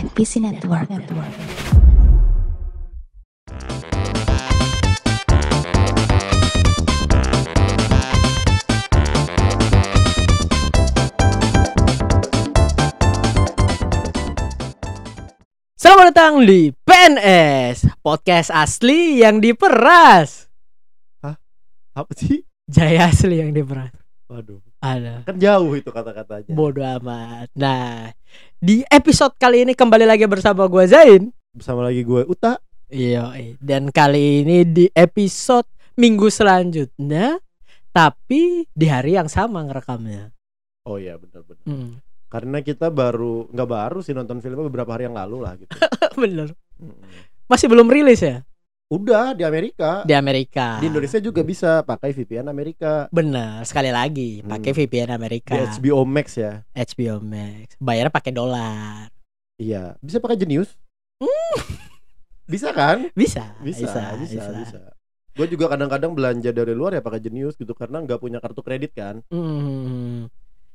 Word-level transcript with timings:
NPC 0.00 0.40
Network. 0.40 0.88
Network. 0.88 1.28
Selamat 15.76 16.16
datang 16.16 16.48
di 16.48 16.72
PNS 16.72 18.00
Podcast 18.00 18.48
asli 18.56 19.20
yang 19.20 19.44
diperas 19.44 20.48
apa 21.92 22.12
sih? 22.16 22.40
Jaya 22.64 23.12
asli 23.12 23.44
yang 23.44 23.52
diperas 23.52 23.92
Waduh, 24.32 24.64
Ada 24.80 25.28
kan 25.28 25.36
jauh 25.36 25.76
itu 25.76 25.92
kata-katanya. 25.92 26.56
Bodoh 26.56 26.84
amat 27.00 27.52
Nah 27.52 28.16
Di 28.56 28.80
episode 28.88 29.36
kali 29.36 29.68
ini 29.68 29.76
kembali 29.76 30.08
lagi 30.08 30.24
bersama 30.24 30.64
gue 30.64 30.84
Zain 30.88 31.28
Bersama 31.52 31.84
lagi 31.84 32.00
gue 32.00 32.24
Uta. 32.24 32.56
Iya 32.88 33.28
Dan 33.60 33.92
kali 33.92 34.40
ini 34.40 34.64
di 34.64 34.88
episode 34.96 35.68
minggu 36.00 36.32
selanjutnya 36.32 37.36
Tapi 37.92 38.64
di 38.72 38.86
hari 38.88 39.20
yang 39.20 39.28
sama 39.28 39.60
ngerekamnya 39.68 40.32
Oh 40.88 40.96
iya 40.96 41.20
benar-benar. 41.20 41.60
hmm. 41.68 42.00
Karena 42.32 42.64
kita 42.64 42.88
baru 42.88 43.52
nggak 43.52 43.68
baru 43.68 44.00
sih 44.00 44.16
nonton 44.16 44.40
filmnya 44.40 44.64
beberapa 44.64 44.96
hari 44.96 45.10
yang 45.10 45.18
lalu 45.18 45.44
lah 45.44 45.60
gitu. 45.60 45.70
Bener 46.24 46.56
Mm-mm. 46.80 47.04
Masih 47.50 47.68
belum 47.68 47.90
rilis 47.90 48.24
ya 48.24 48.40
Udah 48.90 49.38
di 49.38 49.46
Amerika. 49.46 50.02
Di 50.02 50.18
Amerika 50.18 50.82
Di 50.82 50.90
Indonesia 50.90 51.22
juga 51.22 51.46
bisa 51.46 51.86
pakai 51.86 52.10
VPN 52.10 52.50
Amerika. 52.50 53.06
Bener 53.14 53.62
Sekali 53.62 53.94
lagi 53.94 54.42
Pakai 54.42 54.74
Hmm. 54.74 54.78
VPN 54.82 55.10
Amerika 55.14 55.54
Di 55.54 55.62
HBO 55.78 56.02
Max 56.02 56.34
ya. 56.34 56.66
HBO 56.74 57.22
Max 57.22 57.78
Bayarnya 57.78 58.10
pakai 58.10 58.34
dolar 58.34 59.06
Iya, 59.60 59.94
bisa 60.00 60.18
pakai 60.18 60.40
Genius. 60.40 60.74
Hmm. 61.22 61.54
bisa 62.50 62.74
kan? 62.74 63.06
Bisa 63.14 63.54
Bisa, 63.62 64.16
bisa, 64.18 64.42
bisa. 64.50 64.78
Gue 65.36 65.46
juga 65.46 65.70
kadang-kadang 65.70 66.10
belanja 66.10 66.50
dari 66.50 66.74
luar 66.74 66.98
ya 66.98 67.02
pakai 67.04 67.22
Genius 67.22 67.54
gitu 67.54 67.70
karena 67.78 68.02
nggak 68.02 68.18
punya 68.18 68.42
kartu 68.42 68.64
kredit 68.64 68.90
kan. 68.90 69.22
Hmm. 69.30 70.26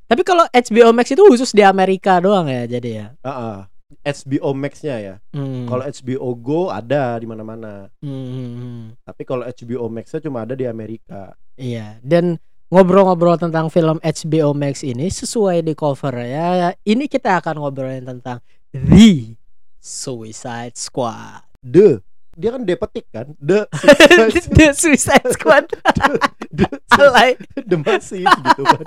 Tapi 0.07 0.21
kalau 0.21 0.47
HBO 0.47 0.93
Max 0.95 1.11
itu 1.11 1.19
khusus 1.19 1.51
di 1.51 1.65
Amerika 1.65 2.21
doang 2.23 2.47
ya 2.47 2.63
jadi 2.69 2.89
ya. 2.93 3.07
Ah, 3.25 3.67
HBO 4.01 4.53
Max-nya 4.57 4.97
ya. 4.97 5.15
Hmm. 5.33 5.69
Kalau 5.69 5.83
HBO 5.85 6.29
Go 6.37 6.61
ada 6.73 7.21
di 7.21 7.27
mana-mana. 7.29 7.89
Hmm. 8.01 8.97
Tapi 9.05 9.21
kalau 9.25 9.45
HBO 9.45 9.85
Max-nya 9.89 10.19
cuma 10.25 10.41
ada 10.41 10.57
di 10.57 10.65
Amerika. 10.65 11.37
Iya. 11.57 12.01
Dan 12.01 12.41
ngobrol-ngobrol 12.73 13.37
tentang 13.37 13.69
film 13.69 14.01
HBO 14.01 14.57
Max 14.57 14.81
ini 14.81 15.09
sesuai 15.09 15.61
di 15.61 15.73
cover 15.77 16.13
ya. 16.25 16.73
Ini 16.81 17.05
kita 17.05 17.37
akan 17.41 17.61
ngobrolin 17.61 18.05
tentang 18.05 18.41
The 18.73 19.37
Suicide 19.77 20.75
Squad. 20.75 21.45
The 21.61 22.01
dia 22.35 22.51
kan 22.51 22.67
depetik 22.67 23.07
kan 23.15 23.31
the 23.39 23.63
The 24.59 24.75
Suicide 24.75 25.23
Squad. 25.39 25.71
the, 26.57 26.67
Alay. 26.99 27.39
the 27.55 27.79
massive 27.87 28.27
gitu 28.27 28.63
kan 28.67 28.83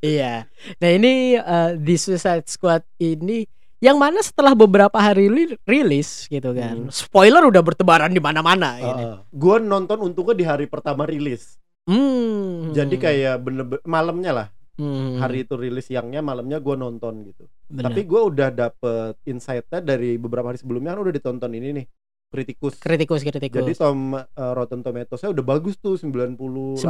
iya. 0.00 0.48
Nah 0.80 0.90
ini 0.90 1.36
uh, 1.36 1.76
The 1.76 1.94
Suicide 1.98 2.46
Squad 2.48 2.82
ini 3.02 3.44
yang 3.78 3.96
mana 3.96 4.18
setelah 4.18 4.52
beberapa 4.52 4.96
hari 4.96 5.28
li- 5.28 5.58
rilis 5.62 6.24
gitu 6.26 6.50
kan. 6.50 6.76
Hmm. 6.78 6.90
Spoiler 6.90 7.44
udah 7.44 7.60
bertebaran 7.60 8.08
di 8.08 8.18
mana-mana 8.18 8.76
ini. 8.76 9.04
gue 9.28 9.56
nonton 9.58 10.00
untungnya 10.02 10.32
di 10.32 10.44
hari 10.44 10.66
pertama 10.66 11.04
rilis 11.04 11.60
Hmm. 11.86 12.72
jadi 12.72 12.96
kayak 12.96 13.36
bener, 13.40 13.64
malamnya 13.82 14.32
lah 14.34 14.48
Hmm. 14.74 15.16
hari 15.16 15.42
itu 15.42 15.54
rilis 15.54 15.86
siangnya 15.86 16.20
malamnya 16.20 16.58
gue 16.58 16.74
nonton 16.74 17.24
gitu 17.24 17.46
Bener. 17.66 17.86
tapi 17.86 18.02
gue 18.02 18.20
udah 18.22 18.48
dapet 18.50 19.16
insight-nya 19.24 19.80
dari 19.80 20.16
beberapa 20.16 20.46
hari 20.46 20.58
sebelumnya 20.58 20.92
kan 20.92 21.00
udah 21.00 21.14
ditonton 21.14 21.48
ini 21.50 21.68
nih 21.72 21.86
kritikus 22.26 22.76
kritikus 22.76 23.22
kritikus. 23.22 23.56
jadi 23.56 23.72
tom 23.72 24.12
uh, 24.12 24.24
Rotten 24.52 24.82
Tomatoes-nya 24.82 25.30
udah 25.30 25.44
bagus 25.46 25.76
tuh 25.76 25.94
90 25.94 26.76
98. 26.76 26.82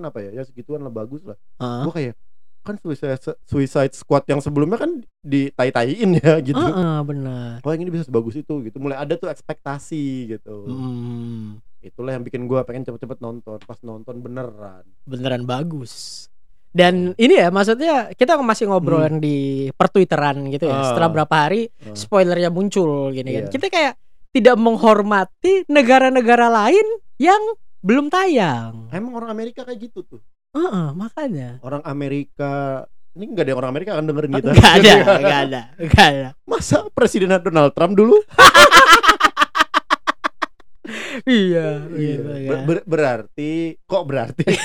apa 0.00 0.18
ya 0.20 0.30
ya 0.32 0.42
segituan 0.42 0.80
lah 0.80 0.90
bagus 0.90 1.20
lah 1.22 1.36
Heeh. 1.60 1.82
gue 1.84 1.92
kayak 1.92 2.14
kan 2.60 2.76
Suicide, 2.76 3.16
Suicide 3.42 3.92
Squad 3.92 4.24
yang 4.24 4.38
sebelumnya 4.38 4.76
kan 4.76 5.00
ditai-taiin 5.20 6.10
ya 6.16 6.38
gitu 6.46 6.58
Heeh, 6.58 6.98
benar. 7.02 7.60
oh 7.60 7.70
yang 7.70 7.82
ini 7.82 7.90
bisa 7.90 8.04
sebagus 8.04 8.34
itu 8.34 8.54
gitu 8.62 8.76
mulai 8.76 8.96
ada 8.96 9.14
tuh 9.14 9.26
ekspektasi 9.26 10.04
gitu 10.30 10.56
Hmm, 10.64 11.58
itulah 11.80 12.12
yang 12.12 12.20
bikin 12.20 12.44
gua 12.44 12.62
pengen 12.62 12.84
cepet-cepet 12.84 13.18
nonton 13.18 13.58
pas 13.60 13.78
nonton 13.80 14.16
beneran 14.16 14.84
beneran 15.02 15.42
bagus. 15.42 16.26
Dan 16.70 17.18
ini 17.18 17.34
ya 17.34 17.50
maksudnya 17.50 18.12
kita 18.12 18.38
masih 18.38 18.70
ngobrolin 18.70 19.18
di 19.18 19.66
pertwitteran 19.74 20.46
gitu 20.48 20.64
ya. 20.64 20.72
Hmm. 20.72 20.80
Ah. 20.80 20.86
Setelah 20.86 21.10
berapa 21.10 21.34
hari 21.34 21.66
Ah. 21.82 21.92
spoilernya 21.92 22.46
muncul 22.48 23.10
gini 23.10 23.30
kan. 23.32 23.44
Iya. 23.46 23.50
Kita 23.50 23.66
kayak 23.66 23.94
tidak 24.30 24.54
menghormati 24.54 25.66
negara-negara 25.66 26.46
lain 26.46 26.86
yang 27.16 27.42
belum 27.80 28.06
tayang. 28.06 28.86
emang 28.90 29.16
orang 29.16 29.30
Amerika 29.30 29.64
kayak 29.64 29.90
gitu 29.90 30.04
tuh 30.06 30.20
Heeh, 30.50 30.86
makanya. 30.92 31.62
orang 31.62 31.78
Amerika 31.84 32.82
ini 33.12 33.26
nggak 33.28 33.42
ada 33.42 33.50
yang 33.50 33.60
orang 33.60 33.70
Amerika 33.70 33.90
akan 33.94 34.06
dengerin 34.06 34.32
kita 34.34 34.50
Gak 34.52 34.72
ada, 34.76 34.92
gak 34.98 35.40
ada, 35.44 35.60
gak 35.84 36.06
ada. 36.08 36.28
masa 36.50 36.76
presiden 36.90 37.30
Donald 37.36 37.70
Trump 37.70 37.94
dulu 37.94 38.18
Iya, 41.22 41.86
Iya. 41.86 42.16
gitu 42.18 42.48
Ber- 42.48 42.64
ber- 42.64 42.86
berarti 42.88 43.52
kok 43.80 44.04
berarti 44.04 44.42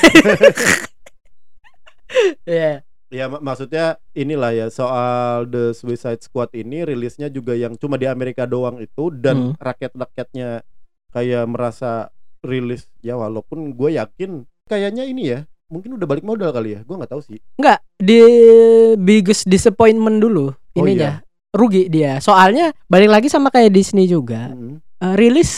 Iya. 2.48 2.82
ya 3.08 3.26
mak- 3.28 3.44
maksudnya 3.44 3.86
inilah 4.12 4.52
ya 4.52 4.68
soal 4.70 5.46
The 5.46 5.72
Suicide 5.72 6.20
Squad 6.20 6.50
ini 6.52 6.82
rilisnya 6.84 7.28
juga 7.28 7.54
yang 7.54 7.76
cuma 7.76 7.96
di 7.96 8.06
Amerika 8.06 8.46
doang 8.46 8.80
itu 8.80 9.14
dan 9.14 9.54
Hmm. 9.54 9.60
rakyat-rakyatnya 9.60 10.66
kayak 11.12 11.46
merasa 11.46 12.10
rilis 12.42 12.90
ya 13.00 13.14
walaupun 13.16 13.72
gue 13.72 13.94
yakin 13.94 14.32
kayaknya 14.66 15.04
ini 15.04 15.24
ya 15.28 15.40
mungkin 15.66 15.94
udah 15.94 16.06
balik 16.06 16.22
modal 16.22 16.50
kali 16.50 16.74
ya 16.74 16.82
gue 16.82 16.96
nggak 16.96 17.10
tahu 17.10 17.22
sih 17.24 17.40
Enggak, 17.56 17.80
di 17.96 18.22
biggest 18.96 19.46
disappointment 19.46 20.18
dulu 20.18 20.54
Oh, 20.76 20.84
ininya. 20.84 21.24
Rugi 21.50 21.88
dia. 21.88 22.20
Soalnya 22.20 22.76
balik 22.86 23.08
lagi 23.08 23.28
sama 23.28 23.48
kayak 23.48 23.72
Disney 23.72 24.06
juga. 24.06 24.52
Mm. 24.52 24.84
Eh, 25.00 25.16
rilis 25.16 25.52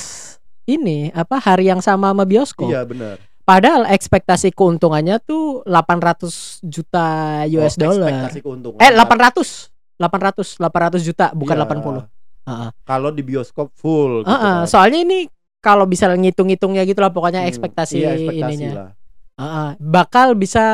ini 0.64 1.10
apa 1.10 1.42
hari 1.42 1.66
yang 1.66 1.82
sama 1.82 2.14
sama 2.14 2.22
bioskop. 2.22 2.70
iya 2.70 2.86
benar 2.86 3.18
Padahal 3.42 3.88
ekspektasi 3.88 4.52
keuntungannya 4.52 5.18
tuh 5.20 5.66
800 5.66 6.62
juta 6.62 7.06
US 7.50 7.74
Oh, 7.74 7.90
dollar. 7.90 8.14
ekspektasi 8.14 8.40
keuntungan 8.42 8.78
Eh 8.78 8.94
800. 8.94 9.74
800 9.98 10.62
800 10.62 11.02
juta 11.02 11.26
bukan 11.34 11.56
Iya. 11.56 11.66
80. 11.66 12.02
Heeh. 12.46 12.70
kalau 12.86 13.10
di 13.10 13.22
bioskop 13.22 13.74
full 13.74 14.22
gitu 14.22 14.30
Heeh, 14.30 14.58
kan. 14.62 14.70
soalnya 14.70 15.02
ini 15.02 15.26
kalau 15.58 15.84
bisa 15.84 16.08
ngitung-ngitungnya 16.08 16.86
gitu 16.86 17.02
lah 17.02 17.10
pokoknya 17.10 17.42
Hmm, 17.42 17.50
ekspektasi, 17.50 17.96
iya, 17.98 18.14
ekspektasi 18.14 18.54
ininya. 18.54 18.72
lah. 18.72 18.90
Heeh, 19.38 19.70
bakal 19.78 20.34
bisa 20.34 20.66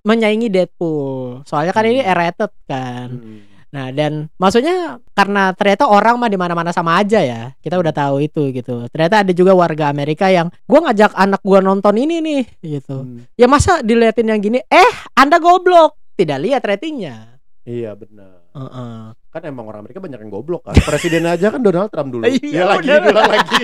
menyaingi 0.00 0.48
Deadpool. 0.48 1.44
Soalnya 1.44 1.70
kan 1.70 1.84
ini 1.84 2.00
Hmm. 2.00 2.10
R-rated 2.10 2.52
kan. 2.64 3.08
Mm. 3.12 3.40
Nah, 3.68 3.92
dan 3.92 4.32
maksudnya 4.40 4.96
karena 5.12 5.52
ternyata 5.52 5.84
orang 5.84 6.16
mah 6.16 6.32
di 6.32 6.40
mana-mana 6.40 6.72
sama 6.72 6.96
aja 6.96 7.20
ya. 7.20 7.52
Kita 7.60 7.76
udah 7.76 7.92
tahu 7.92 8.24
itu 8.24 8.48
gitu. 8.50 8.88
Ternyata 8.88 9.20
ada 9.20 9.32
juga 9.36 9.52
warga 9.52 9.92
Amerika 9.92 10.32
yang 10.32 10.48
gua 10.64 10.88
ngajak 10.88 11.12
anak 11.12 11.44
gua 11.44 11.60
nonton 11.60 11.92
ini 11.94 12.24
nih 12.24 12.42
gitu. 12.80 13.04
Mm. 13.04 13.28
Ya 13.36 13.44
masa 13.44 13.84
diliatin 13.84 14.32
yang 14.32 14.40
gini, 14.40 14.64
eh 14.64 14.92
Anda 15.12 15.36
goblok. 15.36 16.00
Tidak 16.16 16.38
lihat 16.40 16.64
ratingnya. 16.64 17.36
iya 17.62 17.92
benar 17.92 18.48
Heeh. 18.56 19.12
kan 19.28 19.42
emang 19.44 19.68
orang 19.68 19.84
Amerika 19.84 20.00
banyak 20.00 20.16
yang 20.16 20.32
goblok 20.32 20.64
kan 20.64 20.72
presiden 20.88 21.28
aja 21.28 21.52
kan 21.52 21.60
Donald 21.60 21.92
Trump 21.92 22.08
dulu 22.08 22.24
Iya, 22.32 22.40
ya 22.48 22.64
lagi 22.64 22.88
diulang 22.88 23.28
lagi 23.28 23.62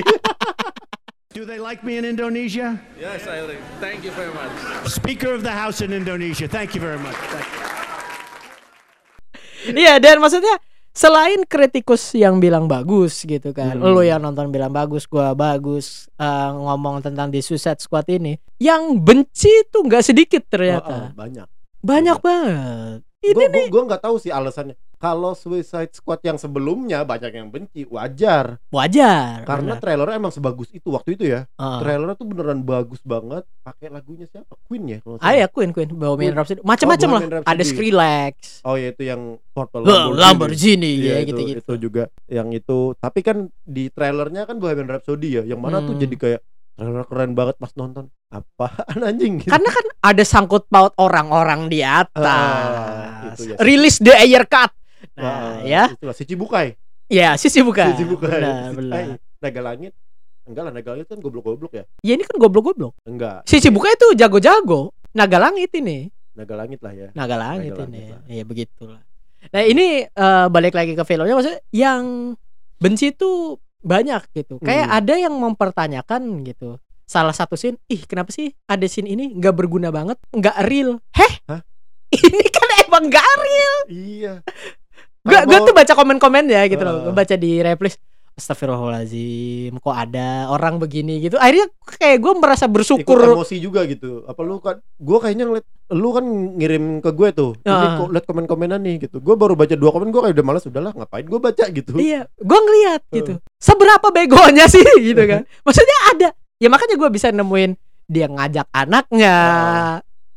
Do 1.35 1.43
they 1.43 1.59
like 1.59 1.83
me 1.83 1.99
in 1.99 2.07
Indonesia? 2.07 2.79
Yes, 2.95 3.27
I 3.27 3.43
like. 3.43 3.59
Thank 3.83 4.07
you 4.07 4.15
very 4.15 4.31
much. 4.31 4.55
Speaker 4.87 5.35
of 5.35 5.43
the 5.43 5.51
House 5.51 5.83
in 5.83 5.91
Indonesia. 5.91 6.47
Thank 6.47 6.79
you 6.79 6.81
very 6.81 6.95
much. 7.03 7.19
Thank 7.27 7.51
you. 7.51 7.59
Iya, 9.75 9.99
dan 9.99 10.23
maksudnya 10.23 10.63
selain 10.95 11.43
kritikus 11.43 12.15
yang 12.15 12.39
bilang 12.39 12.71
bagus 12.71 13.27
gitu 13.27 13.51
kan. 13.51 13.75
Hmm. 13.75 13.83
Lu 13.83 14.07
yang 14.07 14.23
nonton 14.23 14.55
bilang 14.55 14.71
bagus, 14.71 15.11
gua 15.11 15.35
bagus 15.35 16.07
eh, 16.23 16.51
ngomong 16.55 17.03
tentang 17.03 17.35
di 17.35 17.43
Suicide 17.43 17.83
Squad 17.83 18.07
ini. 18.15 18.39
Yang 18.63 19.03
benci 19.03 19.51
tuh 19.75 19.91
nggak 19.91 20.07
sedikit 20.07 20.39
Oh, 20.39 20.47
oh, 20.47 20.51
ternyata. 20.55 20.95
banyak 21.19 21.49
Banyak 21.83 22.19
banget. 22.23 23.03
Ini 23.25 23.33
gue 23.35 23.49
nih 23.51 23.67
gue 23.75 23.83
nggak 23.89 24.07
tahu 24.07 24.23
sih 24.23 24.31
alasannya 24.31 24.79
kalau 25.05 25.33
Suicide 25.35 25.93
Squad 25.93 26.17
yang 26.23 26.35
sebelumnya 26.35 27.05
banyak 27.05 27.29
yang 27.31 27.49
benci 27.49 27.85
wajar 27.85 28.57
wajar. 28.71 29.45
karena 29.45 29.77
benar. 29.77 29.83
trailernya 29.83 30.17
emang 30.17 30.33
sebagus 30.33 30.69
itu 30.71 30.89
waktu 30.89 31.13
itu 31.13 31.25
ya 31.29 31.45
Heeh. 31.51 31.79
trailernya 31.79 32.15
tuh 32.15 32.25
beneran 32.25 32.61
bagus 32.61 33.05
banget 33.05 33.45
pakai 33.61 33.93
lagunya 33.93 34.25
siapa 34.25 34.57
Queen 34.63 34.89
ya 34.89 34.99
kalau 34.99 35.21
Ah 35.21 35.33
ya 35.33 35.45
Queen 35.47 35.71
Queen 35.71 35.93
Bohemian. 35.93 36.33
Rhapsody 36.33 36.65
macam-macam 36.65 37.05
Oh, 37.05 37.13
lah. 37.13 37.21
Bohemian 37.21 37.37
Ada 37.37 37.53
Rhapsody. 37.53 37.69
Skrillex. 37.69 38.35
oh 38.63 38.77
ya 38.77 38.89
itu 38.89 39.03
yang 39.05 39.21
Purple 39.53 39.81
Lamborghini, 39.83 40.17
Lamborghini 40.19 40.93
Iya, 40.97 41.05
ya 41.05 41.17
itu, 41.19 41.29
gitu-gitu. 41.31 41.61
itu 41.61 41.75
juga 41.79 42.03
yang 42.27 42.49
itu 42.51 42.79
tapi 42.97 43.21
kan 43.21 43.37
di 43.63 43.85
trailernya 43.89 44.49
kan 44.49 44.57
Bohemian 44.57 44.89
Rhapsody 44.89 45.29
ya 45.31 45.43
yang 45.45 45.61
mana 45.61 45.79
tuh 45.79 45.93
Hmm. 45.93 46.01
jadi 46.01 46.17
kayak 46.17 46.41
trailer 46.75 47.05
keren 47.05 47.33
banget 47.33 47.55
pas 47.55 47.71
nonton 47.75 48.09
apaan 48.29 48.99
anjing 49.01 49.39
gitu. 49.39 49.47
Karena 49.53 49.69
kan 49.69 49.87
ada 50.03 50.25
sangkut 50.25 50.67
paut 50.67 50.91
orang-orang 50.97 51.69
di 51.69 51.81
atas. 51.81 52.19
Ah, 52.19 53.31
ya. 53.37 53.55
Rilis 53.59 53.99
the 53.99 54.11
air 54.11 54.43
cut. 54.45 54.75
Nah, 55.17 55.63
ya. 55.63 55.91
itulah 55.91 56.11
si 56.11 56.25
Cibukai 56.25 56.75
Ya, 57.07 57.37
sisi 57.37 57.61
bukan. 57.61 57.93
si 57.93 58.03
Cibukai 58.03 58.35
Benar, 58.35 58.61
Si- 58.67 58.77
benar. 58.77 58.95
eh, 58.97 59.07
naga 59.39 59.61
langit 59.63 59.93
enggak 60.45 60.63
lah 60.63 60.73
naga 60.73 60.89
langit 60.91 61.07
kan 61.07 61.19
goblok-goblok 61.19 61.73
ya 61.73 61.85
Ya 62.01 62.13
ini 62.13 62.23
kan 62.23 62.37
goblok-goblok. 62.37 62.93
enggak 63.03 63.45
Si 63.45 63.59
Cibuka 63.59 63.89
itu 63.91 64.13
jago-jago. 64.15 64.91
Naga 65.13 65.39
langit 65.41 65.71
ini. 65.73 66.11
naga 66.33 66.55
langit 66.57 66.81
lah 66.81 66.91
ya 66.91 67.09
Naga 67.13 67.37
langit 67.37 67.71
Naga 67.71 67.85
ini. 67.85 67.95
langit 67.95 68.11
lah. 68.11 68.21
Iya 68.27 68.43
begitulah. 68.43 69.01
Nah, 69.47 69.63
ini 69.63 69.87
eh, 70.05 70.47
balik 70.49 70.73
lagi 70.73 70.93
ke 70.93 71.03
filmnya 71.03 71.33
maksudnya 71.33 71.63
yang 71.71 72.35
benci 72.77 73.09
itu 73.09 73.55
banyak 73.79 74.25
gitu. 74.35 74.59
Kayak 74.59 74.87
Hmm. 74.87 74.99
ada 74.99 75.15
yang 75.17 75.35
mempertanyakan 75.35 76.23
gitu. 76.43 76.77
Salah 77.05 77.31
satu 77.31 77.55
scene, 77.55 77.77
ih 77.87 78.03
kenapa 78.03 78.29
sih 78.29 78.51
ada 78.65 78.83
scene 78.85 79.07
ini 79.07 79.31
nggak 79.31 79.53
berguna 79.55 79.89
banget, 79.89 80.17
nggak 80.31 80.57
real. 80.65 80.97
Heh? 81.13 81.33
Hah? 81.47 81.61
ini 82.17 82.49
kan 82.49 82.69
emang 82.83 83.07
nggak 83.07 83.29
real. 83.39 83.77
iya 83.87 84.35
Gue 85.25 85.39
gue 85.41 85.59
tuh 85.65 85.75
baca 85.75 85.93
komen-komen 85.93 86.45
ya 86.47 86.69
gitu 86.69 86.85
loh. 86.85 87.09
Gue 87.09 87.15
baca 87.17 87.35
di 87.35 87.59
replis. 87.59 87.97
Astagfirullahaladzim 88.35 89.79
Kok 89.79 89.95
ada 89.95 90.51
orang 90.51 90.83
begini? 90.83 91.23
gitu. 91.23 91.39
Akhirnya 91.39 91.71
kayak 91.87 92.19
gue 92.19 92.33
merasa 92.35 92.67
ikut 92.67 92.75
bersyukur 92.75 93.19
emosi 93.23 93.63
juga 93.63 93.87
gitu. 93.87 94.27
Apa 94.27 94.43
lu 94.43 94.59
kan 94.59 94.83
gue 94.83 95.19
kayaknya 95.23 95.47
ngeliat 95.47 95.67
lu 95.95 96.09
kan 96.11 96.25
ngirim 96.59 96.85
ke 96.99 97.11
gue 97.15 97.29
tuh. 97.31 97.51
Ini 97.63 97.71
Ah. 97.71 97.95
kok 98.03 98.11
liat 98.11 98.25
komen-komenan 98.27 98.83
nih 98.83 99.07
gitu. 99.07 99.23
Gue 99.23 99.39
baru 99.39 99.55
baca 99.55 99.73
dua 99.73 99.95
komen 99.95 100.11
gue 100.11 100.19
kayak 100.19 100.35
udah 100.35 100.47
malas 100.47 100.67
udahlah 100.67 100.91
ngapain 100.93 101.23
gue 101.25 101.39
baca? 101.39 101.65
gitu. 101.71 101.95
Iya 101.95 102.27
gue 102.27 102.59
ngeliat 102.59 103.03
gitu. 103.15 103.33
Seberapa 103.57 104.07
begonya 104.11 104.67
sih? 104.67 104.83
Gitu 105.15 105.23
kan. 105.25 105.47
Maksudnya 105.67 105.99
ada. 106.11 106.29
Ya 106.59 106.69
makanya 106.69 106.95
gue 106.97 107.11
bisa 107.11 107.31
nemuin 107.31 107.79
Dia 108.05 108.27
ngajak 108.29 108.67
anaknya 108.71 109.37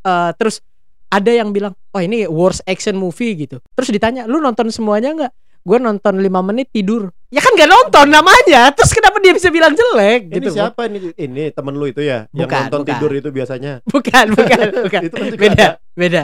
eh, 0.01 0.31
Terus 0.37 0.61
ada 1.07 1.31
yang 1.31 1.49
bilang 1.49 1.71
Oh 1.91 1.99
ini 1.99 2.25
worst 2.25 2.61
action 2.63 2.95
movie 2.95 3.33
gitu. 3.37 3.57
Terus 3.73 3.89
ditanya 3.89 4.25
Lu 4.25 4.37
nonton 4.37 4.67
semuanya 4.69 5.11
nggak? 5.13 5.33
Gue 5.61 5.77
nonton 5.77 6.23
5 6.23 6.23
menit 6.47 6.71
tidur. 6.71 7.11
Ya 7.27 7.43
kan 7.43 7.51
gak 7.53 7.67
nonton 7.67 8.07
namanya. 8.07 8.71
Terus 8.71 8.95
kenapa 8.95 9.19
dia 9.19 9.35
bisa 9.35 9.51
bilang 9.51 9.75
jelek 9.75 10.31
ini 10.31 10.35
gitu 10.39 10.55
siapa 10.55 10.87
ini? 10.87 11.11
Ini 11.11 11.51
temen 11.51 11.75
lu 11.75 11.85
itu 11.85 11.99
ya 11.99 12.23
yang 12.31 12.47
Bukan, 12.47 12.61
nonton 12.71 12.79
bukan. 12.83 12.91
tidur 12.95 13.11
itu 13.11 13.29
biasanya. 13.35 13.83
Bukan 13.91 14.25
bukan 14.31 14.57
bukan. 14.87 15.01
Itu 15.03 15.15
kan 15.17 15.27
beda 15.35 15.51
ada. 15.59 15.69
beda. 15.91 16.23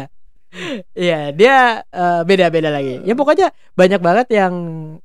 Iya 0.94 1.34
dia 1.34 1.56
eh, 1.84 2.22
beda-beda 2.24 2.70
lagi. 2.70 3.02
Ya 3.04 3.18
pokoknya 3.18 3.50
banyak 3.74 4.00
banget 4.00 4.28
yang 4.32 4.54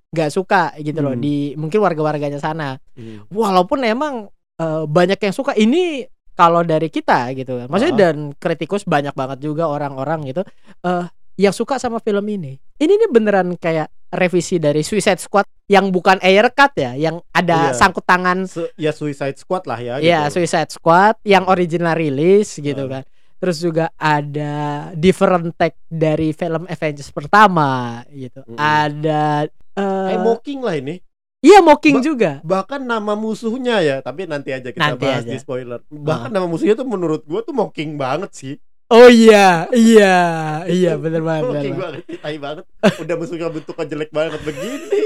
nggak 0.09 0.31
suka 0.31 0.71
gitu 0.79 1.01
loh 1.01 1.13
Hmm. 1.13 1.21
di 1.21 1.53
mungkin 1.55 1.81
warga-warganya 1.81 2.39
sana. 2.39 2.79
Hmm. 2.95 3.25
walaupun 3.33 3.83
emang 3.83 4.29
eh, 4.55 4.83
banyak 4.87 5.19
yang 5.19 5.35
suka 5.35 5.57
ini 5.57 6.05
kalau 6.39 6.63
dari 6.63 6.87
kita 6.87 7.35
gitu 7.35 7.59
kan 7.59 7.67
maksudnya 7.67 7.95
Ah. 7.95 8.01
dan 8.07 8.17
kritikus 8.33 8.87
banyak 8.87 9.13
banget 9.13 9.43
juga 9.43 9.67
orang-orang 9.67 10.23
gitu 10.25 10.47
eh 10.81 11.05
yang 11.35 11.51
suka 11.51 11.77
sama 11.77 11.99
film 11.99 12.23
ini 12.25 12.55
ini 12.77 12.93
nih 12.95 13.11
beneran 13.11 13.55
kayak 13.55 13.91
revisi 14.09 14.57
dari 14.57 14.81
Suicide 14.81 15.19
Squad 15.19 15.45
yang 15.67 15.91
bukan 15.91 16.17
air 16.19 16.49
cut 16.51 16.73
ya 16.75 16.95
yang 16.95 17.19
ada 17.31 17.71
Iya. 17.71 17.77
sangkut 17.77 18.03
tangan 18.03 18.47
Se- 18.47 18.71
ya 18.75 18.91
Suicide 18.91 19.37
Squad 19.37 19.67
lah 19.67 19.77
ya 19.77 19.95
Iya, 19.99 20.27
gitu. 20.27 20.41
Suicide 20.41 20.71
Squad 20.71 21.19
yang 21.23 21.45
original 21.45 21.93
rilis 21.93 22.57
gitu 22.57 22.87
Ah. 22.87 22.91
kan. 22.91 23.03
Terus 23.39 23.59
juga 23.61 23.87
ada 23.95 24.55
different 24.95 25.55
take 25.55 25.79
dari 25.87 26.33
film 26.33 26.67
Avengers 26.67 27.13
pertama 27.13 28.01
gitu. 28.09 28.43
Mm-mm. 28.43 28.57
Ada 28.57 29.47
eh 29.47 30.07
kayak 30.09 30.23
mocking 30.25 30.59
lah 30.59 30.75
ini 30.75 30.99
iya 31.41 31.59
mocking 31.61 31.99
Ba- 31.99 32.05
juga. 32.05 32.31
bahkan 32.43 32.81
nama 32.81 33.15
musuhnya 33.15 33.79
ya 33.79 33.97
tapi 33.99 34.25
nanti 34.25 34.51
aja 34.51 34.69
kita 34.69 34.83
Nanti 34.93 35.01
bahas 35.01 35.23
aja. 35.23 35.31
di 35.31 35.39
spoiler 35.39 35.81
bahkan 35.89 36.31
nama 36.31 36.45
musuhnya 36.45 36.75
tuh 36.75 36.85
menurut 36.85 37.23
gua 37.23 37.41
tuh 37.41 37.53
mocking 37.53 37.95
banget 37.95 38.33
sih 38.33 38.57
Oh 38.89 39.05
iya, 39.05 39.69
iya, 39.71 40.17
iya 40.65 40.97
bener 41.03 41.21
banget. 41.21 41.45
mocking 41.47 41.77
banget. 41.77 42.03
banget 42.03 42.19
tai 42.19 42.37
banget 42.37 42.65
udah 42.97 43.15
musuhnya 43.15 43.49
bentuknya 43.49 43.85
jelek 43.87 44.11
banget 44.11 44.41
begini 44.41 45.01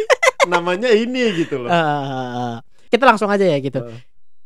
namanya 0.45 0.89
ini 0.89 1.23
gitu 1.37 1.59
loh 1.59 1.67
Eh, 1.67 2.53
kita 2.89 3.03
langsung 3.05 3.27
aja 3.27 3.43
ya 3.43 3.59
gitu. 3.59 3.81
Eh. 3.81 3.99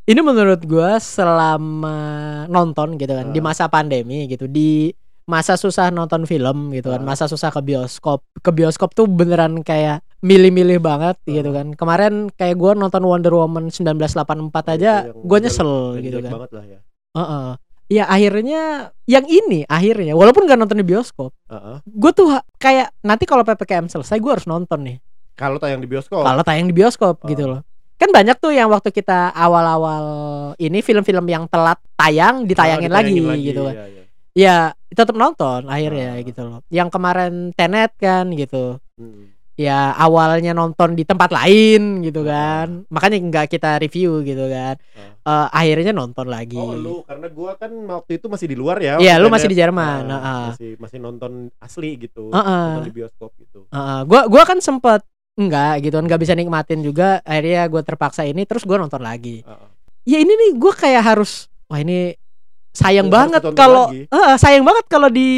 Ini 0.07 0.23
menurut 0.23 0.63
gua 0.63 0.97
selama 0.97 1.99
nonton 2.47 2.95
gitu 2.95 3.11
kan 3.11 3.29
di 3.29 3.37
Ah. 3.37 3.45
masa 3.45 3.67
pandemi 3.67 4.25
gitu 4.25 4.47
di 4.47 4.95
masa 5.25 5.55
susah 5.55 5.91
nonton 5.91 6.25
film 6.25 6.71
gitu 6.71 6.89
kan 6.89 7.01
Ah. 7.01 7.07
masa 7.07 7.27
susah 7.27 7.51
ke 7.51 7.61
bioskop 7.61 8.23
ke 8.39 8.51
bioskop 8.51 8.95
tuh 8.95 9.05
beneran 9.05 9.61
kayak 9.61 10.06
milih-milih 10.27 10.79
banget 10.79 11.17
Ah. 11.17 11.31
gitu 11.33 11.51
kan 11.51 11.67
kemarin 11.73 12.15
kayak 12.31 12.57
gua 12.57 12.75
nonton 12.75 13.01
Wonder 13.01 13.31
Woman 13.33 13.71
1984 13.71 14.75
aja 14.75 14.93
jelek- 15.07 15.41
nyesel 15.41 15.73
gitu 16.01 16.19
kan 16.19 16.33
banget 16.33 16.51
lah 16.51 16.65
ya 16.67 16.79
Heeh. 17.15 17.49
ya 17.89 18.05
akhirnya 18.05 18.63
yang 19.05 19.23
ini 19.25 19.63
akhirnya 19.65 20.13
walaupun 20.13 20.45
gak 20.45 20.57
nonton 20.57 20.77
di 20.77 20.85
bioskop 20.85 21.31
Heeh. 21.47 21.79
gue 21.81 22.13
tuh 22.13 22.29
kayak 22.57 22.91
nanti 23.01 23.25
kalau 23.25 23.41
ppkm 23.41 23.87
selesai 23.87 24.19
gue 24.19 24.33
harus 24.33 24.45
nonton 24.45 24.83
nih 24.83 24.99
kalau 25.35 25.57
tayang 25.57 25.79
di 25.79 25.87
bioskop 25.87 26.21
kalau 26.21 26.43
tayang 26.43 26.67
di 26.67 26.75
bioskop 26.75 27.17
Oh. 27.17 27.29
gitu 27.29 27.47
loh 27.47 27.63
kan 27.97 28.11
banyak 28.11 28.37
tuh 28.37 28.51
yang 28.51 28.69
waktu 28.69 28.91
kita 28.91 29.33
awal-awal 29.33 30.05
ini 30.57 30.81
film-film 30.81 31.25
yang 31.25 31.45
telat 31.47 31.81
tayang 31.95 32.45
ditayangin, 32.45 32.91
Ah, 32.91 32.97
lagi, 33.01 33.17
ditayangin 33.17 33.41
gitu 33.43 33.61
kan 33.65 33.73
iya, 33.73 33.85
iya. 33.87 34.03
ya 34.37 34.57
tetap 34.91 35.15
nonton 35.15 35.65
akhirnya 35.65 36.11
Ah. 36.13 36.21
gitu 36.21 36.41
loh 36.43 36.59
yang 36.69 36.89
kemarin 36.89 37.53
Tenet 37.53 37.97
kan 37.97 38.29
gitu 38.31 38.77
Hmm. 38.97 39.36
Ya 39.57 39.97
awalnya 39.97 40.53
nonton 40.53 40.93
di 40.93 41.09
tempat 41.09 41.33
lain 41.33 42.05
gitu 42.05 42.23
kan 42.23 42.85
makanya 42.93 43.17
nggak 43.25 43.47
kita 43.51 43.81
review 43.81 44.21
gitu 44.23 44.47
kan 44.53 44.77
Eh, 45.27 45.49
akhirnya 45.51 45.91
nonton 45.91 46.31
lagi 46.31 46.55
Oh 46.55 46.71
lu 46.79 47.03
karena 47.03 47.27
gua 47.27 47.59
kan 47.59 47.67
waktu 47.75 48.23
itu 48.23 48.31
masih 48.31 48.47
di 48.47 48.55
luar 48.55 48.79
ya. 48.79 48.95
Iya, 49.03 49.19
lu 49.19 49.27
masih 49.27 49.51
di 49.51 49.59
Jerman, 49.59 50.07
Nah, 50.07 50.23
heeh. 50.23 50.47
masih 50.55 50.71
masih 50.79 50.99
nonton 51.03 51.51
asli 51.59 51.99
gitu. 51.99 52.31
Heeh. 52.31 52.67
Nonton 52.79 52.87
di 52.87 52.95
bioskop 52.95 53.35
gitu. 53.43 53.67
Heeh, 53.67 54.01
gua 54.07 54.31
gua 54.31 54.47
kan 54.47 54.63
sempet 54.63 55.03
enggak 55.35 55.83
gitu 55.83 55.99
kan 55.99 56.07
nggak 56.07 56.23
bisa 56.23 56.39
nikmatin 56.39 56.79
juga 56.81 57.21
akhirnya 57.27 57.67
gue 57.69 57.83
terpaksa 57.85 58.23
ini 58.25 58.47
terus 58.49 58.65
gua 58.65 58.81
nonton 58.81 59.03
lagi 59.05 59.43
Heeh. 59.45 59.69
ya 60.09 60.19
ini 60.23 60.33
nih 60.33 60.51
gua 60.57 60.73
kayak 60.73 61.03
harus 61.05 61.51
wah 61.69 61.77
ini 61.77 62.15
sayang 62.77 63.09
banget 63.09 63.41
kalau. 63.57 63.89
Heeh, 63.89 64.35
sayang 64.37 64.65
banget 64.69 64.85
kalau 64.93 65.09
di 65.09 65.31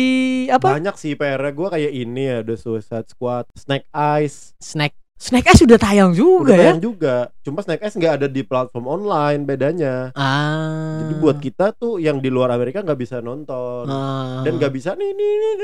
apa 0.51 0.75
Banyak 0.75 0.99
sih 0.99 1.15
PR 1.15 1.39
gua 1.55 1.71
kayak 1.71 1.93
ini 1.95 2.23
ya, 2.27 2.39
The 2.43 2.59
Suicide 2.59 3.07
Squad, 3.07 3.47
Snake 3.55 3.87
Eyes. 3.95 4.59
snack 4.59 4.99
snack 5.19 5.51
Eyes 5.51 5.59
sudah 5.59 5.79
tayang 5.79 6.15
juga 6.15 6.55
Udah 6.55 6.57
ya 6.57 6.63
tayang 6.71 6.83
juga. 6.83 7.17
Cuma 7.43 7.59
Snake 7.63 7.83
Eyes 7.83 7.95
nggak 7.99 8.15
ada 8.23 8.27
di 8.31 8.43
platform 8.47 8.87
online 8.87 9.43
bedanya. 9.43 10.15
ah 10.15 11.03
Jadi 11.03 11.15
buat 11.19 11.39
kita 11.43 11.75
tuh 11.75 11.99
yang 11.99 12.23
di 12.23 12.31
luar 12.31 12.55
Amerika 12.55 12.83
nggak 12.83 12.99
bisa 12.99 13.19
nonton. 13.19 13.87
Ah. 13.87 14.47
Dan 14.47 14.59
nggak 14.59 14.73
bisa 14.75 14.95
nih 14.95 15.11
nih 15.15 15.33
nih. 15.43 15.55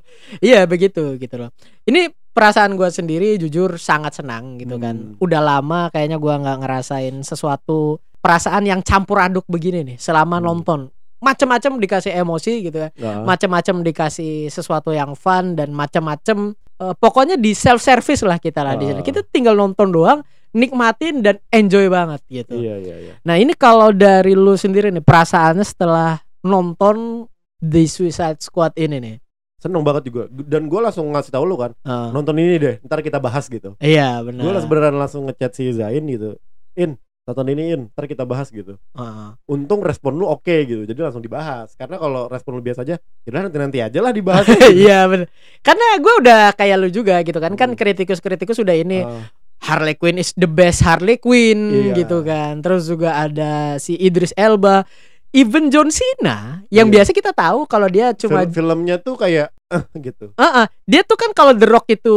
Iya 0.40 0.64
begitu 0.68 1.16
gitu 1.16 1.36
loh. 1.40 1.50
Ini 1.88 2.12
perasaan 2.30 2.78
gue 2.78 2.88
sendiri 2.88 3.36
jujur 3.40 3.80
sangat 3.80 4.20
senang 4.20 4.60
gitu 4.60 4.76
kan. 4.76 5.16
Hmm. 5.16 5.24
Udah 5.24 5.40
lama 5.42 5.88
kayaknya 5.90 6.20
gua 6.20 6.38
nggak 6.38 6.58
ngerasain 6.62 7.16
sesuatu 7.26 7.98
perasaan 8.20 8.62
yang 8.62 8.80
campur 8.80 9.18
aduk 9.18 9.44
begini 9.46 9.84
nih 9.84 9.96
selama 9.96 10.36
Hmm. 10.36 10.46
nonton. 10.46 10.80
Macem-macem 11.20 11.76
dikasih 11.76 12.12
emosi 12.14 12.64
gitu 12.64 12.80
kan. 12.80 12.90
Nah, 12.96 13.24
Macem-macem 13.26 13.82
dikasih 13.82 14.48
sesuatu 14.48 14.88
yang 14.88 15.12
fun 15.12 15.52
dan 15.52 15.68
macem-macem 15.70 16.56
eh, 16.78 16.94
pokoknya 16.96 17.36
di 17.36 17.52
self 17.52 17.78
service 17.78 18.22
lah 18.22 18.36
kita 18.36 18.60
lah 18.60 18.72
di 18.72 18.88
sini. 18.88 19.00
Kita 19.00 19.20
tinggal 19.26 19.52
nonton 19.52 19.92
doang, 19.92 20.24
nikmatin 20.50 21.20
dan 21.20 21.36
enjoy 21.50 21.86
banget 21.86 22.24
gitu. 22.26 22.56
iya 22.56 22.76
iya 22.76 22.96
iya. 22.98 23.14
Nah 23.20 23.36
ini 23.36 23.52
kalau 23.52 23.92
dari 23.92 24.32
lu 24.32 24.56
sendiri 24.56 24.88
nih 24.88 25.04
perasaannya 25.04 25.60
setelah 25.60 26.16
nonton 26.40 27.28
The 27.60 27.84
Suicide 27.84 28.40
Squad 28.40 28.72
ini 28.74 28.96
nih. 28.96 29.16
Seneng 29.60 29.84
banget 29.84 30.08
juga. 30.08 30.24
Dan 30.32 30.66
gua 30.66 30.88
langsung 30.88 31.12
ngasih 31.12 31.28
tahu 31.28 31.44
lu 31.44 31.52
kan, 31.54 31.76
Eh, 31.76 32.08
nonton 32.10 32.32
ini 32.34 32.56
deh, 32.56 32.74
ntar 32.80 33.04
kita 33.04 33.20
bahas 33.20 33.44
gitu. 33.44 33.76
iya 33.78 34.24
benar. 34.24 34.40
Gue 34.40 34.56
beneran 34.64 34.96
langsung 34.96 35.28
ngechat 35.28 35.52
si 35.52 35.68
Zain 35.70 36.00
gitu. 36.08 36.40
In, 36.72 36.96
tonton 37.22 37.46
ini 37.52 37.76
in, 37.76 37.80
ntar 37.92 38.08
kita 38.08 38.24
bahas 38.24 38.48
gitu. 38.48 38.80
Heeh. 38.96 39.28
Untung 39.46 39.84
respon 39.84 40.16
lu 40.16 40.26
oke 40.26 40.50
gitu, 40.64 40.82
jadi 40.82 40.98
langsung 41.06 41.20
dibahas. 41.20 41.76
Karena 41.76 42.00
kalau 42.00 42.26
respon 42.26 42.58
lu 42.58 42.62
biasa 42.64 42.82
aja, 42.82 42.96
ya 42.98 43.30
nanti 43.30 43.56
nanti 43.60 43.78
aja 43.78 43.98
lah 44.00 44.10
dibahas. 44.10 44.48
Iya 44.72 45.06
benar. 45.06 45.28
Karena 45.60 45.86
gue 46.00 46.14
udah 46.20 46.40
kayak 46.56 46.76
lu 46.80 46.88
juga 46.88 47.20
gitu 47.22 47.38
kan. 47.38 47.52
Kan 47.54 47.74
Hmm. 47.74 47.78
kritikus-kritikus 47.78 48.58
udah 48.58 48.74
ini 48.74 49.04
Ah, 49.04 49.28
Harley 49.60 49.94
Quinn 49.94 50.16
is 50.16 50.32
the 50.34 50.48
best 50.48 50.80
Harley 50.80 51.20
Quinn 51.20 51.92
Iya. 51.92 52.02
gitu 52.02 52.24
kan. 52.24 52.64
Terus 52.64 52.88
juga 52.88 53.14
ada 53.14 53.76
si 53.76 53.94
Idris 53.94 54.32
Elba, 54.34 54.88
even 55.32 55.68
John 55.68 55.88
Cena 55.88 56.62
yang 56.68 56.86
Iya. 56.86 56.94
biasa 57.00 57.10
kita 57.10 57.30
tahu 57.30 57.64
kalau 57.64 57.86
dia 57.86 58.10
cuma 58.12 58.42
Fil- 58.44 58.62
filmnya 58.62 58.96
tuh 58.96 59.14
kayak 59.14 59.50
eh, 59.70 59.82
gitu. 60.02 60.34
Heeh, 60.34 60.66
dia 60.84 61.02
tuh 61.02 61.14
kan 61.14 61.30
kalau 61.30 61.54
The 61.54 61.66
Rock 61.66 61.86
itu 61.88 62.16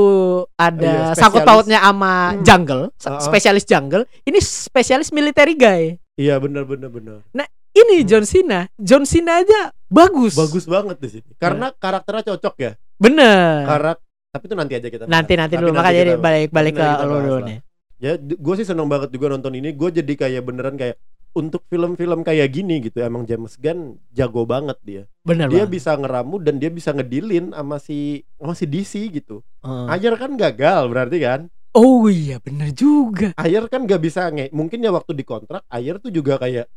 ada 0.55 1.13
Iya, 1.13 1.17
sangkut 1.17 1.41
pautnya 1.43 1.77
sama 1.79 2.33
Hmm. 2.33 2.41
jungle, 2.41 2.83
sa- 2.97 3.17
Heeh. 3.17 3.21
spesialis 3.21 3.63
jungle. 3.63 4.03
Ini 4.21 4.39
spesialis 4.39 5.09
military 5.09 5.53
guy. 5.53 5.83
Iya 6.13 6.37
bener 6.37 6.65
bener 6.65 6.89
bener. 6.89 7.21
Ini 7.73 7.95
Hmm. 8.01 8.05
John 8.05 8.25
Cena, 8.25 8.59
John 8.77 9.01
Cena 9.03 9.41
aja 9.41 9.73
bagus. 9.87 10.33
Bagus 10.33 10.65
banget 10.65 10.97
di 10.97 11.09
sini. 11.09 11.29
Karena 11.35 11.69
Iya. 11.69 11.77
karakternya 11.79 12.23
cocok 12.29 12.55
ya. 12.59 12.71
Bener. 12.97 13.65
Karak 13.65 13.97
tapi 14.29 14.43
itu 14.45 14.55
nanti 14.57 14.73
aja 14.73 14.89
kita. 14.89 15.03
nanti 15.05 15.33
nanti 15.37 15.53
dulu 15.53 15.69
makanya 15.71 15.99
jadi 15.99 16.13
balik 16.17 16.49
balik 16.49 16.73
ke 16.73 16.85
lu 17.03 17.17
dulu 17.19 17.39
nih. 17.45 17.57
Ya, 17.97 18.17
gue 18.17 18.55
sih 18.57 18.65
seneng 18.65 18.89
banget 18.89 19.09
juga 19.09 19.29
nonton 19.29 19.53
ini. 19.53 19.71
Gue 19.71 19.87
jadi 19.87 20.09
kayak 20.09 20.41
beneran 20.41 20.73
kayak 20.73 20.97
untuk 21.33 21.65
film-film 21.65 22.21
kayak 22.21 22.47
gini 22.47 22.77
gitu 22.79 23.01
emang 23.01 23.25
James 23.25 23.57
Gunn 23.57 23.97
jago 24.09 24.45
banget 24.45 24.77
dia. 24.81 25.03
Bener 25.21 25.49
dia 25.49 25.65
banget. 25.65 25.73
bisa 25.73 25.91
ngeramu 25.93 26.37
dan 26.37 26.55
dia 26.57 26.69
bisa 26.69 26.93
ngedilin 26.93 27.49
sama 27.49 27.77
si 27.77 27.97
sama 28.37 28.53
si 28.53 28.65
DC 28.65 28.93
gitu. 29.09 29.41
Heeh. 29.61 29.87
Ayer 29.89 30.13
kan 30.13 30.33
gagal 30.33 30.87
berarti 30.87 31.17
kan? 31.17 31.41
Oh 31.73 32.05
iya 32.05 32.37
bener 32.37 32.69
juga. 32.69 33.33
Ayer 33.33 33.65
kan 33.65 33.83
gak 33.83 33.97
bisa 33.99 34.29
nge 34.29 34.53
mungkin 34.53 34.77
ya 34.77 34.89
waktu 34.89 35.13
dikontrak 35.13 35.65
Ayer 35.67 35.97
tuh 35.97 36.09
juga 36.09 36.37
kayak 36.37 36.69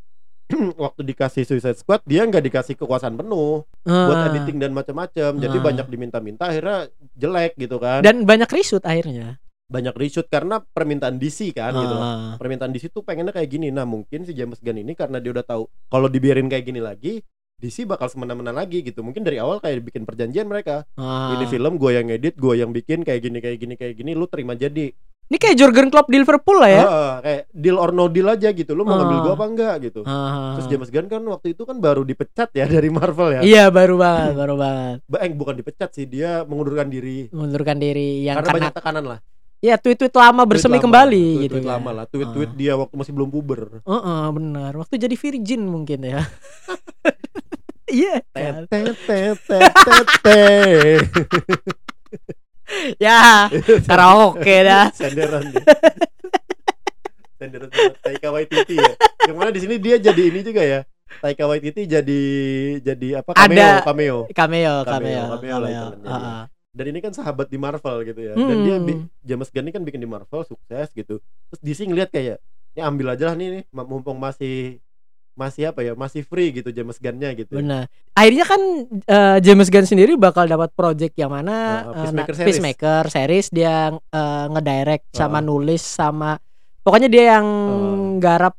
waktu 0.79 1.01
dikasih 1.03 1.43
Suicide 1.43 1.75
Squad 1.75 2.01
dia 2.07 2.23
nggak 2.23 2.39
dikasih 2.39 2.79
kekuasaan 2.79 3.13
penuh 3.13 3.67
buat 3.83 4.17
Ah. 4.17 4.31
editing 4.31 4.57
dan 4.57 4.71
macam-macam. 4.71 5.37
Jadi 5.37 5.57
Ah. 5.59 5.63
banyak 5.63 5.85
diminta-minta 5.85 6.49
akhirnya 6.49 6.87
jelek 7.13 7.59
gitu 7.59 7.77
kan. 7.77 7.99
Dan 8.01 8.23
banyak 8.23 8.47
reshoot 8.47 8.81
akhirnya. 8.81 9.37
Banyak 9.67 9.93
reshoot 9.93 10.27
karena 10.27 10.63
permintaan 10.63 11.19
DC 11.19 11.51
kan 11.51 11.75
gitu 11.75 11.91
loh. 11.91 12.01
Ah. 12.01 12.33
Permintaan 12.39 12.71
DC 12.71 12.87
tuh 12.89 13.03
pengennya 13.03 13.35
kayak 13.35 13.51
gini. 13.51 13.67
Nah, 13.67 13.83
mungkin 13.83 14.23
si 14.23 14.31
James 14.31 14.57
Gunn 14.57 14.79
ini 14.79 14.95
karena 14.95 15.19
dia 15.19 15.31
udah 15.31 15.43
tahu 15.43 15.67
kalau 15.85 16.07
dibiarin 16.07 16.47
kayak 16.47 16.65
gini 16.65 16.79
lagi 16.79 17.19
DC 17.57 17.83
bakal 17.83 18.07
semena-mena 18.07 18.55
lagi 18.55 18.79
gitu. 18.79 19.03
Mungkin 19.03 19.21
dari 19.21 19.37
awal 19.37 19.59
kayak 19.59 19.83
bikin 19.83 20.07
perjanjian 20.07 20.47
mereka. 20.47 20.87
Ah. 20.95 21.35
Ini 21.35 21.45
film 21.45 21.75
gue 21.75 21.91
yang 21.91 22.07
edit, 22.07 22.39
gue 22.39 22.53
yang 22.55 22.71
bikin 22.71 23.03
kayak 23.03 23.19
gini 23.19 23.37
kayak 23.37 23.57
gini 23.59 23.73
kayak 23.75 23.93
gini, 23.93 24.11
lu 24.13 24.25
terima 24.25 24.55
jadi. 24.55 24.87
Ini 25.27 25.35
kayak 25.35 25.59
Jurgen 25.59 25.91
Klopp 25.91 26.07
di 26.07 26.23
Liverpool 26.23 26.55
lah 26.55 26.71
ya. 26.71 26.83
Ah, 26.87 27.15
kayak 27.19 27.51
deal 27.51 27.75
or 27.75 27.91
no 27.91 28.07
deal 28.07 28.31
aja 28.31 28.47
gitu. 28.47 28.71
Lu 28.71 28.87
mau 28.87 28.95
ngambil 28.95 29.19
Ah. 29.19 29.23
gue 29.27 29.33
apa 29.35 29.45
enggak 29.45 29.75
gitu. 29.83 30.01
Ah. 30.07 30.55
Terus 30.55 30.67
James 30.71 30.87
Gunn 30.87 31.11
kan 31.11 31.19
waktu 31.27 31.51
itu 31.51 31.67
kan 31.67 31.75
baru 31.77 32.07
dipecat 32.07 32.55
ya 32.55 32.63
dari 32.71 32.87
Marvel 32.87 33.35
ya. 33.35 33.41
Iya 33.43 33.63
baru 33.67 33.99
banget, 33.99 34.31
baru 34.31 34.55
banget. 34.55 34.97
Ba- 35.03 35.19
Eh, 35.19 35.35
bukan 35.35 35.59
dipecat 35.59 35.91
sih, 35.91 36.07
dia 36.07 36.47
mengundurkan 36.47 36.87
diri. 36.87 37.27
Mengundurkan 37.35 37.75
diri 37.75 38.23
yang 38.23 38.39
karena 38.39 38.47
karena 38.47 38.59
banyak 38.63 38.75
tekanan 38.79 39.03
lah. 39.03 39.19
Ya 39.59 39.75
tweet-tweet 39.75 40.13
lama 40.13 40.41
bersemi 40.43 40.75
Tweet 40.75 40.79
lama, 40.79 40.85
kembali 40.85 41.23
tweet- 41.23 41.41
gitu 41.41 41.53
tweet 41.57 41.65
kan. 41.65 41.73
lama 41.77 41.89
lah, 41.91 42.05
tweet-tweet 42.05 42.51
dia 42.53 42.73
waktu 42.73 42.93
masih 42.93 43.11
belum 43.11 43.29
puber. 43.29 43.81
Heeh, 43.81 44.23
benar. 44.31 44.71
Waktu 44.75 44.95
jadi 44.97 45.15
virgin 45.15 45.61
mungkin 45.63 45.99
ya. 46.03 46.21
Iya. 47.87 48.19
kan? 48.35 48.67
Ya, 52.99 53.47
karaoke 53.81 54.55
dah. 54.59 54.91
Senderan. 54.99 55.55
Senderan 57.39 57.69
Taika 58.03 58.27
Waititi 58.27 58.75
ya. 58.75 58.91
Yang 59.23 59.37
mana 59.37 59.49
di 59.49 59.61
sini 59.63 59.79
dia 59.79 59.95
jadi 59.97 60.19
ini 60.19 60.43
juga 60.43 60.59
ya. 60.59 60.83
Taika 61.23 61.47
Waititi 61.47 61.87
jadi 61.87 62.21
jadi 62.83 63.23
apa 63.23 63.31
cameo 63.31 63.55
Ada- 63.55 63.79
cameo. 63.81 64.17
Cameo, 64.27 64.75
Cameo, 64.83 64.83
cameo, 64.83 65.23
cameo 65.31 65.55
cameo. 65.55 65.63
dia. 65.63 66.11
ah. 66.11 66.43
Dan 66.77 66.85
ini 66.87 66.99
kan 66.99 67.09
sahabat 67.09 67.49
di 67.49 67.57
Marvel 67.57 68.05
gitu 68.05 68.21
ya. 68.21 68.33
Dan 68.33 68.57
dia 68.61 68.77
Hmm. 68.77 69.09
James 69.19 69.49
Gunn 69.49 69.65
ini 69.65 69.73
kan 69.73 69.81
bikin 69.81 69.97
di 69.97 70.05
Marvel 70.05 70.45
sukses 70.45 70.87
gitu. 70.91 71.17
Terus 71.49 71.59
DC 71.59 71.79
ngeliat 71.83 72.07
kayak 72.07 72.37
ini 72.71 72.81
ambil 72.81 73.11
aja 73.11 73.25
lah 73.25 73.35
nih, 73.35 73.47
nih 73.51 73.63
mumpung 73.73 74.15
masih 74.15 74.77
masih 75.33 75.69
apa 75.69 75.81
ya 75.81 75.93
masih 75.93 76.21
free 76.21 76.49
gitu 76.51 76.69
James 76.69 76.97
Gunn-nya 76.97 77.29
gitu. 77.31 77.53
Benar. 77.53 77.85
Akhirnya 78.11 78.41
kan 78.43 78.61
eh, 79.03 79.37
James 79.39 79.67
Gunn 79.67 79.85
sendiri 79.85 80.13
bakal 80.13 80.45
dapat 80.45 80.69
project 80.71 81.13
yang 81.13 81.29
mana 81.29 81.85
Uh, 81.85 81.89
uh, 81.89 81.93
Peacemaker 82.03 82.25
na- 82.27 82.37
series. 82.37 82.47
Peacemaker 82.51 83.03
series 83.07 83.47
dia 83.49 83.75
eh, 83.93 84.45
ngedirect 84.47 85.05
sama 85.11 85.37
Uh. 85.37 85.45
nulis 85.45 85.81
sama 85.81 86.37
pokoknya 86.81 87.05
dia 87.05 87.23
yang 87.33 87.45
Uh. 87.45 88.17
garap 88.17 88.53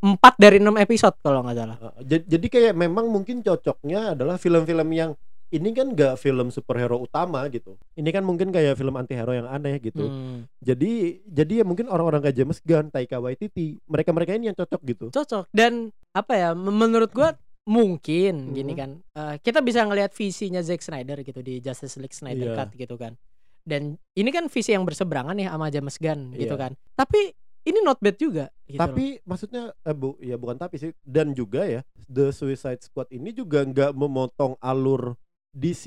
4 0.00 0.18
dari 0.34 0.58
6 0.58 0.72
episode 0.78 1.14
kalau 1.20 1.44
nggak 1.44 1.54
salah. 1.54 1.76
Uh, 1.78 2.00
jadi 2.02 2.46
kayak 2.48 2.74
memang 2.74 3.06
mungkin 3.06 3.38
cocoknya 3.38 4.12
adalah 4.12 4.34
film-film 4.34 4.88
yang 4.90 5.12
ini 5.52 5.68
kan 5.70 5.92
gak 5.92 6.16
film 6.16 6.48
superhero 6.48 6.96
utama 6.96 7.44
gitu. 7.46 7.76
Ini 7.92 8.08
kan 8.08 8.24
mungkin 8.24 8.48
kayak 8.48 8.74
film 8.74 8.96
antihero 8.96 9.30
yang 9.30 9.44
aneh 9.44 9.76
gitu. 9.78 10.08
Hmm. 10.08 10.48
Jadi 10.58 11.20
jadi 11.22 11.60
ya 11.60 11.64
mungkin 11.64 11.86
orang-orang 11.86 12.24
kayak 12.24 12.36
James 12.36 12.58
Gunn, 12.58 12.88
Taika 12.88 13.20
Waititi, 13.20 13.76
mereka-mereka 13.84 14.32
ini 14.32 14.48
yang 14.48 14.56
cocok 14.56 14.80
gitu. 14.82 15.06
Cocok 15.12 15.52
dan 15.52 15.92
apa 16.10 16.32
ya 16.32 16.48
menurut 16.52 17.12
gua 17.12 17.36
mungkin 17.62 18.50
Hmm. 18.50 18.54
gini 18.54 18.72
kan 18.72 18.90
eh, 19.12 19.36
kita 19.38 19.60
bisa 19.60 19.84
ngelihat 19.84 20.10
visinya 20.10 20.58
Zack 20.60 20.82
Snyder 20.82 21.20
gitu 21.20 21.40
di 21.40 21.60
Justice 21.60 21.94
League 21.96 22.12
Snyder 22.12 22.52
Iya. 22.52 22.56
Cut 22.58 22.70
gitu 22.74 22.96
kan. 22.96 23.14
Dan 23.62 23.94
ini 24.12 24.28
kan 24.28 24.50
visi 24.50 24.74
yang 24.74 24.82
berseberangan 24.82 25.38
nih 25.38 25.46
sama 25.46 25.68
James 25.68 25.96
Gunn 25.96 26.34
gitu 26.34 26.52
Iya. 26.52 26.62
kan. 26.66 26.72
Tapi 26.96 27.30
ini 27.62 27.78
not 27.78 28.02
bad 28.02 28.18
juga 28.18 28.50
gitu 28.66 28.74
loh. 28.74 28.82
tapi 28.82 29.22
maksudnya 29.22 29.70
eh, 29.78 29.94
bu, 29.94 30.18
ya 30.18 30.34
bukan 30.34 30.58
tapi 30.58 30.82
sih 30.82 30.90
dan 31.00 31.30
juga 31.30 31.62
ya 31.62 31.86
The 32.10 32.34
Suicide 32.34 32.82
Squad 32.82 33.06
ini 33.08 33.30
juga 33.30 33.62
nggak 33.62 33.94
memotong 33.94 34.58
alur 34.58 35.14
DC 35.52 35.84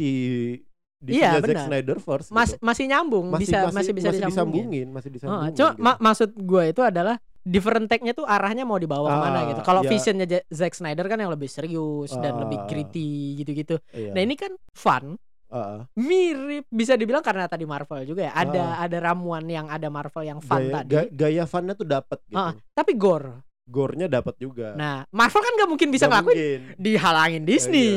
DC 0.96 1.12
Iya, 1.12 1.38
Zack 1.38 1.44
benar. 1.44 1.66
Snyder 1.68 1.98
first 2.00 2.30
Mas, 2.32 2.56
gitu. 2.56 2.64
masih 2.64 2.86
nyambung 2.88 3.26
bisa 3.36 3.68
masih, 3.70 3.94
bisa 3.94 4.10
disambungin. 4.10 4.26
disambungin, 4.32 4.88
masih 4.90 5.10
disambungin. 5.12 5.54
cuma 5.54 5.70
gitu. 5.72 5.82
ma- 5.84 6.00
maksud 6.00 6.30
gue 6.34 6.64
itu 6.68 6.82
adalah 6.82 7.16
different 7.44 7.86
take-nya 7.86 8.14
tuh 8.14 8.26
arahnya 8.26 8.66
mau 8.66 8.80
dibawa 8.80 9.06
Ah, 9.22 9.46
gitu. 9.46 9.62
Kalau 9.62 9.82
ya. 9.82 9.90
visionnya 9.92 10.26
Zack 10.50 10.74
Snyder 10.74 11.06
kan 11.06 11.20
yang 11.20 11.30
lebih 11.30 11.46
serius 11.46 12.10
dan 12.16 12.40
lebih 12.40 12.58
Ah. 12.58 12.66
gritty 12.66 13.10
gitu-gitu. 13.38 13.78
Iya. 13.92 14.18
Nah 14.18 14.22
ini 14.24 14.34
kan 14.34 14.50
fun, 14.72 15.14
Ah, 15.46 15.58
ah. 15.78 15.82
mirip 15.94 16.66
bisa 16.68 16.98
dibilang 16.98 17.22
karena 17.22 17.46
tadi 17.46 17.70
Marvel 17.70 18.02
juga 18.02 18.26
ya. 18.26 18.34
Ada 18.34 18.64
Ah. 18.66 18.82
ada 18.82 18.98
ramuan 19.00 19.46
yang 19.46 19.70
ada 19.70 19.86
Marvel 19.88 20.26
yang 20.26 20.42
fun 20.42 20.58
gaya, 20.60 20.74
tadi. 20.82 20.90
ga- 20.90 21.12
gaya 21.12 21.44
funnya 21.46 21.74
tuh 21.74 21.86
dapat 21.86 22.18
gitu. 22.26 22.34
Ah, 22.36 22.58
tapi 22.72 22.98
gore. 22.98 23.46
Gore-nya 23.66 24.06
dapat 24.06 24.38
juga. 24.38 24.78
Nah 24.78 25.10
Marvel 25.10 25.42
kan 25.42 25.54
nggak 25.58 25.70
mungkin 25.70 25.90
bisa 25.90 26.06
ngelakuin 26.06 26.38
mungkin. 26.38 26.60
dihalangin 26.78 27.44
Disney 27.44 27.92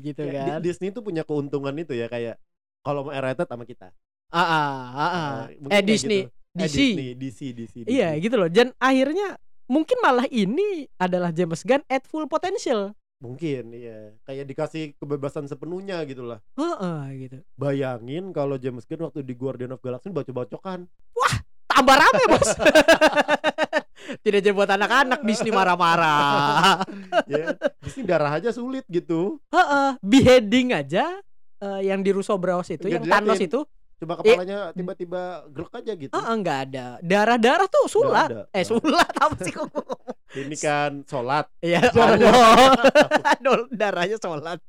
gitu 0.00 0.22
Kayak 0.22 0.34
kan. 0.38 0.58
Di- 0.58 0.70
Disney 0.70 0.88
tuh 0.90 1.02
punya 1.02 1.26
keuntungan 1.26 1.74
itu 1.74 1.90
ya 1.92 2.06
kayak 2.06 2.38
kalau 2.80 3.06
mau 3.06 3.12
R-rated 3.12 3.44
sama 3.44 3.66
kita. 3.66 3.90
Ah, 4.28 4.38
ah, 4.38 4.76
ah, 4.94 5.02
ah. 5.02 5.30
Eh, 5.48 5.58
mungkin 5.58 5.74
Eh 5.74 5.82
Disney, 5.82 6.20
gitu. 6.22 6.30
Eh, 6.54 6.60
DC. 6.60 6.76
Disney, 6.76 7.08
DC, 7.14 7.38
DC, 7.52 7.74
Iya 7.84 8.08
DC. 8.12 8.22
gitu 8.22 8.34
loh. 8.36 8.48
Dan 8.48 8.70
akhirnya 8.76 9.28
mungkin 9.66 9.98
malah 9.98 10.28
ini 10.28 10.86
adalah 10.96 11.34
James 11.34 11.60
Gunn 11.60 11.82
at 11.86 12.04
full 12.04 12.24
potential. 12.24 12.94
Mungkin 13.18 13.74
iya. 13.74 14.14
Kayak 14.22 14.46
dikasih 14.46 14.94
kebebasan 14.94 15.50
sepenuhnya 15.50 15.98
gitu 16.04 16.22
lah. 16.22 16.38
Heeh 16.54 17.00
gitu. 17.18 17.38
Bayangin 17.54 18.30
kalau 18.30 18.54
James 18.54 18.86
Gunn 18.86 19.02
waktu 19.02 19.26
di 19.26 19.34
Guardian 19.34 19.74
of 19.74 19.82
Galaxy 19.82 20.08
baca-bacokan. 20.08 20.86
Tambah 21.68 21.96
rame 21.96 22.24
bos. 22.28 22.48
Tidak 24.24 24.40
jadi 24.40 24.54
buat 24.56 24.70
anak-anak 24.70 25.20
Disney 25.24 25.52
marah-marah. 25.52 26.80
ya, 27.32 27.52
Disney 27.84 28.04
darah 28.08 28.32
aja 28.40 28.50
sulit 28.50 28.84
gitu. 28.88 29.36
Heeh, 29.52 29.88
beheading 30.00 30.72
aja 30.72 31.20
eh, 31.60 31.80
yang 31.84 32.00
di 32.00 32.10
Russo 32.14 32.34
Bros 32.40 32.68
itu, 32.72 32.88
Nggak 32.88 32.94
yang 32.94 33.04
Thanos 33.04 33.36
diliatin. 33.36 33.50
itu, 33.52 33.60
Coba 33.98 34.14
kepalanya 34.22 34.58
tiba-tiba 34.70 35.22
grek 35.50 35.72
aja 35.74 35.92
gitu. 35.98 36.12
heeh 36.14 36.34
nggak 36.38 36.58
ada. 36.70 36.86
Darah-darah 37.02 37.66
tuh 37.66 37.86
sulat. 37.90 38.28
ada. 38.30 38.42
Eh 38.54 38.62
sulat 38.62 39.10
apa 39.18 39.34
sih 39.42 39.50
kok? 39.50 39.66
Ini 40.38 40.56
kan 40.56 41.02
sholat. 41.02 41.50
Ya 41.58 41.82
Allah. 41.90 42.78
Aduh, 43.34 43.66
darahnya 43.74 44.16
sholat. 44.22 44.62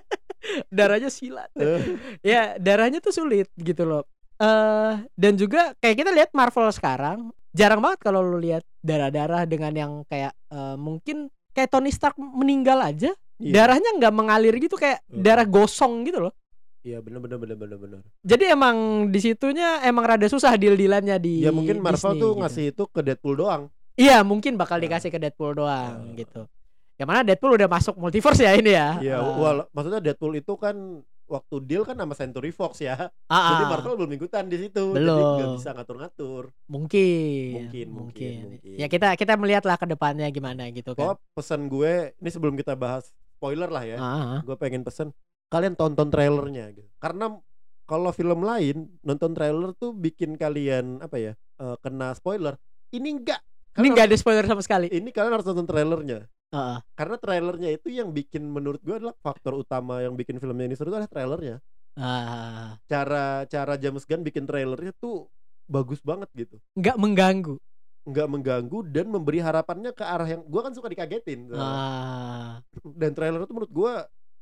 darahnya 0.76 1.08
silat. 1.08 1.48
Eh, 1.56 1.96
ya 2.20 2.60
darahnya 2.60 3.00
tuh 3.00 3.12
sulit 3.16 3.48
gitu 3.56 3.88
loh 3.88 4.04
eh 4.40 4.94
dan 5.20 5.32
juga 5.36 5.76
kayak 5.84 5.96
kita 6.00 6.10
lihat 6.16 6.30
Marvel 6.32 6.72
sekarang 6.72 7.28
jarang 7.50 7.80
banget 7.80 8.00
kalau 8.00 8.20
lu 8.20 8.38
lihat 8.38 8.62
darah-darah 8.78 9.44
dengan 9.44 9.72
yang 9.72 9.92
kayak 10.04 10.32
eh, 10.48 10.76
mungkin 10.76 11.26
kayak 11.50 11.68
Tony 11.68 11.90
Stark 11.90 12.14
meninggal 12.14 12.78
aja 12.80 13.10
iya. 13.36 13.52
darahnya 13.52 13.90
nggak 13.92 14.12
mengalir 14.12 14.54
gitu 14.56 14.74
kayak 14.74 15.02
darah 15.06 15.44
gosong 15.44 16.02
gitu 16.04 16.20
loh 16.20 16.34
Iya 16.80 16.96
bener 16.98 17.20
bener 17.20 17.36
bener 17.36 17.56
bener 17.58 17.76
bener. 17.76 17.98
jadi 18.18 18.56
emang 18.56 18.76
di 19.06 19.20
situnya 19.20 19.84
emang 19.84 20.00
rada 20.06 20.24
susah 20.24 20.56
deal-dealannya 20.56 21.20
di 21.20 21.44
Ya 21.44 21.52
mungkin 21.52 21.76
Marvel 21.78 21.92
Disney 22.10 22.16
tuh 22.18 22.30
gitu. 22.30 22.40
ngasih 22.40 22.64
itu 22.70 22.82
ke 22.88 23.00
Deadpool 23.02 23.36
doang. 23.36 23.62
iya 23.94 24.24
mungkin 24.24 24.56
bakal 24.56 24.76
Ah. 24.76 24.82
dikasih 24.82 25.10
ke 25.10 25.18
Deadpool 25.18 25.52
doang 25.54 25.92
Ah. 26.00 26.16
gitu 26.16 26.48
yang 26.96 27.04
mana 27.04 27.20
Deadpool 27.20 27.52
udah 27.52 27.68
masuk 27.68 27.96
multiverse 27.96 28.40
ya 28.40 28.52
ini 28.54 28.72
ya 28.72 28.96
Iya, 28.96 29.16
wal- 29.20 29.68
maksudnya 29.70 30.00
Deadpool 30.00 30.32
itu 30.34 30.56
kan 30.56 31.04
waktu 31.30 31.56
deal 31.62 31.86
kan 31.86 31.94
sama 31.94 32.12
Century 32.12 32.50
Fox 32.50 32.82
ya. 32.82 33.08
Ah, 33.30 33.54
Jadi 33.54 33.64
ah. 33.64 33.70
Marvel 33.70 33.94
belum 33.94 34.12
ikutan 34.18 34.50
di 34.50 34.58
situ. 34.58 34.90
Jadi 34.90 34.98
Belum. 34.98 35.36
nggak 35.38 35.50
bisa 35.62 35.70
ngatur-ngatur. 35.72 36.42
mungkin 36.66 37.70
Mungkin, 37.70 37.86
mungkin, 37.88 38.34
mungkin. 38.58 38.74
ya 38.74 38.90
kita 38.90 39.14
kita 39.14 39.38
melihat 39.38 39.62
lah 39.62 39.78
ke 39.78 39.86
depannya 39.86 40.26
gimana 40.28 40.66
gitu 40.74 40.92
kan 40.92 41.14
Pokoknya 41.14 41.32
pesan 41.32 41.60
gue, 41.70 41.92
ini 42.18 42.28
sebelum 42.28 42.58
kita 42.58 42.74
bahas 42.74 43.08
spoiler 43.38 43.70
lah 43.70 43.84
ya. 43.86 43.96
Ah, 43.96 44.38
Gue 44.42 44.58
pengen 44.58 44.82
pesen 44.82 45.14
kalian 45.48 45.78
tonton 45.78 46.10
trailernya 46.10 46.74
gitu. 46.74 46.90
Karena 46.98 47.38
kalau 47.86 48.10
film 48.10 48.42
lain 48.42 48.86
nonton 49.00 49.30
trailer 49.32 49.70
tuh 49.74 49.90
bikin 49.90 50.34
kalian 50.34 50.98
apa 51.00 51.16
ya? 51.16 51.32
eh, 51.60 51.76
kena 51.78 52.10
spoiler. 52.12 52.58
Ini 52.90 53.06
enggak. 53.06 53.40
ini 53.78 53.86
Kalian 53.86 53.90
nggak 53.94 54.06
ada 54.10 54.16
spoiler 54.18 54.44
sama 54.44 54.62
sekali 54.66 54.90
ini 54.90 55.14
kalian 55.14 55.38
harus 55.38 55.46
nonton 55.46 55.66
trailernya. 55.66 56.26
Heeh. 56.50 56.78
Karena 56.92 57.16
trailernya 57.16 57.70
itu 57.70 57.88
yang 57.88 58.10
bikin 58.10 58.42
menurut 58.42 58.82
gue 58.82 58.98
adalah 58.98 59.14
faktor 59.18 59.54
utama 59.56 60.02
yang 60.02 60.14
bikin 60.14 60.36
filmnya 60.36 60.66
ini 60.66 60.74
seru 60.74 60.90
adalah 60.90 61.06
trailernya. 61.06 61.62
Ah, 61.94 62.78
Cara 62.86 63.46
cara 63.46 63.74
James 63.74 64.02
Gunn 64.02 64.22
bikin 64.22 64.46
trailernya 64.46 64.94
tuh 64.96 65.26
bagus 65.66 66.02
banget 66.02 66.26
gitu. 66.34 66.58
nggak 66.74 66.98
mengganggu 66.98 67.54
nggak 68.00 68.26
mengganggu 68.26 68.78
dan 68.90 69.06
memberi 69.06 69.38
harapannya 69.38 69.94
ke 69.94 70.02
arah 70.02 70.26
yang 70.26 70.42
gua 70.42 70.66
kan 70.66 70.74
suka 70.74 70.88
dikagetin 70.88 71.46
ah 71.52 72.58
dan 72.96 73.12
trailer 73.12 73.44
itu 73.44 73.52
menurut 73.54 73.70
gua 73.70 73.92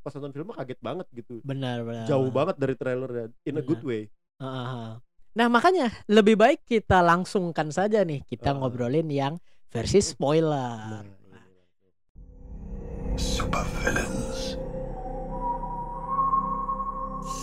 pas 0.00 0.14
nonton 0.14 0.32
filmnya 0.32 0.56
kaget 0.56 0.80
banget 0.80 1.06
gitu 1.12 1.42
benar 1.44 1.84
benar 1.84 2.06
jauh 2.08 2.30
banget 2.30 2.56
dari 2.56 2.72
trailernya 2.72 3.28
in 3.44 3.58
a 3.58 3.64
good 3.64 3.82
way 3.82 4.08
Ah, 4.38 4.46
ah, 4.46 4.64
ah. 4.64 4.92
nah 5.34 5.50
makanya 5.50 5.90
lebih 6.08 6.38
baik 6.38 6.64
kita 6.64 7.02
langsungkan 7.02 7.68
saja 7.68 8.00
nih 8.00 8.24
kita 8.24 8.54
Ah. 8.54 8.56
ngobrolin 8.56 9.10
yang 9.10 9.34
versi 9.68 10.00
spoiler 10.00 11.02
Nah, 11.02 11.02
supervillains. 13.18 14.56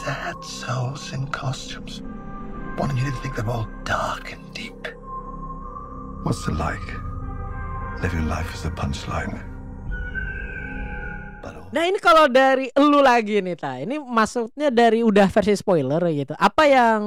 Sad 0.02 0.40
souls 0.44 1.14
in 1.14 1.28
costumes, 1.28 2.02
wanting 2.80 2.98
you 2.98 3.12
to 3.12 3.18
think 3.20 3.36
they're 3.36 3.50
all 3.50 3.68
dark 3.84 4.32
and 4.32 4.42
deep. 4.54 4.88
What's 6.24 6.48
it 6.48 6.58
like? 6.58 6.82
Living 8.02 8.28
life 8.28 8.50
as 8.54 8.66
a 8.66 8.72
punchline. 8.72 9.56
Nah 11.76 11.84
ini 11.84 12.00
kalau 12.00 12.32
dari 12.32 12.72
elu 12.72 13.00
lagi 13.04 13.44
nih 13.44 13.56
ta, 13.60 13.76
ini 13.80 14.00
maksudnya 14.00 14.72
dari 14.72 15.04
udah 15.04 15.28
versi 15.28 15.60
spoiler 15.60 16.00
gitu. 16.14 16.32
Apa 16.38 16.64
yang 16.70 17.02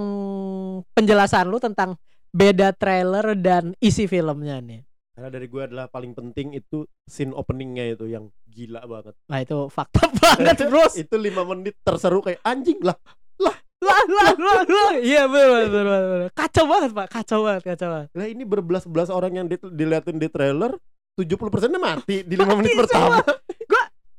penjelasan 0.92 1.48
lu 1.48 1.56
tentang 1.56 1.96
beda 2.36 2.76
trailer 2.76 3.32
dan 3.32 3.72
isi 3.80 4.04
filmnya 4.04 4.60
nih? 4.60 4.87
Karena 5.18 5.34
dari 5.34 5.50
gue 5.50 5.62
adalah 5.66 5.90
paling 5.90 6.14
penting 6.14 6.54
itu 6.54 6.86
scene 7.02 7.34
openingnya 7.34 7.90
itu 7.90 8.06
yang 8.06 8.30
gila 8.46 8.86
banget. 8.86 9.18
Nah 9.26 9.42
itu 9.42 9.66
fakta 9.66 10.06
banget 10.22 10.62
bros. 10.70 10.94
itu 10.94 11.10
lima 11.18 11.42
menit 11.42 11.74
terseru 11.82 12.22
kayak 12.22 12.38
anjing 12.40 12.78
lah. 12.80 12.94
lah 13.42 13.58
lah 14.06 14.30
lah 14.30 14.62
lah. 14.62 14.92
Iya 15.02 15.26
benar 15.26 15.66
benar. 15.66 16.30
Kacau 16.30 16.70
banget 16.70 16.90
pak, 16.94 17.06
kacau 17.10 17.42
banget, 17.42 17.62
kacau 17.66 17.88
banget. 17.90 18.08
Lah 18.14 18.26
ini 18.26 18.46
berbelas-belas 18.46 19.10
orang 19.10 19.32
yang 19.34 19.46
di- 19.46 19.58
diliatin 19.58 20.22
di 20.22 20.30
trailer 20.30 20.78
70 21.14 21.34
persennya 21.50 21.82
mati 21.82 22.22
di 22.22 22.38
lima 22.38 22.54
menit 22.54 22.78
pertama. 22.78 23.18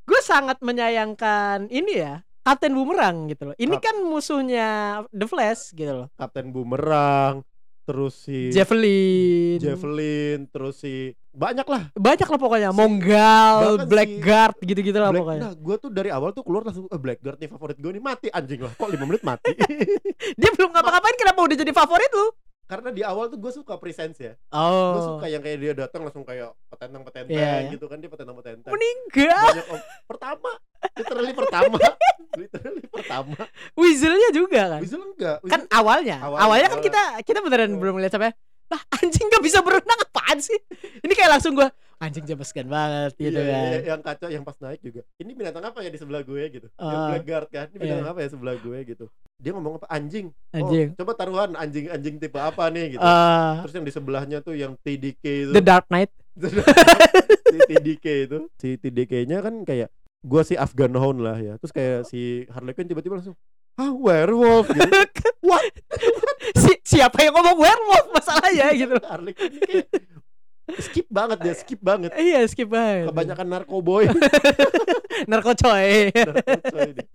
Gue 0.04 0.20
sangat 0.20 0.60
menyayangkan 0.60 1.72
ini 1.72 1.96
ya. 1.96 2.20
Kapten 2.40 2.76
Boomerang 2.76 3.32
gitu 3.32 3.48
loh. 3.48 3.56
Ini 3.56 3.72
Kap- 3.72 3.84
kan 3.84 3.96
musuhnya 4.04 4.68
The 5.16 5.28
Flash 5.28 5.72
gitu 5.72 5.92
loh. 5.96 6.08
Kapten 6.16 6.52
Boomerang, 6.52 7.48
terus 7.90 8.14
si 8.20 8.54
Javelin. 8.54 9.58
Javelin, 9.58 10.46
terus 10.46 10.78
si 10.78 10.94
banyak 11.32 11.66
lah. 11.66 11.90
Banyak 11.92 12.26
lah 12.26 12.38
pokoknya. 12.38 12.70
Si- 12.70 12.78
Monggal, 12.78 13.54
bahkan 13.56 13.78
si- 13.80 13.90
Blackguard 13.90 14.56
gitu-gitu 14.62 14.94
lah 14.96 15.10
Black, 15.10 15.22
pokoknya. 15.24 15.42
nah, 15.42 15.52
gue 15.52 15.76
tuh 15.78 15.90
dari 15.90 16.10
awal 16.10 16.30
tuh 16.30 16.44
keluar 16.44 16.62
langsung 16.62 16.86
eh, 16.86 17.00
Blackguard 17.00 17.38
nih 17.38 17.50
favorit 17.50 17.78
gue 17.78 17.92
nih 17.92 18.04
mati 18.04 18.28
anjing 18.30 18.62
lah. 18.62 18.74
Kok 18.76 18.90
5 18.90 19.02
menit 19.04 19.24
mati? 19.24 19.52
Dia 20.40 20.50
belum 20.52 20.70
ngapa-ngapain 20.70 21.18
kenapa 21.18 21.40
udah 21.42 21.58
jadi 21.58 21.72
favorit 21.72 22.12
lu? 22.12 22.26
Karena 22.70 22.94
di 22.94 23.02
awal 23.02 23.28
tuh 23.28 23.36
gue 23.36 23.50
suka 23.52 23.76
presence 23.76 24.22
ya. 24.22 24.38
Gue 24.38 24.54
Oh. 24.54 25.18
suka 25.18 25.26
yang 25.26 25.42
kayak 25.42 25.58
dia 25.58 25.74
datang 25.76 26.06
langsung 26.06 26.22
kayak 26.22 26.54
petentang-petenteng 26.70 27.34
Iya, 27.34 27.66
iya. 27.66 27.70
gitu 27.74 27.86
kan 27.86 27.98
dia 27.98 28.06
petentang-petenteng. 28.08 28.70
Meninggal. 28.70 29.42
Banyak 29.50 29.68
om- 29.68 29.88
pertama, 30.06 30.50
literally 30.94 31.34
pertama, 31.34 31.78
literally 32.40 32.86
pertama. 32.86 33.38
Weaselnya 33.74 34.30
juga 34.30 34.62
kan. 34.70 34.80
Weasel 34.80 35.02
enggak, 35.02 35.38
Kan 35.44 35.66
Weasel 35.66 35.74
awalnya. 35.74 36.18
Awalnya, 36.22 36.40
Awalnya 36.40 36.68
kan 36.68 36.72
awalnya. 36.72 36.86
kita 36.86 37.02
kita 37.26 37.40
beneran 37.42 37.72
Oh. 37.74 37.80
belum 37.82 37.96
lihat 37.98 38.14
sampai 38.14 38.32
lah 38.70 38.82
anjing 38.96 39.26
nggak 39.26 39.42
bisa 39.42 39.60
berenang 39.60 40.00
apaan 40.00 40.38
sih? 40.38 40.60
Ini 41.02 41.10
kayak 41.10 41.32
langsung 41.34 41.58
gua 41.58 41.74
anjing 42.00 42.24
jambaskan 42.24 42.66
banget 42.66 43.12
gitu 43.14 43.36
Iya, 43.36 43.44
kan. 43.46 43.64
iya, 43.66 43.80
yang 43.86 44.02
kaca 44.02 44.26
yang 44.28 44.44
pas 44.44 44.56
naik 44.58 44.80
juga. 44.80 45.04
Ini 45.16 45.32
binatang 45.32 45.62
apa 45.62 45.80
ya 45.80 45.92
di 45.92 46.00
sebelah 46.00 46.24
gue 46.24 46.44
gitu. 46.50 46.68
yang 46.74 46.88
Ah. 46.96 47.08
Blackguard 47.12 47.48
kan. 47.50 47.68
Ini 47.70 47.78
binatang 47.78 48.06
Iya. 48.06 48.14
apa 48.16 48.20
ya 48.20 48.30
sebelah 48.30 48.56
gue 48.56 48.78
gitu. 48.86 49.06
Dia 49.36 49.52
ngomong 49.52 49.74
apa? 49.78 49.88
Anjing. 49.88 50.32
Anjing. 50.50 50.88
Oh, 50.90 50.98
coba 50.98 51.12
taruhan 51.14 51.50
anjing-anjing 51.54 52.16
tipe 52.18 52.36
apa 52.36 52.68
nih 52.68 52.96
gitu. 52.96 53.04
Eh, 53.04 53.52
Terus 53.62 53.74
yang 53.74 53.86
di 53.86 53.94
sebelahnya 53.94 54.38
tuh 54.40 54.56
yang 54.56 54.76
TDK 54.78 55.24
itu. 55.46 55.52
The 55.52 55.60
Dark 55.62 55.88
Knight. 55.88 56.12
si 57.46 57.58
TDK 57.66 58.06
itu. 58.26 58.38
Si 58.56 58.70
TDK-nya 58.76 59.40
kan 59.40 59.64
kayak 59.64 59.92
gua 60.22 60.44
si 60.44 60.56
Afghan 60.56 60.92
Hound 60.94 61.20
lah 61.20 61.36
ya. 61.36 61.56
Terus 61.58 61.72
kayak 61.72 62.00
si 62.06 62.48
Harley 62.50 62.72
Quinn 62.72 62.88
tiba-tiba 62.88 63.20
langsung 63.20 63.36
ah 63.76 63.92
werewolf 63.92 64.68
gitu. 64.70 64.88
What? 65.42 65.72
si, 66.54 66.76
siapa 66.86 67.16
yang 67.22 67.32
ngomong 67.34 67.58
werewolf 67.58 68.08
masalahnya 68.14 68.72
gitu. 68.74 68.96
Harley 69.12 69.32
Quinn 69.32 69.56
kayak 69.58 69.88
skip 70.78 71.08
banget 71.10 71.38
dia, 71.40 71.54
skip 71.54 71.80
banget. 71.80 72.12
Iya 72.14 72.46
skip 72.46 72.70
banget. 72.70 73.10
Kebanyakan 73.10 73.48
narkoboy. 73.50 74.06
narkocoy. 75.32 76.14
narkocoy 76.14 76.90
dia. 76.94 77.08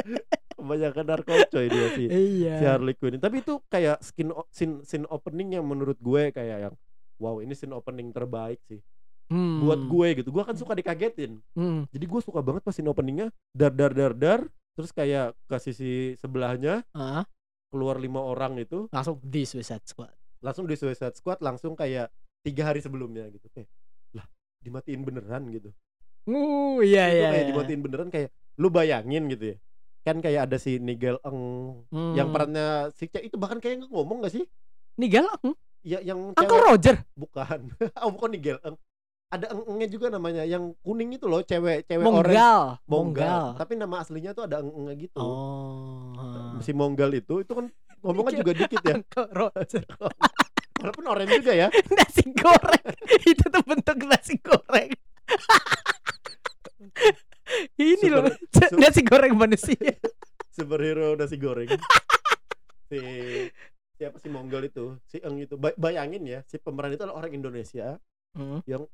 Kebanyakan 0.55 1.05
narkocoy 1.05 1.65
dia 1.67 1.87
sih. 1.95 2.07
iya. 2.09 2.55
si 2.59 2.65
Harley 2.65 2.95
Quinn. 2.95 3.19
Tapi 3.19 3.41
itu 3.41 3.61
kayak 3.67 4.01
skin 4.01 4.31
scene, 4.49 4.81
scene 4.83 5.07
opening 5.07 5.55
yang 5.55 5.65
menurut 5.65 5.97
gue 5.97 6.31
kayak 6.31 6.71
yang 6.71 6.75
wow 7.17 7.39
ini 7.39 7.53
scene 7.53 7.73
opening 7.73 8.11
terbaik 8.11 8.61
sih 8.67 8.81
Hmm. 9.25 9.65
buat 9.65 9.81
gue 9.81 10.21
gitu. 10.21 10.29
Gue 10.29 10.45
kan 10.45 10.53
suka 10.53 10.77
dikagetin. 10.77 11.41
Hmm. 11.57 11.89
Jadi 11.89 12.05
gue 12.05 12.21
suka 12.21 12.45
banget 12.45 12.61
pas 12.61 12.71
scene 12.71 12.87
openingnya 12.87 13.33
dar 13.51 13.73
dar 13.73 13.89
dar 13.91 14.13
dar 14.13 14.41
terus 14.77 14.93
kayak 14.93 15.33
ke 15.49 15.57
sisi 15.57 15.93
sebelahnya 16.21 16.85
Ah, 16.93 17.25
keluar 17.73 17.97
lima 17.97 18.21
orang 18.21 18.61
itu 18.61 18.85
langsung 18.93 19.17
di 19.25 19.49
Suicide 19.49 19.81
Squad. 19.87 20.13
langsung 20.45 20.69
di 20.69 20.77
Suicide 20.77 21.17
Squad 21.17 21.41
langsung 21.41 21.73
kayak 21.73 22.13
tiga 22.45 22.63
hari 22.67 22.79
sebelumnya 22.79 23.25
gitu 23.29 23.49
kayak 23.51 23.67
lah 24.13 24.29
dimatiin 24.61 25.01
beneran 25.01 25.49
gitu 25.51 25.73
Uh, 26.25 26.81
iya 26.81 27.05
itu 27.07 27.17
iya. 27.19 27.29
kayak 27.29 27.37
iya. 27.39 27.51
dimatiin 27.53 27.81
beneran 27.81 28.09
kayak 28.09 28.29
lu 28.57 28.69
bayangin 28.69 29.29
gitu 29.29 29.45
ya 29.47 29.57
kan 30.01 30.17
kayak 30.19 30.41
ada 30.43 30.57
si 30.57 30.77
Nigel 30.79 31.21
Eng 31.23 31.41
yang 32.13 32.29
Hmm. 32.29 32.33
perannya 32.33 32.67
si 32.91 33.05
Ce- 33.07 33.21
itu 33.23 33.37
bahkan 33.37 33.57
kayak 33.59 33.85
ngomong 33.87 34.21
gak 34.21 34.33
sih 34.33 34.45
Nigel 34.97 35.29
Eng? 35.39 35.53
ya 35.81 36.01
yang 36.01 36.31
Uncle 36.31 36.49
cewek- 36.49 36.65
Roger. 36.67 36.97
bukan 37.15 37.61
oh 38.01 38.11
bukan 38.11 38.31
Nigel 38.31 38.57
Eng 38.63 38.77
ada 39.27 39.51
eng-engnya 39.51 39.89
juga 39.91 40.07
namanya 40.09 40.45
yang 40.45 40.73
kuning 40.81 41.13
itu 41.13 41.27
loh 41.27 41.43
cewek 41.43 41.85
cewek 41.85 42.01
orange 42.01 42.33
Monggal. 42.33 42.61
Monggal. 42.87 43.45
tapi 43.59 43.73
nama 43.75 43.97
aslinya 43.99 44.31
tuh 44.31 44.45
ada 44.45 44.61
eng-engnya 44.61 44.97
gitu 44.99 45.21
Oh. 45.21 46.57
si 46.59 46.73
Monggal 46.73 47.13
itu 47.15 47.35
itu 47.39 47.53
kan 47.53 47.69
ngomongnya 48.05 48.39
juga 48.39 48.53
dikit 48.55 48.81
ya 48.81 48.95
Uncle 49.01 49.29
Roger. 49.33 49.85
walaupun 50.85 51.05
juga 51.33 51.53
ya 51.57 51.69
nasi 51.97 52.29
goreng. 52.31 52.85
Itu 53.25 53.45
tuh 53.49 53.63
bentuk 53.65 53.99
nasi 54.05 54.35
goreng. 54.39 54.91
Ini 57.75 58.07
loh 58.09 58.29
Super- 58.29 58.69
su- 58.69 58.79
nasi 58.79 59.01
goreng 59.03 59.33
manusia. 59.33 59.93
superhero 60.49 61.19
nasi 61.19 61.35
goreng 61.35 61.67
si 62.87 62.99
siapa 63.93 64.23
si 64.23 64.29
Monggal 64.29 64.69
itu 64.69 64.95
si 65.05 65.19
Eng 65.19 65.41
itu 65.41 65.59
Ba- 65.59 65.75
bayangin 65.75 66.23
ya 66.23 66.41
si 66.45 66.57
pemeran 66.57 66.95
itu 66.95 67.03
adalah 67.03 67.19
orang 67.19 67.35
Indonesia 67.35 67.99
Hmm. 68.35 68.63
yang 68.65 68.87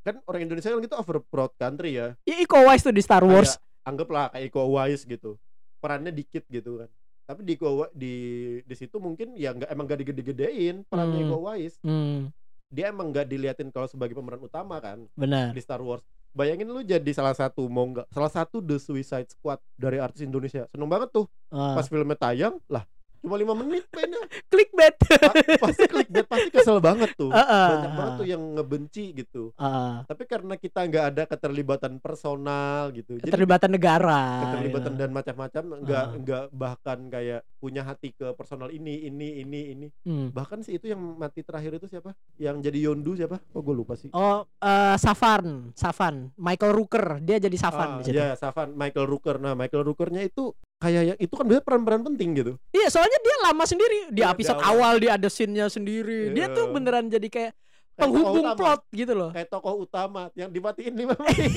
kan 0.00 0.24
orang 0.24 0.42
Indonesia 0.42 0.68
kan 0.68 0.80
gitu 0.80 0.92
overproud 0.94 1.52
country 1.54 1.94
ya 1.94 2.16
Ya, 2.24 2.36
Iko 2.38 2.64
Uwais 2.64 2.80
tuh 2.80 2.88
di 2.90 3.00
Star 3.00 3.20
Wars. 3.20 3.56
Kayak, 3.56 3.86
anggaplah 3.86 4.24
kayak 4.28 4.44
Iko 4.46 4.60
Uwais 4.66 5.00
gitu 5.00 5.36
perannya 5.78 6.08
dikit 6.10 6.44
gitu 6.46 6.80
kan 6.80 6.88
tapi 7.30 7.42
di 7.44 7.54
Uwais- 7.56 7.94
di 7.94 8.14
di 8.60 8.74
situ 8.74 8.98
mungkin 8.98 9.32
ya 9.34 9.50
nggak 9.52 9.70
emang 9.70 9.86
gak 9.86 10.00
digede-gedein 10.00 10.82
perannya 10.84 11.22
Hmm. 11.22 11.36
Uwais 11.36 11.78
Hmm, 11.80 12.34
dia 12.66 12.88
emang 12.88 13.08
nggak 13.08 13.24
diliatin 13.24 13.68
kalau 13.68 13.86
sebagai 13.86 14.12
pemeran 14.12 14.40
utama 14.40 14.78
kan 14.78 15.06
benar. 15.14 15.50
di 15.50 15.60
Star 15.60 15.78
Wars 15.78 16.02
bayangin 16.30 16.66
lu 16.66 16.80
jadi 16.80 17.06
salah 17.10 17.32
satu 17.32 17.66
mongga 17.66 18.02
salah 18.08 18.28
satu 18.28 18.58
The 18.58 18.76
Suicide 18.76 19.26
Squad 19.28 19.62
dari 19.74 19.96
artis 19.96 20.20
Indonesia 20.20 20.66
seneng 20.66 20.86
banget 20.86 21.10
tuh 21.12 21.30
Ah. 21.48 21.74
pas 21.74 21.82
filmnya 21.84 22.14
tayang 22.14 22.58
lah 22.66 22.82
cuma 23.20 23.34
lima 23.34 23.52
menit 23.54 23.84
mainnya. 23.90 24.20
Clickbait. 24.46 24.96
Pa- 24.96 25.34
pasti 25.62 25.84
clickbait 25.86 26.26
pasti 26.26 26.48
kesel 26.50 26.78
banget 26.78 27.12
tuh. 27.14 27.28
Heeh. 27.30 27.68
banyak 27.70 27.92
banget 27.92 28.12
tuh 28.16 28.26
yang 28.26 28.42
ngebenci 28.54 29.04
gitu. 29.14 29.42
Ah, 29.54 30.02
tapi 30.04 30.24
karena 30.24 30.54
kita 30.54 30.80
nggak 30.82 31.04
ada 31.06 31.22
keterlibatan 31.26 31.96
personal 31.98 32.88
gitu 32.90 33.16
jadi 33.16 33.28
keterlibatan 33.28 33.70
negara. 33.70 34.22
keterlibatan 34.42 34.92
gitu. 34.92 34.98
dan 34.98 35.10
macam-macam 35.10 35.62
nggak 35.80 36.04
Ah. 36.04 36.16
nggak 36.16 36.44
bahkan 36.50 36.98
kayak 37.06 37.40
punya 37.56 37.82
hati 37.82 38.10
ke 38.10 38.32
personal 38.32 38.68
ini 38.68 39.04
ini 39.04 39.28
ini 39.38 39.60
ini. 39.70 39.86
Hmm. 40.02 40.28
bahkan 40.30 40.60
sih 40.60 40.74
itu 40.74 40.86
yang 40.86 40.98
mati 41.14 41.40
terakhir 41.40 41.76
itu 41.76 41.86
siapa? 41.86 42.16
Yang 42.36 42.56
jadi 42.64 42.78
Yondu 42.82 43.12
siapa? 43.14 43.36
Oh 43.50 43.60
gue 43.60 43.74
lupa 43.74 43.94
sih. 43.94 44.08
Oh, 44.10 44.42
eh 44.56 44.96
Safan, 44.96 45.70
Safan, 45.74 46.32
Michael 46.34 46.72
Rooker, 46.72 47.20
dia 47.20 47.36
jadi 47.36 47.54
Safan 47.54 48.00
Ah, 48.00 48.02
ya 48.02 48.32
Safan. 48.32 48.72
Michael 48.72 49.06
Rooker. 49.06 49.36
Nah 49.36 49.52
Michael 49.52 49.84
Rookernya 49.84 50.22
itu 50.22 50.56
kayak 50.80 51.02
yang 51.04 51.18
itu 51.18 51.30
kan 51.30 51.44
biasanya 51.44 51.62
peran-peran 51.62 52.02
penting 52.02 52.28
gitu 52.34 52.52
Iya, 52.70 52.88
soalnya 52.88 53.18
dia 53.18 53.36
lama 53.42 53.64
sendiri. 53.64 53.98
Di 54.08 54.20
Iya, 54.20 54.32
episode 54.32 54.56
di 54.56 54.64
awal. 54.64 54.74
awal 54.74 54.94
dia 54.96 55.12
ada 55.14 55.28
scene-nya 55.28 55.66
sendiri. 55.66 56.32
Dia 56.32 56.48
Iya. 56.48 56.56
tuh 56.56 56.64
beneran 56.70 57.06
jadi 57.06 57.28
kayak 57.28 57.52
Kayak 57.52 58.00
penghubung 58.00 58.44
utama. 58.46 58.56
plot 58.56 58.80
gitu 58.90 59.12
loh. 59.12 59.30
kayak 59.30 59.48
tokoh 59.48 59.74
utama 59.78 60.22
yang 60.32 60.48
dimatiin 60.48 60.94
lima 60.94 61.12
menit 61.20 61.52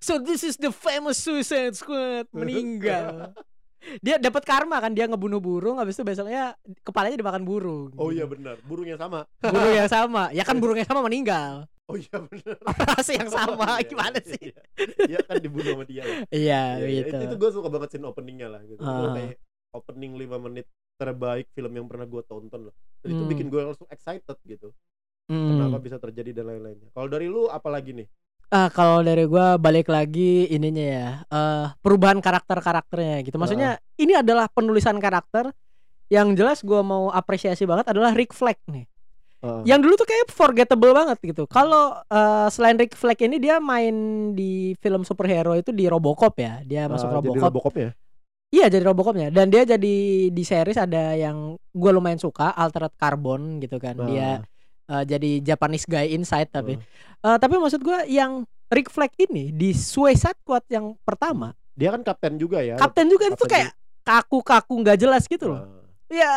So 0.00 0.16
this 0.16 0.42
is 0.42 0.56
the 0.56 0.70
famous 0.70 1.16
Suicide 1.16 1.72
Squad 1.74 2.28
meninggal. 2.30 3.36
dia 3.98 4.14
dapat 4.16 4.40
karma 4.42 4.78
kan 4.78 4.90
dia 4.90 5.04
ngebunuh 5.04 5.36
burung 5.36 5.76
habis 5.76 5.92
itu 5.92 6.02
besoknya 6.02 6.54
kepalanya 6.80 7.18
dimakan 7.18 7.42
burung. 7.42 7.90
oh 7.92 8.08
iya 8.08 8.24
benar 8.24 8.56
burungnya 8.62 8.94
sama 8.94 9.26
Burung 9.38 9.74
yang 9.74 9.90
sama. 9.98 10.22
Ya 10.30 10.42
kan 10.42 10.56
burung 10.56 10.76
yang 10.76 10.86
sama 10.86 11.02
meninggal. 11.02 11.66
Oh 11.92 11.98
iya 11.98 12.16
benar 12.18 12.56
Ras 12.88 13.08
yang 13.08 13.28
sama 13.28 13.68
Iya, 13.76 13.84
gimana 13.84 14.16
iya, 14.16 14.30
sih? 14.32 14.42
iya. 14.48 14.60
Iya 15.06 15.18
kan 15.22 15.36
dibunuh 15.38 15.70
sama 15.70 15.84
dia 15.84 16.02
lah. 16.02 16.16
Iya, 16.28 16.62
iya. 16.80 16.88
gitu. 17.04 17.12
itu, 17.12 17.24
itu 17.28 17.36
gue 17.36 17.50
suka 17.52 17.68
banget 17.68 17.88
scene 17.90 18.06
openingnya 18.06 18.48
lah 18.48 18.60
gitu 18.64 18.80
Itu 18.80 18.88
Ah. 19.04 19.12
kayak 19.12 19.36
opening 19.72 20.12
5 20.16 20.40
menit 20.40 20.66
terbaik 20.94 21.46
film 21.50 21.72
yang 21.72 21.86
pernah 21.86 22.04
gue 22.04 22.22
tonton 22.22 22.60
lah 22.66 22.74
dan 23.00 23.08
itu 23.10 23.20
Hmm. 23.20 23.30
bikin 23.30 23.46
gue 23.48 23.60
langsung 23.62 23.88
excited 23.88 24.36
gitu 24.42 24.72
Hmm. 25.24 25.54
kenapa 25.54 25.76
bisa 25.78 25.96
terjadi 25.96 26.34
dan 26.34 26.48
lain-lainnya 26.48 26.88
kalau 26.90 27.06
dari 27.06 27.26
lu 27.26 27.46
apa 27.46 27.68
lagi 27.68 27.92
nih 27.92 28.08
Ah, 28.48 28.68
kalau 28.68 29.00
dari 29.00 29.24
gua 29.24 29.56
balik 29.56 29.88
lagi 29.88 30.44
ininya 30.44 30.84
ya, 30.84 31.08
eh 31.24 31.66
perubahan 31.80 32.20
karakter-karakternya 32.20 33.24
gitu. 33.24 33.40
Maksudnya 33.40 33.80
ini 33.96 34.12
adalah 34.12 34.44
penulisan 34.46 35.00
karakter 35.00 35.48
yang 36.06 36.36
jelas 36.36 36.60
gua 36.60 36.84
mau 36.84 37.08
apresiasi 37.08 37.64
banget 37.64 37.88
adalah 37.88 38.12
Rick 38.12 38.36
Flag 38.36 38.60
nih. 38.68 38.84
Heeh. 39.42 39.62
Yang 39.66 39.80
dulu 39.82 39.94
tuh 39.98 40.08
kayak 40.08 40.26
forgettable 40.30 40.94
banget 40.94 41.18
gitu. 41.20 41.44
Kalau 41.46 41.98
eh, 42.00 42.48
selain 42.48 42.78
Rick 42.78 42.94
Flag 42.94 43.18
ini 43.18 43.36
dia 43.36 43.58
main 43.58 43.94
di 44.32 44.78
film 44.78 45.02
superhero 45.02 45.52
itu 45.52 45.70
di 45.70 45.90
Robocop 45.90 46.34
ya. 46.36 46.62
Dia 46.62 46.86
masuk 46.86 47.10
Ah, 47.10 47.18
jadi 47.18 47.26
Robocop. 47.34 47.46
Robocop 47.50 47.74
ya. 47.76 47.90
Iya 48.52 48.66
jadi 48.68 48.84
Robocopnya. 48.84 49.28
Dan 49.28 49.48
dia 49.48 49.64
jadi 49.64 49.96
di 50.28 50.42
series 50.42 50.76
ada 50.76 51.12
yang 51.12 51.54
gue 51.56 51.90
lumayan 51.90 52.20
suka, 52.20 52.52
Altered 52.52 52.94
Carbon 52.94 53.58
gitu 53.58 53.76
kan. 53.76 53.98
Dia 54.06 54.44
Ah. 54.88 55.00
eh, 55.00 55.04
jadi 55.08 55.30
Japanese 55.42 55.84
guy 55.84 56.10
inside 56.10 56.48
tapi 56.48 56.78
Eh, 57.22 57.38
tapi 57.38 57.54
maksud 57.54 57.78
gue 57.80 58.10
yang 58.10 58.42
Rick 58.66 58.90
Flag 58.90 59.14
ini 59.16 59.50
di 59.50 59.70
Suicide 59.70 60.38
Squad 60.38 60.66
yang 60.66 60.98
pertama, 61.00 61.54
dia 61.72 61.90
kan 61.90 62.02
kapten 62.02 62.34
juga 62.34 62.58
ya. 62.58 62.74
kapten 62.74 63.06
juga 63.06 63.26
itu 63.26 63.38
Kapten 63.38 63.46
kayak 63.48 63.70
kaku-kaku 64.02 64.74
nggak 64.80 64.98
jelas 64.98 65.22
gitu 65.24 65.54
loh. 65.54 65.60
Ah. 65.62 65.86
Ya, 66.10 66.34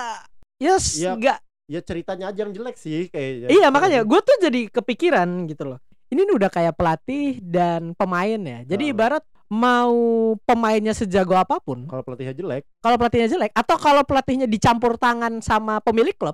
yes, 0.62 0.96
Iya, 0.96 1.18
nggak. 1.18 1.40
Ya 1.66 1.82
ceritanya 1.82 2.30
aja 2.30 2.46
yang 2.46 2.54
jelek 2.54 2.78
sih 2.78 3.10
kayaknya. 3.10 3.48
Iya 3.50 3.68
makanya 3.74 4.06
gue 4.06 4.20
tuh 4.22 4.38
jadi 4.40 4.62
kepikiran 4.70 5.28
gitu 5.50 5.76
loh. 5.76 5.80
Ini 6.14 6.22
udah 6.30 6.50
kayak 6.50 6.78
pelatih 6.78 7.42
dan 7.42 7.98
pemain 7.98 8.38
ya. 8.38 8.60
Jadi 8.64 8.90
Ah. 8.90 8.94
ibarat 8.94 9.24
mau 9.46 9.94
pemainnya 10.42 10.94
sejago 10.94 11.38
apa 11.38 11.62
pun, 11.62 11.86
kalau 11.86 12.02
pelatihnya 12.02 12.34
jelek, 12.34 12.66
kalau 12.82 12.98
pelatihnya 12.98 13.30
jelek 13.30 13.52
atau 13.54 13.78
kalau 13.78 14.02
pelatihnya 14.02 14.50
dicampur 14.50 14.98
tangan 14.98 15.38
sama 15.38 15.78
pemilik 15.82 16.18
klub, 16.18 16.34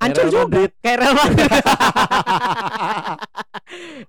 hancur 0.00 0.24
Real 0.28 0.32
juga 0.32 0.44
Madrid. 0.48 0.72
kayak 0.80 0.96
Real 0.96 1.12
Madrid. 1.14 1.50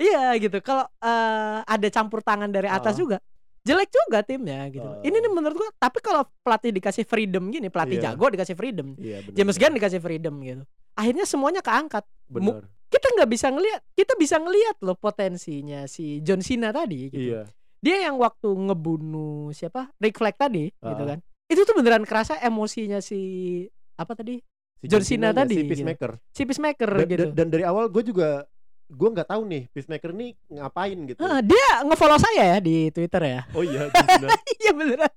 iya 0.08 0.23
gitu. 0.39 0.58
Kalau 0.60 0.86
eh, 0.88 1.58
ada 1.63 1.88
campur 1.89 2.19
tangan 2.23 2.47
dari 2.47 2.67
atas 2.67 2.95
Ah. 2.95 2.99
juga, 2.99 3.17
jelek 3.63 3.89
juga 3.89 4.19
timnya 4.21 4.67
gitu. 4.67 4.84
Ah. 4.86 4.99
Ini 5.02 5.15
nih 5.17 5.32
menurut 5.32 5.56
gua. 5.56 5.69
Tapi 5.73 5.99
kalau 5.99 6.23
pelatih 6.41 6.71
dikasih 6.71 7.04
freedom 7.04 7.47
gini, 7.47 7.67
pelatih 7.67 7.97
Iya. 7.97 8.12
jago 8.12 8.28
dikasih 8.28 8.54
freedom, 8.54 8.88
Iya 8.95 9.23
benar. 9.23 9.36
James 9.36 9.56
Gunn 9.56 9.73
dikasih 9.73 9.99
freedom 9.99 10.36
gitu. 10.39 10.63
Akhirnya 10.93 11.26
semuanya 11.26 11.60
keangkat. 11.60 12.04
Benar. 12.28 12.67
kita 12.88 13.10
nggak 13.10 13.26
bisa 13.28 13.49
ngelihat 13.49 13.82
kita 13.91 14.13
bisa 14.13 14.38
ngelihat 14.38 14.78
loh 14.80 14.93
potensinya 14.93 15.89
si 15.89 16.21
John 16.21 16.39
Cena 16.39 16.69
tadi 16.69 17.10
gitu. 17.10 17.34
Iya. 17.34 17.41
Dia 17.82 18.06
yang 18.06 18.15
waktu 18.15 18.45
ngebunuh 18.47 19.49
siapa? 19.49 19.89
Rick 19.97 20.15
Flag 20.15 20.36
tadi 20.36 20.69
gitu 20.69 21.02
Ah. 21.02 21.10
kan. 21.10 21.19
Itu 21.49 21.63
tuh 21.63 21.73
beneran 21.73 22.06
kerasa 22.06 22.38
emosinya 22.38 22.99
si 22.99 23.65
apa 23.93 24.13
tadi? 24.13 24.38
Si 24.78 24.86
John 24.86 25.02
Cena 25.02 25.32
Cena-nya, 25.32 25.39
tadi, 25.41 25.54
si 25.54 25.60
gitu. 25.60 25.69
Peacemaker. 25.73 26.12
Si 26.30 26.41
Peacemaker 26.43 26.91
Dan, 26.93 27.08
gitu. 27.08 27.23
dan- 27.23 27.34
dan 27.34 27.47
dari 27.49 27.63
awal 27.63 27.88
gue 27.88 28.04
juga 28.04 28.45
gue 28.93 29.10
nggak 29.10 29.25
tahu 29.27 29.41
nih 29.43 29.63
Peacemaker 29.69 30.12
nih 30.12 30.29
ngapain 30.49 30.97
gitu. 31.06 31.19
Ah, 31.19 31.41
dia 31.41 31.67
ngefollow 31.82 32.17
saya 32.17 32.56
ya 32.56 32.58
di 32.60 32.89
Twitter 32.89 33.21
ya. 33.21 33.41
Oh 33.51 33.62
iya. 33.62 33.89
Iya 34.62 34.71
beneran. 34.71 35.12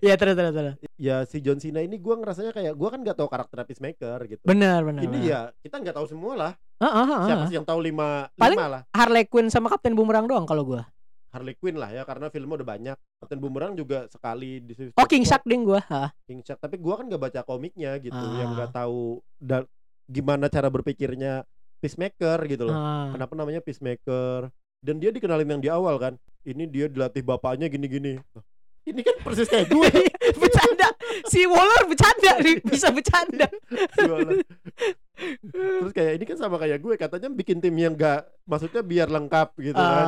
Iya 0.00 0.14
terus 0.16 0.34
terus 0.34 0.52
terus. 0.52 0.74
ya 0.96 1.16
si 1.28 1.44
John 1.44 1.60
Cena 1.60 1.84
ini 1.84 2.00
gue 2.00 2.14
ngerasanya 2.16 2.50
kayak 2.50 2.72
gue 2.72 2.88
kan 2.88 3.00
nggak 3.02 3.12
tahu 3.14 3.28
karakter 3.28 3.60
Peacemaker 3.62 4.18
gitu. 4.26 4.42
Benar 4.42 4.80
benar. 4.82 5.02
Ini 5.04 5.10
benar. 5.12 5.26
ya 5.26 5.40
kita 5.60 5.76
nggak 5.78 5.94
tahu 5.94 6.06
semua 6.08 6.32
lah. 6.34 6.52
Ah, 6.76 6.86
ah, 6.86 7.06
ah, 7.06 7.20
Siapa 7.24 7.44
sih 7.46 7.56
yang 7.56 7.66
tahu 7.66 7.80
lima 7.84 8.32
Paling- 8.34 8.56
lima 8.56 8.66
lah. 8.66 8.82
Harley 8.90 9.24
Quinn 9.24 9.52
sama 9.52 9.68
Kapten 9.68 9.92
Boomerang 9.92 10.24
doang 10.24 10.48
kalau 10.48 10.64
gua. 10.64 10.82
Harley 11.28 11.52
Quinn 11.52 11.76
lah 11.76 11.92
ya 11.92 12.02
karena 12.02 12.32
filmnya 12.32 12.56
udah 12.56 12.68
banyak. 12.70 12.96
Captain 13.20 13.36
Boomerang 13.36 13.72
juga 13.74 14.08
sekali 14.08 14.58
di 14.58 14.72
Oh 14.90 15.04
King. 15.04 15.28
Shark 15.28 15.44
ding 15.44 15.62
gua. 15.62 15.84
Ah. 15.86 16.08
King 16.24 16.40
Shark. 16.40 16.56
Tapi 16.56 16.80
gua 16.80 16.96
kan 16.96 17.06
gak 17.06 17.20
baca 17.20 17.40
komiknya 17.44 18.00
gitu, 18.00 18.16
yang 18.34 18.52
Ah. 18.52 18.54
nggak 18.56 18.70
tahu 18.72 19.20
da- 19.36 19.68
gimana 20.06 20.46
cara 20.46 20.70
berpikirnya 20.70 21.44
Peacemaker 21.80 22.38
gitu 22.48 22.68
loh. 22.68 22.74
Ah. 22.74 23.12
Kenapa 23.12 23.32
namanya 23.36 23.60
Peacemaker? 23.60 24.48
Dan 24.80 25.00
dia 25.02 25.10
dikenalin 25.12 25.56
yang 25.56 25.62
di 25.62 25.70
awal 25.72 25.96
kan. 25.98 26.14
Ini 26.46 26.64
dia 26.70 26.86
dilatih 26.86 27.26
bapaknya 27.26 27.66
gini-gini. 27.66 28.22
Ini 28.86 29.00
kan 29.02 29.16
persis 29.18 29.50
kayak 29.50 29.66
gue. 29.66 29.90
bercanda. 30.42 30.88
Si 31.26 31.42
Waller 31.42 31.90
bercanda 31.90 32.32
nih, 32.38 32.62
bisa 32.62 32.94
bercanda. 32.94 33.50
Terus 35.50 35.92
kayak 35.92 36.12
ini 36.22 36.24
kan 36.28 36.38
sama 36.38 36.56
kayak 36.62 36.78
gue 36.78 36.94
katanya 36.94 37.28
bikin 37.34 37.58
tim 37.58 37.74
yang 37.74 37.98
gak 37.98 38.30
maksudnya 38.46 38.86
biar 38.86 39.10
lengkap 39.10 39.58
gitu 39.58 39.74
kan. 39.80 40.06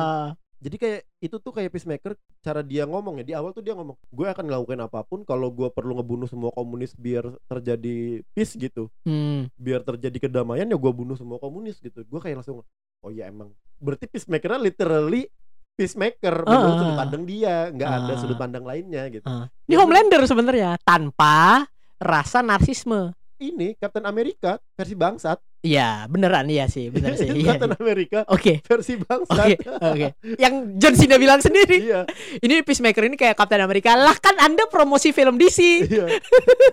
Jadi 0.59 0.75
kayak 0.75 0.99
itu 1.19 1.35
tuh 1.39 1.51
kayak 1.51 1.71
Peacemaker 1.71 2.19
cara 2.43 2.59
dia 2.59 2.83
ngomong 2.83 3.19
ya 3.19 3.25
di 3.25 3.31
awal 3.31 3.51
tuh 3.51 3.63
dia 3.63 3.71
ngomong 3.71 3.95
gue 3.95 4.27
akan 4.27 4.43
ngelakuin 4.43 4.83
apa 4.83 5.03
pun 5.03 5.23
kalau 5.23 5.47
gue 5.49 5.71
perlu 5.71 5.95
ngebunuh 5.95 6.27
semua 6.27 6.51
komunis 6.51 6.91
biar 6.93 7.31
terjadi 7.47 8.19
peace 8.31 8.55
gitu 8.55 8.91
Hmm. 9.03 9.47
biar 9.55 9.83
terjadi 9.83 10.19
kedamaian 10.19 10.67
ya 10.67 10.75
gue 10.75 10.91
bunuh 10.91 11.15
semua 11.15 11.35
komunis 11.35 11.79
gitu 11.79 12.03
gue 12.03 12.19
kayak 12.19 12.43
langsung 12.43 12.63
oh 12.99 13.11
ya 13.11 13.27
emang 13.27 13.51
berarti 13.79 14.07
Peacemaker 14.07 14.59
literally 14.59 15.31
Peacemaker 15.75 16.43
menurut 16.43 16.67
Ah. 16.67 16.77
sudut 16.77 16.95
pandang 16.97 17.23
dia 17.23 17.55
nggak 17.71 17.89
ada 17.89 18.11
Ah. 18.11 18.19
sudut 18.19 18.35
pandang 18.35 18.63
lainnya 18.63 19.03
gitu 19.07 19.23
Ah. 19.23 19.47
Ini 19.63 19.75
Homelander 19.75 20.23
sebenarnya 20.23 20.75
tanpa 20.83 21.67
rasa 21.95 22.39
narsisme. 22.39 23.15
Ini 23.39 23.73
Captain 23.75 24.03
America 24.03 24.59
versi 24.75 24.93
bangsat 24.93 25.39
Iya, 25.59 26.07
beneran 26.07 26.47
iya 26.47 26.71
sih, 26.71 26.87
bener 26.87 27.19
sih. 27.19 27.27
Iya. 27.43 27.59
Captain 27.59 27.75
America 27.75 28.23
Oke. 28.31 28.63
versi 28.63 28.95
bangsat 28.95 29.59
Oke, 29.59 29.67
oke. 29.67 30.07
Yang 30.39 30.53
John 30.79 30.95
Cena 30.95 31.15
bilang 31.19 31.43
sendiri. 31.43 31.83
iya 31.83 32.07
Ini 32.39 32.63
Peacemaker 32.63 33.03
ini 33.03 33.19
kayak 33.19 33.35
Captain 33.35 33.59
America. 33.59 33.91
Lah 33.91 34.15
kan 34.15 34.39
Anda 34.39 34.71
promosi 34.71 35.11
film 35.11 35.35
DC. 35.35 35.59
iya 35.83 36.05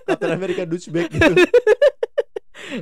Captain 0.07 0.31
America 0.31 0.63
douchebag 0.63 1.11
gitu 1.11 1.33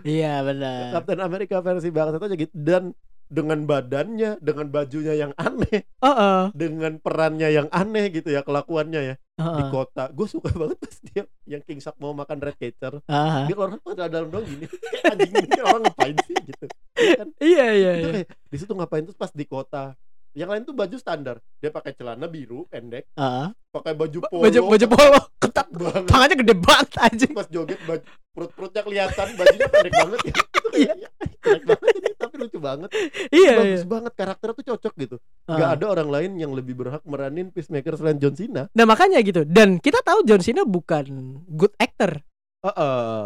iya, 0.05 0.41
benar. 0.41 0.93
Captain 0.93 1.21
America 1.21 1.57
versi 1.61 1.89
bangsat 1.89 2.21
aja 2.21 2.35
gitu 2.37 2.53
dan 2.53 2.93
dengan 3.25 3.65
badannya 3.65 4.37
dengan 4.37 4.69
bajunya 4.69 5.17
yang 5.17 5.33
aneh 5.33 5.89
Heeh. 5.97 6.41
dengan 6.53 7.01
perannya 7.01 7.49
yang 7.49 7.67
aneh 7.73 8.13
gitu 8.13 8.29
ya 8.29 8.45
kelakuannya 8.45 9.01
ya 9.01 9.15
di 9.35 9.43
Heeh. 9.43 9.67
kota 9.67 10.07
gue 10.09 10.27
suka 10.31 10.47
banget 10.49 10.79
pas 10.79 10.95
dia 11.03 11.23
yang 11.45 11.59
King 11.59 11.83
Shark 11.83 11.99
mau 11.99 12.15
makan 12.15 12.39
red 12.39 12.55
catcher 12.55 13.03
Heeh. 13.03 13.43
dia 13.45 13.53
keluar 13.53 13.75
pada 13.77 14.07
dalam 14.07 14.31
dong 14.31 14.47
gini 14.47 14.63
kayak 14.95 15.11
anjing 15.11 15.33
ini 15.35 15.59
orang 15.59 15.81
ngapain 15.83 16.15
sih 16.23 16.35
gitu 16.39 16.65
Iya 16.95 17.11
kan 17.17 17.27
Iya, 17.35 17.65
iya, 17.69 17.91
itu 17.91 17.99
iya. 18.01 18.13
kayak 18.15 18.27
di 18.47 18.57
situ 18.57 18.71
ngapain 18.71 19.03
terus 19.03 19.19
pas 19.19 19.27
di 19.29 19.43
kota 19.43 19.91
yang 20.31 20.47
lain 20.47 20.63
tuh 20.63 20.71
baju 20.71 20.95
standar 20.95 21.43
dia 21.59 21.67
pakai 21.67 21.91
celana 21.91 22.27
biru 22.27 22.63
pendek 22.67 23.11
Heeh. 23.11 23.47
Pakai 23.75 23.93
baju 23.93 24.17
polo 24.23 24.41
Baju 24.41 24.59
baju 24.65 24.85
polo 24.87 25.19
ketat 25.37 25.67
banget 25.69 26.03
tangannya 26.07 26.35
gede 26.37 26.55
banget 26.55 26.89
aja. 26.97 27.27
pas 27.33 27.47
joget 27.47 27.79
baju 27.83 28.03
perut-perutnya 28.31 28.81
kelihatan 28.81 29.27
bajunya 29.33 29.67
pendek 29.67 29.93
banget 29.93 30.19
ya 30.25 30.31
itu 30.31 30.41
kayak 30.65 30.95
ya, 30.97 31.09
jelek 31.41 31.63
banget 31.65 31.93
ini 31.93 32.09
tapi 32.15 32.35
lucu 32.37 32.59
banget 32.59 32.89
Iya, 32.91 33.11
iya. 33.31 33.53
bagus 33.55 33.83
banget 33.85 34.13
karakternya 34.13 34.55
tuh 34.55 34.65
cocok 34.65 34.93
gitu 34.97 35.15
nggak 35.45 35.59
Heeh. 35.61 35.75
ada 35.77 35.85
orang 35.89 36.09
lain 36.09 36.31
yang 36.35 36.51
lebih 36.51 36.73
berhak 36.73 37.03
meranin 37.03 37.47
Peacemaker 37.47 37.95
selain 37.95 38.17
John 38.17 38.33
Cena 38.33 38.67
Nah, 38.71 38.83
makanya 38.83 39.19
gitu. 39.19 39.43
Dan 39.43 39.77
kita 39.77 39.99
tahu 40.01 40.23
John 40.23 40.39
Cena 40.39 40.63
bukan 40.63 41.05
good 41.47 41.71
actor. 41.77 42.19
Heeh. 42.61 43.25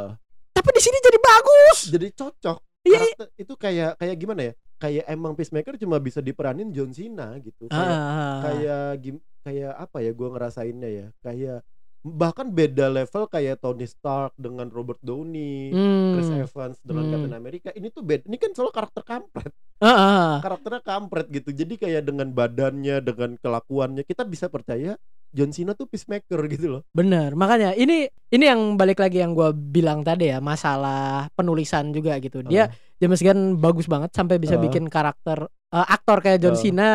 Tapi 0.52 0.70
di 0.70 0.82
sini 0.82 0.98
jadi 1.00 1.18
bagus. 1.18 1.78
jadi 1.90 2.08
cocok 2.12 2.58
Iya. 2.80 3.00
karakter 3.02 3.28
itu 3.36 3.54
kayak 3.56 3.92
kayak 3.96 4.16
gimana 4.16 4.42
ya 4.42 4.54
kayak 4.80 5.06
emang 5.08 5.36
Peacemaker 5.36 5.76
cuma 5.76 6.00
bisa 6.00 6.24
diperanin 6.24 6.72
John 6.72 6.89
Cena 6.89 7.36
gitu 7.39 7.68
kayak 7.68 7.98
Ah. 8.00 8.39
kayak 8.42 8.84
gim- 9.04 9.26
kayak 9.44 9.74
apa 9.76 9.98
ya 10.00 10.12
gua 10.15 10.30
ngerasainnya 10.34 10.89
ya 10.89 11.08
kayak 11.20 11.60
bahkan 12.02 12.48
beda 12.48 12.88
level 12.88 13.28
kayak 13.28 13.60
Tony 13.60 13.84
Stark 13.84 14.32
dengan 14.34 14.68
Robert 14.68 14.98
Downey 15.00 15.68
Hmm. 15.70 16.16
Chris 16.16 16.32
Evans 16.32 16.80
dengan 16.80 17.04
Hmm. 17.04 17.12
Captain 17.14 17.36
America 17.36 17.70
ini 17.72 17.88
tuh 17.88 18.02
beda 18.02 18.24
ini 18.24 18.36
kan 18.36 18.52
soal 18.52 18.70
karakter 18.70 19.04
kampret 19.04 19.52
Ah, 19.78 19.88
ah. 19.88 20.32
karakternya 20.40 20.80
kampret 20.80 21.28
gitu 21.28 21.52
jadi 21.52 21.74
kayak 21.76 22.04
dengan 22.06 22.32
badannya 22.32 23.00
dengan 23.00 23.36
kelakuannya 23.36 24.04
kita 24.04 24.24
bisa 24.24 24.48
percaya 24.48 24.96
John 25.30 25.52
Cena 25.52 25.72
tuh 25.72 25.86
peacemaker 25.86 26.40
gitu 26.48 26.68
loh 26.70 26.82
Bener, 26.90 27.36
makanya 27.36 27.72
ini 27.74 28.08
ini 28.30 28.44
yang 28.44 28.76
balik 28.76 28.98
lagi 28.98 29.20
yang 29.20 29.32
gua 29.32 29.52
bilang 29.52 30.02
tadi 30.02 30.28
ya 30.28 30.40
masalah 30.40 31.28
penulisan 31.32 31.92
juga 31.92 32.16
gitu. 32.18 32.42
Dia 32.42 32.72
James 32.98 33.20
Gunn 33.20 33.56
bagus 33.56 33.86
banget 33.86 34.10
sampai 34.10 34.36
bisa 34.38 34.56
Ah. 34.56 34.62
bikin 34.62 34.88
karakter 34.88 35.46
eh, 35.46 35.86
aktor 35.86 36.20
kayak 36.20 36.40
John 36.40 36.56
Ah. 36.56 36.60
Cena 36.60 36.90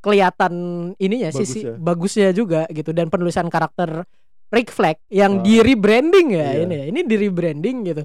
kelihatan 0.00 0.52
ininya 0.96 1.28
Bagus 1.28 1.40
sisi 1.44 1.60
ya. 1.62 1.76
bagusnya 1.76 2.28
juga 2.30 2.64
gitu 2.68 2.90
dan 2.90 3.06
penulisan 3.06 3.46
karakter 3.46 4.08
Rick 4.50 4.68
Flag 4.68 4.98
yang 5.08 5.38
Ah. 5.38 5.42
di 5.42 5.54
rebranding 5.58 6.28
ya 6.30 6.46
Iya. 6.50 6.62
ini 6.62 6.74
ya. 6.74 6.84
ini 6.86 7.00
di 7.02 7.16
rebranding 7.16 7.76
gitu. 7.86 8.02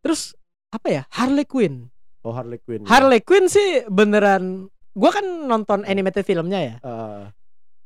Terus 0.00 0.34
apa 0.68 0.86
ya 0.88 1.02
Harley 1.10 1.42
Quinn. 1.42 1.86
oh 2.20 2.34
Harley 2.34 2.58
Quinn 2.58 2.82
Harley 2.84 3.22
Quinn 3.22 3.46
sih 3.46 3.86
beneran 3.86 4.66
gua 4.92 5.10
kan 5.10 5.22
nonton 5.22 5.82
animated 5.82 6.22
filmnya 6.22 6.58
ya. 6.60 6.74
Ah, 6.80 7.30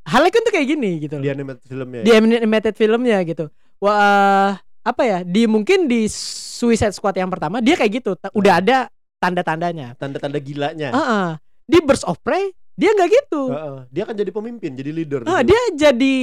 Harley 0.03 0.29
Quinn 0.29 0.43
tuh 0.43 0.51
kayak 0.51 0.65
gini 0.67 0.91
gitu 0.99 1.21
loh 1.21 1.25
di 1.25 1.31
animated 1.31 1.61
filmnya 1.63 2.01
di 2.01 2.09
ya? 2.09 2.17
animated 2.19 2.75
filmnya 2.75 3.19
gitu. 3.23 3.45
Wah, 3.79 4.57
apa 4.81 5.03
ya? 5.03 5.19
Di 5.21 5.45
mungkin 5.45 5.85
di 5.85 6.09
Suicide 6.09 6.93
Squad 6.93 7.15
yang 7.15 7.29
pertama 7.29 7.61
dia 7.61 7.73
kayak 7.75 7.93
gitu, 7.95 8.13
ta- 8.15 8.33
udah 8.33 8.61
ada 8.61 8.79
tanda-tandanya. 9.17 9.93
tanda-tanda 9.95 10.37
gilanya 10.37 10.89
Heeh. 10.91 11.29
Di 11.65 11.79
Birds 11.81 12.03
of 12.03 12.17
Prey 12.19 12.51
dia 12.75 12.91
nggak 12.91 13.11
gitu. 13.11 13.43
Heeh. 13.51 13.79
dia 13.89 14.03
kan 14.05 14.15
jadi 14.15 14.31
pemimpin 14.31 14.73
jadi 14.73 14.91
leader 14.91 15.21
di 15.21 15.29
situ. 15.29 15.45
dia 15.45 15.61
jadi 15.79 16.17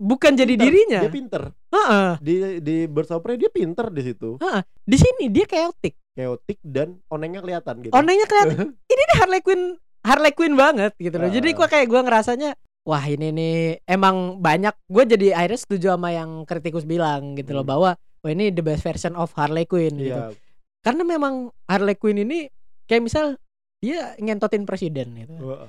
bukan 0.00 0.32
jadi 0.32 0.48
Pinter. 0.50 0.64
dirinya. 0.64 1.00
dia 1.00 1.12
pinter 1.12 1.42
Heeh. 1.68 2.10
di 2.18 2.34
di 2.58 2.76
Prey 2.88 3.36
dia 3.36 3.50
pinter 3.50 3.86
di 3.86 4.02
situ 4.02 4.40
Di 4.80 4.96
sini 4.96 5.28
dia 5.28 5.44
chaotic. 5.44 5.94
chaotic 6.10 6.58
dan 6.60 6.98
onengnya 7.06 7.38
kelihatan 7.38 7.80
gitu 7.80 7.92
Onengnya 7.92 8.24
kelihatan. 8.24 8.72
ini 8.92 9.02
dia 9.04 9.16
Harley 9.16 9.40
Quinn, 9.40 9.76
Harley 10.00 10.32
Quinn 10.32 10.54
banget 10.54 10.96
gitu 10.96 11.14
loh. 11.14 11.28
Jadi 11.28 11.48
Ah. 11.48 11.54
gua 11.54 11.68
kayak 11.68 11.86
gua 11.86 12.00
ngerasanya 12.02 12.56
Wah 12.80 13.04
ini 13.04 13.28
nih 13.28 13.56
emang 13.84 14.40
banyak 14.40 14.72
gue 14.88 15.04
jadi 15.06 15.36
akhirnya 15.36 15.60
setuju 15.60 15.86
sama 15.92 16.10
yang 16.10 16.48
kritikus 16.48 16.88
bilang 16.88 17.36
gitu 17.36 17.52
loh 17.52 17.60
Hmm. 17.60 17.70
bahwa 17.70 17.90
wah 17.94 18.30
ini 18.30 18.48
the 18.48 18.64
best 18.64 18.80
version 18.80 19.12
of 19.14 19.28
Harley 19.32 19.68
Quinn 19.68 20.00
gitu. 20.00 20.16
Iya, 20.16 20.32
karena 20.80 21.04
memang 21.04 21.34
Harley 21.68 21.92
Quinn 21.94 22.16
ini 22.18 22.48
kayak 22.88 23.04
misal 23.04 23.36
dia 23.78 24.16
ngentotin 24.16 24.64
presiden 24.64 25.12
gitu 25.14 25.60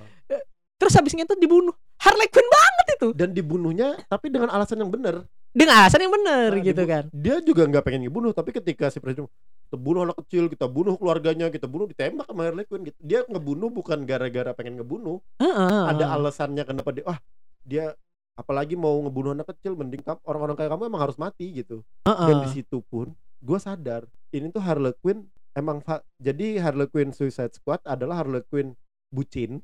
terus 0.76 0.96
habis 0.96 1.12
ngentot 1.12 1.36
dibunuh 1.36 1.76
Harley 2.02 2.28
Quinn 2.34 2.50
banget 2.50 2.86
itu 2.98 3.08
Dan 3.14 3.30
dibunuhnya 3.32 3.96
tapi 4.10 4.34
dengan 4.34 4.50
alasan 4.50 4.82
yang 4.82 4.90
benar. 4.90 5.24
dengan 5.52 5.84
alasan 5.86 6.02
yang 6.02 6.14
benar 6.16 6.50
Nah, 6.56 6.64
gitu 6.64 6.84
kan 6.90 7.04
Dia 7.14 7.38
juga 7.46 7.68
nggak 7.70 7.84
pengen 7.86 8.08
ngebunuh, 8.10 8.32
tapi 8.34 8.50
ketika 8.56 8.90
si 8.90 8.98
presiden 8.98 9.30
kita 9.72 9.80
bunuh 9.80 10.04
anak 10.04 10.20
kecil, 10.28 10.52
kita 10.52 10.68
bunuh 10.68 11.00
keluarganya, 11.00 11.48
kita 11.48 11.64
bunuh 11.64 11.88
ditembak 11.88 12.28
sama 12.28 12.44
Harley 12.44 12.68
Quinn 12.68 12.84
gitu. 12.84 13.00
Dia 13.00 13.24
ngebunuh 13.24 13.72
bukan 13.72 14.04
gara-gara 14.04 14.52
pengen 14.52 14.84
ngebunuh, 14.84 15.24
Heeh. 15.40 15.84
ada 15.88 16.12
alasannya 16.12 16.68
kenapa 16.68 16.92
dia 16.92 17.08
ah 17.08 17.16
dia 17.64 17.96
apalagi 18.36 18.76
mau 18.76 19.00
ngebunuh 19.00 19.32
anak 19.32 19.48
kecil 19.56 19.80
mending 19.80 20.04
orang-orang 20.28 20.60
kayak 20.60 20.76
kamu 20.76 20.92
emang 20.92 21.02
harus 21.08 21.16
mati 21.16 21.64
gitu. 21.64 21.88
Heeh. 22.04 22.28
Dan 22.28 22.36
di 22.44 22.50
situ 22.52 22.84
pun 22.84 23.16
gue 23.40 23.60
sadar 23.64 24.04
ini 24.36 24.52
tuh 24.52 24.60
Harley 24.60 24.92
Quinn 25.00 25.24
emang 25.56 25.80
jadi 26.20 26.60
Harley 26.60 26.92
Quinn 26.92 27.16
Suicide 27.16 27.56
Squad 27.56 27.80
adalah 27.88 28.28
Harley 28.28 28.44
Quinn 28.52 28.76
bucin 29.08 29.64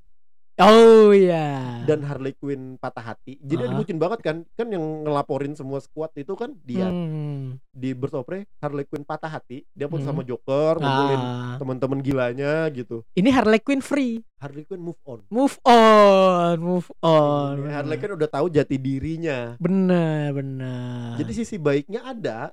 oh 0.59 1.09
iya 1.09 1.81
dan 1.83 2.01
Harley 2.01 2.33
Quinn 2.33 2.75
patah 2.75 2.99
hati. 3.05 3.39
Jadi 3.39 3.61
Ah. 3.61 3.67
dia 3.67 3.75
bucin 3.75 3.95
banget 3.95 4.19
kan? 4.19 4.37
Kan 4.53 4.67
yang 4.67 4.83
ngelaporin 5.01 5.53
semua 5.53 5.77
squad 5.77 6.11
itu 6.13 6.33
kan 6.33 6.51
dia 6.61 6.85
Hmm. 6.85 7.61
di 7.69 7.91
Birds 7.91 8.11
of 8.11 8.23
Prey 8.23 8.43
Harley 8.57 8.83
Quinn 8.83 9.01
patah 9.01 9.29
hati. 9.29 9.63
Dia 9.71 9.85
pun 9.85 9.97
Hmm. 9.97 10.07
sama 10.07 10.21
Joker 10.21 10.75
ngumpulin 10.75 11.15
Ah. 11.15 11.55
teman-teman 11.57 11.99
gilanya 11.99 12.67
gitu. 12.69 13.05
ini 13.13 13.29
Harley 13.29 13.59
Quinn 13.59 13.79
free 13.79 14.19
Harley 14.37 14.63
Quinn 14.63 14.79
move 14.79 14.99
on. 15.03 15.23
move 15.27 15.55
on 15.63 16.55
move 16.57 16.89
on 16.99 17.63
Iya, 17.63 17.71
Harley 17.77 17.97
Quinn 17.97 18.13
udah 18.13 18.29
tahu 18.29 18.47
jati 18.47 18.75
dirinya. 18.75 19.55
bener 19.57 20.31
bener 20.31 21.17
Jadi 21.17 21.31
sisi 21.33 21.55
baiknya 21.55 22.03
ada, 22.03 22.51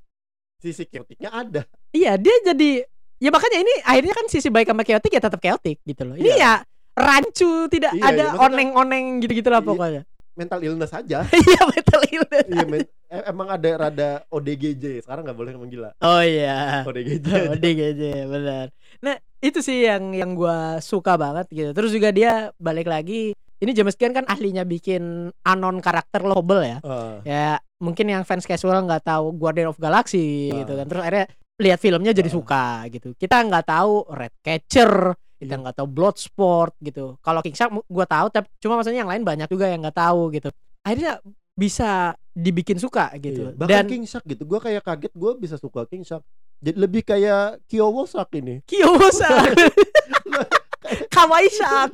sisi 0.57 0.85
chaoticnya 0.85 1.29
ada. 1.29 1.63
iya 1.91 2.15
dia 2.15 2.33
jadi 2.45 2.85
ya 3.17 3.29
makanya 3.29 3.59
ini 3.59 3.75
akhirnya 3.83 4.13
kan 4.13 4.27
sisi 4.27 4.49
baik 4.49 4.67
sama 4.67 4.83
chaotic 4.83 5.11
ya 5.11 5.21
tetap 5.21 5.39
chaotic 5.39 5.79
gitu 5.83 6.03
loh 6.05 6.15
ini 6.15 6.29
Iya. 6.29 6.37
ya 6.37 6.55
rancu 6.95 7.67
tidak 7.69 7.93
Iya, 7.93 8.03
ada 8.05 8.25
iya, 8.31 8.39
oneng-oneng 8.39 9.05
gitu-gitu 9.21 9.49
lah 9.49 9.61
Iya. 9.61 9.69
pokoknya 9.69 10.03
Mental 10.35 10.59
illness 10.61 10.91
aja. 10.91 11.23
iya 11.47 11.61
betul 11.65 12.03
illness 12.09 12.47
iya, 12.49 12.65
men- 12.65 12.91
e- 13.07 13.25
emang 13.25 13.47
ada 13.49 13.71
rada 13.79 14.11
ODGJ. 14.29 14.99
Sekarang 15.01 15.23
nggak 15.23 15.39
boleh 15.39 15.51
ngomong 15.55 15.71
gila. 15.71 15.91
oh 15.97 16.19
iya 16.19 16.83
ODGJ. 16.83 17.29
Oh, 17.51 17.57
DGJ 17.57 18.03
benar. 18.27 18.67
Nah 18.99 19.15
itu 19.39 19.59
sih 19.61 19.85
yang 19.85 20.11
yang 20.11 20.35
gua 20.35 20.81
suka 20.81 21.15
banget 21.15 21.47
gitu. 21.49 21.71
Terus 21.71 21.91
juga 21.91 22.11
dia 22.11 22.33
balik 22.57 22.87
lagi. 22.87 23.31
Ini 23.55 23.71
James 23.73 23.95
Gunn 23.95 24.11
kan 24.13 24.27
ahlinya 24.27 24.67
bikin 24.67 25.31
anon 25.41 25.79
karakter 25.79 26.21
lovable 26.21 26.67
ya. 26.67 26.79
Ah, 26.83 27.23
Ya 27.23 27.47
mungkin 27.79 28.11
yang 28.11 28.27
fans 28.27 28.43
casual 28.43 28.83
nggak 28.83 29.07
tahu 29.07 29.31
Guardian 29.33 29.71
of 29.71 29.79
Galaxy 29.79 30.51
Ah. 30.51 30.59
gitu 30.61 30.75
kan. 30.75 30.87
Terus 30.91 31.01
akhirnya 31.01 31.27
lihat 31.55 31.79
filmnya 31.79 32.11
jadi 32.11 32.27
Ah. 32.27 32.35
suka 32.35 32.65
gitu. 32.91 33.15
Kita 33.15 33.39
nggak 33.39 33.71
tahu 33.71 34.11
Red 34.11 34.35
Catcher, 34.43 35.15
kita 35.45 35.55
Iya. 35.55 35.63
nggak 35.63 35.77
tahu 35.77 35.89
Bloodsport 35.93 36.73
gitu. 36.81 37.21
Kalau 37.21 37.45
King 37.45 37.55
Shark 37.55 37.71
gua 37.85 38.07
tahu, 38.09 38.27
tapi 38.33 38.49
cuma 38.59 38.81
maksudnya 38.81 39.05
yang 39.05 39.13
lain 39.13 39.23
banyak 39.23 39.47
juga 39.47 39.69
yang 39.69 39.85
nggak 39.85 39.99
tahu 40.01 40.33
gitu. 40.33 40.49
Akhirnya 40.81 41.21
bisa 41.55 42.13
dibikin 42.33 42.81
suka 42.81 43.13
gitu. 43.21 43.53
Iya. 43.53 43.59
Bahkan 43.61 43.71
Dan 43.71 43.85
King 43.87 44.05
Shark 44.09 44.25
gitu. 44.25 44.43
Gua 44.43 44.59
kayak 44.59 44.83
kaget 44.83 45.13
gue 45.13 45.33
bisa 45.39 45.55
suka 45.55 45.87
King 45.87 46.03
Shark. 46.03 46.25
Jadi 46.59 46.81
lebih 46.81 47.05
kayak 47.05 47.61
Kiyowo-Shark 47.69 48.31
ini. 48.41 48.65
Kiyosa, 48.65 49.29
Kawaii 51.15 51.53
Shark. 51.53 51.93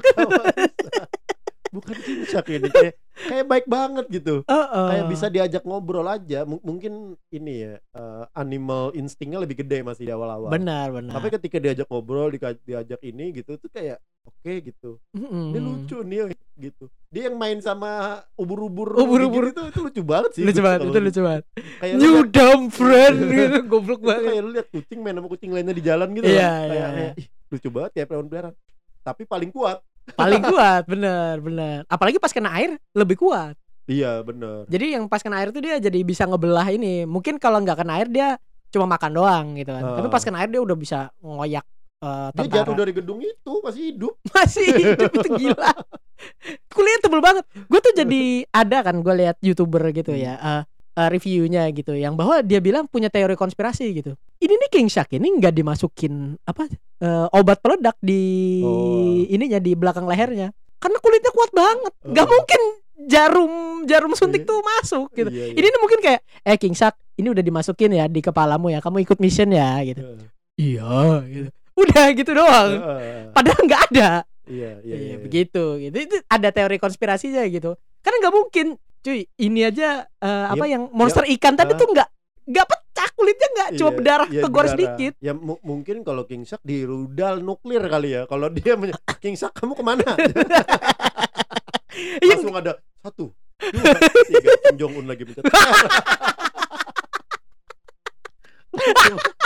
Bukan 1.71 1.95
Shark 2.27 2.47
ini 2.49 2.67
kayak 2.67 2.95
kayak 3.15 3.47
baik 3.47 3.67
banget 3.67 4.07
gitu. 4.11 4.43
Heeh. 4.43 4.87
Kayak 4.91 5.07
bisa 5.07 5.27
diajak 5.27 5.63
ngobrol 5.63 6.03
aja. 6.05 6.43
M- 6.43 6.59
mungkin 6.61 6.93
ini 7.29 7.63
ya 7.63 7.75
eh, 7.79 8.25
animal 8.33 8.91
instingnya 8.93 9.39
lebih 9.39 9.59
gede 9.59 9.81
masih 9.81 10.03
di 10.03 10.11
awal-awal. 10.11 10.51
benar 10.51 10.91
benar. 10.91 11.15
Tapi 11.15 11.31
ketika 11.31 11.57
diajak 11.57 11.87
ngobrol, 11.87 12.27
dika- 12.29 12.59
diajak 12.61 12.99
ini 13.03 13.31
gitu 13.33 13.55
tuh 13.55 13.69
kayak 13.69 13.97
oke 14.21 14.53
gitu. 14.63 14.99
Mm-mm. 15.13 15.47
Ini 15.49 15.59
lucu 15.59 15.97
nih 16.01 16.19
gitu. 16.57 16.85
Dia 17.09 17.27
yang 17.27 17.37
main 17.37 17.59
sama 17.59 18.19
ubur-ubur 18.35 18.93
Ubur-ubur. 18.93 19.49
gitu, 19.49 19.63
itu 19.65 19.81
lucu 19.81 20.03
banget 20.03 20.31
sih. 20.35 20.43
lucu 20.43 20.61
banget 20.61 20.81
itu 20.81 20.91
gitu. 20.91 21.01
lucu 21.01 21.21
banget. 21.23 21.45
Kayak 21.79 21.95
New 21.97 22.17
liat- 22.17 22.31
dumb 22.31 22.63
friend 22.69 23.17
gitu 23.27 23.57
goblok 23.73 23.99
itu 23.99 24.07
banget. 24.07 24.23
kayak 24.27 24.43
lu 24.43 24.51
lihat 24.53 24.69
kucing 24.69 24.99
main 25.01 25.15
sama 25.15 25.29
kucing 25.29 25.51
lainnya 25.51 25.73
di 25.73 25.83
jalan 25.83 26.09
gitu. 26.13 26.27
Iya, 26.27 26.35
loh. 26.35 26.35
iya, 26.35 26.51
kayak, 26.51 26.69
iya. 26.69 26.89
kayak, 26.93 27.13
ih, 27.15 27.27
lucu 27.49 27.69
banget 27.71 27.93
ya 27.95 28.05
hewan 28.07 28.27
peliharaan. 28.27 28.55
Tapi 29.01 29.23
paling 29.25 29.51
kuat. 29.51 29.79
Paling 30.15 30.43
kuat 30.45 30.83
bener 30.87 31.39
bener. 31.39 31.77
Apalagi 31.87 32.17
pas 32.19 32.33
kena 32.33 32.51
air 32.57 32.79
lebih 32.93 33.19
kuat. 33.19 33.55
Iya, 33.91 34.23
bener. 34.23 34.71
Jadi 34.71 34.95
yang 34.95 35.11
pas 35.11 35.19
kena 35.19 35.43
air 35.43 35.51
tuh 35.51 35.59
dia 35.59 35.83
jadi 35.83 35.99
bisa 36.07 36.23
ngebelah 36.23 36.71
ini. 36.71 37.03
Mungkin 37.05 37.43
kalau 37.43 37.59
nggak 37.59 37.83
kena 37.83 37.99
air 37.99 38.07
dia 38.07 38.39
cuma 38.71 38.87
makan 38.87 39.11
doang 39.11 39.47
gitu 39.59 39.75
kan. 39.75 39.83
Ah. 39.83 39.97
Tapi 39.99 40.09
pas 40.09 40.23
kena 40.23 40.39
air 40.47 40.51
dia 40.51 40.63
udah 40.63 40.77
bisa 40.79 41.11
ngoyak 41.19 41.67
Dia 42.01 42.33
tentara. 42.33 42.65
jatuh 42.65 42.77
dari 42.79 42.93
gedung 42.95 43.19
itu 43.21 43.53
masih 43.61 43.83
hidup. 43.93 44.15
masih 44.35 44.67
hidup 44.73 45.11
itu 45.11 45.29
gila. 45.37 45.73
Kulitnya 46.71 46.99
tebel 47.03 47.21
banget. 47.21 47.45
Gue 47.67 47.81
tuh 47.83 47.93
jadi 47.93 48.23
ada 48.63 48.79
kan 48.87 48.97
gue 49.03 49.15
lihat 49.27 49.37
youtuber 49.43 49.83
gitu 49.91 50.15
ya. 50.15 50.39
eh, 50.39 50.63
eh, 51.01 51.09
reviewnya 51.09 51.65
gitu 51.71 51.97
yang 51.97 52.13
bahwa 52.13 52.45
dia 52.45 52.61
bilang 52.61 52.85
punya 52.85 53.09
teori 53.09 53.33
konspirasi 53.33 53.89
gitu. 53.95 54.13
Ini 54.37 54.53
nih 54.53 54.69
King 54.69 54.89
Shark 54.89 55.09
ini 55.11 55.33
nggak 55.33 55.55
dimasukin 55.55 56.37
apa 56.45 56.69
eh, 57.01 57.27
obat 57.33 57.59
peledak 57.59 57.97
di 57.99 58.61
Oh. 58.61 59.25
ininya 59.27 59.57
di 59.57 59.73
belakang 59.73 60.05
lehernya 60.05 60.53
karena 60.77 60.99
kulitnya 60.99 61.33
kuat 61.33 61.51
banget. 61.51 61.93
Nggak 62.05 62.27
Oh. 62.27 62.31
mungkin 62.31 62.61
jarum 63.01 63.53
jarum 63.89 64.13
suntik 64.13 64.45
Iya. 64.45 64.51
tuh 64.53 64.61
masuk 64.61 65.09
gitu. 65.13 65.31
Iya, 65.33 65.45
iya. 65.51 65.57
Ini 65.57 65.67
nih 65.67 65.81
mungkin 65.81 65.99
kayak 66.01 66.21
eh 66.43 66.57
King 66.57 66.77
Shark 66.77 66.95
ini 67.17 67.29
udah 67.29 67.41
dimasukin 67.41 67.91
ya 67.91 68.05
di 68.05 68.21
kepalamu 68.21 68.69
ya. 68.69 68.85
Kamu 68.85 69.01
ikut 69.01 69.17
mission 69.19 69.49
ya 69.49 69.81
gitu. 69.83 70.05
Iya 70.55 71.25
gitu. 71.25 71.49
Udah 71.81 72.05
gitu 72.13 72.31
doang. 72.37 72.71
Heeh. 72.77 73.33
Padahal 73.33 73.61
nggak 73.65 73.83
ada. 73.91 74.11
Iya, 74.45 74.83
iya, 74.83 74.97
Iya, 74.97 74.97
iya. 75.15 75.17
begitu 75.17 75.79
gitu. 75.79 75.97
Itu 75.97 76.17
ada 76.27 76.49
teori 76.51 76.77
konspirasinya 76.77 77.41
gitu. 77.47 77.73
Karena 78.03 78.17
nggak 78.19 78.35
mungkin, 78.35 78.67
cuy. 79.01 79.27
Ini 79.37 79.61
aja 79.69 79.89
eh, 80.07 80.47
apa 80.49 80.65
yang 80.65 80.89
monster 80.93 81.25
ikan 81.39 81.57
tadi 81.57 81.73
ah. 81.75 81.79
tuh 81.79 81.89
nggak 81.91 82.09
nggak 82.51 82.67
pecah 82.67 83.09
kulitnya 83.15 83.49
nggak 83.55 83.69
cuma 83.79 83.91
Iya, 83.91 83.97
berdarah 83.97 84.29
iya, 84.29 84.43
tegor 84.43 84.65
berdarah. 84.67 84.73
sedikit. 84.75 85.13
Ya 85.23 85.33
mu- 85.37 85.63
mungkin 85.63 86.03
kalau 86.03 86.27
King 86.27 86.43
Shark 86.43 86.63
di 86.65 86.83
rudal 86.83 87.41
nuklir 87.41 87.85
kali 87.87 88.17
ya. 88.17 88.23
Kalau 88.27 88.51
dia 88.51 88.75
King 89.23 89.37
Shark 89.39 89.55
kamu 89.55 89.73
ke 89.79 89.85
mana? 89.85 90.05
Iya, 92.25 92.39
Langsung 92.39 92.55
ada 92.57 92.73
satu, 93.03 93.35
dua, 93.61 93.93
tiga. 94.31 94.51
Kim 94.63 94.77
Jong 94.79 94.95
Un 95.03 95.07
lagi 95.11 95.23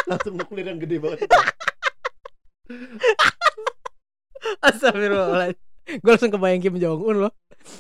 langsung 0.05 0.37
nuklir 0.37 0.69
yang 0.69 0.79
gede 0.79 1.01
banget. 1.01 1.25
Astagfirullah. 4.61 5.57
Gue 5.85 6.11
langsung 6.13 6.33
kebayang 6.33 6.63
Kim 6.63 6.77
Jong 6.77 7.01
Un 7.01 7.17
loh. 7.29 7.33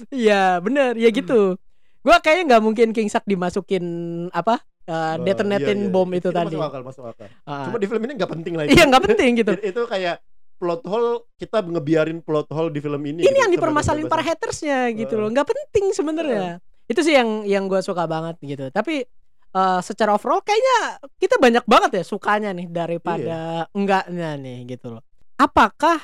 Iya 0.09 0.59
bener 0.65 0.97
ya 0.97 1.13
gitu. 1.13 1.61
Gue 2.05 2.17
kayaknya 2.21 2.45
nggak 2.55 2.63
mungkin 2.63 2.89
King 2.93 3.09
Shark 3.09 3.25
dimasukin 3.25 3.85
apa 4.29 4.61
eh, 4.85 4.93
Oh, 5.17 5.25
detonatin 5.25 5.79
iya, 5.81 5.87
iya. 5.89 5.93
bom 5.93 6.09
itu, 6.13 6.29
tadi. 6.29 6.53
Masuk 6.53 6.69
akal, 6.69 6.83
masuk 6.85 7.05
akal. 7.09 7.29
Ah. 7.49 7.65
Cuma 7.65 7.81
di 7.81 7.89
film 7.89 8.03
ini 8.05 8.13
nggak 8.21 8.31
penting 8.37 8.53
lah. 8.53 8.65
Iya 8.69 8.85
nggak 8.85 9.03
penting 9.09 9.31
gitu. 9.41 9.53
Itu 9.65 9.89
kayak 9.89 10.21
plot 10.61 10.85
hole 10.85 11.25
kita 11.41 11.65
ngebiarin 11.65 12.21
plot 12.21 12.53
hole 12.53 12.69
di 12.69 12.85
film 12.85 13.01
ini. 13.09 13.25
Ini 13.25 13.33
gitu, 13.33 13.41
yang 13.41 13.51
dipermasalahin 13.57 14.07
para 14.13 14.21
hatersnya 14.21 14.93
gitu 14.93 15.17
Heeh. 15.17 15.25
loh. 15.25 15.29
Nggak 15.33 15.49
penting 15.49 15.85
sebenarnya. 15.97 16.61
Itu 16.85 17.01
sih 17.01 17.17
yang 17.17 17.49
yang 17.49 17.65
gue 17.65 17.81
suka 17.81 18.05
banget 18.05 18.37
gitu. 18.45 18.69
Tapi 18.69 19.09
eh, 19.57 19.81
secara 19.81 20.13
overall 20.13 20.45
kayaknya 20.45 21.01
kita 21.17 21.41
banyak 21.41 21.65
banget 21.65 21.91
ya 21.97 22.05
sukanya 22.05 22.53
nih 22.53 22.69
daripada 22.69 23.65
enggaknya 23.73 24.37
nih 24.37 24.69
gitu 24.77 25.01
loh. 25.01 25.03
Apakah 25.41 25.97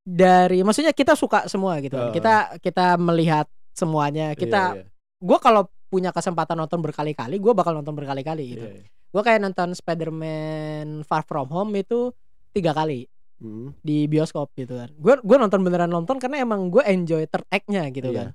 dari 0.00 0.64
maksudnya 0.64 0.96
kita 0.96 1.12
suka 1.12 1.44
semua 1.52 1.76
gitu. 1.84 2.00
Heeh. 2.00 2.16
Kita 2.16 2.56
kita 2.64 2.96
melihat 2.96 3.44
semuanya. 3.76 4.32
Kita 4.32 4.72
Iya, 4.72 4.80
iya, 4.80 4.95
gue 5.16 5.38
kalau 5.38 5.66
punya 5.86 6.10
kesempatan 6.10 6.58
nonton 6.58 6.82
berkali-kali, 6.82 7.38
gue 7.38 7.52
bakal 7.54 7.72
nonton 7.72 7.94
berkali-kali 7.94 8.44
gitu. 8.52 8.66
iya, 8.66 8.82
iya. 8.82 8.88
Gue 9.06 9.22
kayak 9.22 9.40
nonton 9.40 9.72
Spider-Man 9.72 11.06
Far 11.06 11.24
From 11.24 11.48
Home 11.48 11.72
itu 11.76 12.12
tiga 12.52 12.72
kali 12.72 13.06
Hmm. 13.36 13.76
di 13.84 14.08
bioskop 14.08 14.48
gitu 14.56 14.80
kan. 14.80 14.88
Gue 14.96 15.20
gue 15.20 15.36
nonton 15.36 15.60
beneran 15.60 15.92
nonton 15.92 16.16
karena 16.16 16.40
emang 16.40 16.72
gue 16.72 16.80
enjoy 16.82 17.20
third 17.26 17.44
act-nya 17.48 17.84
gitu 17.90 18.08
Iya. 18.08 18.16
kan. 18.16 18.28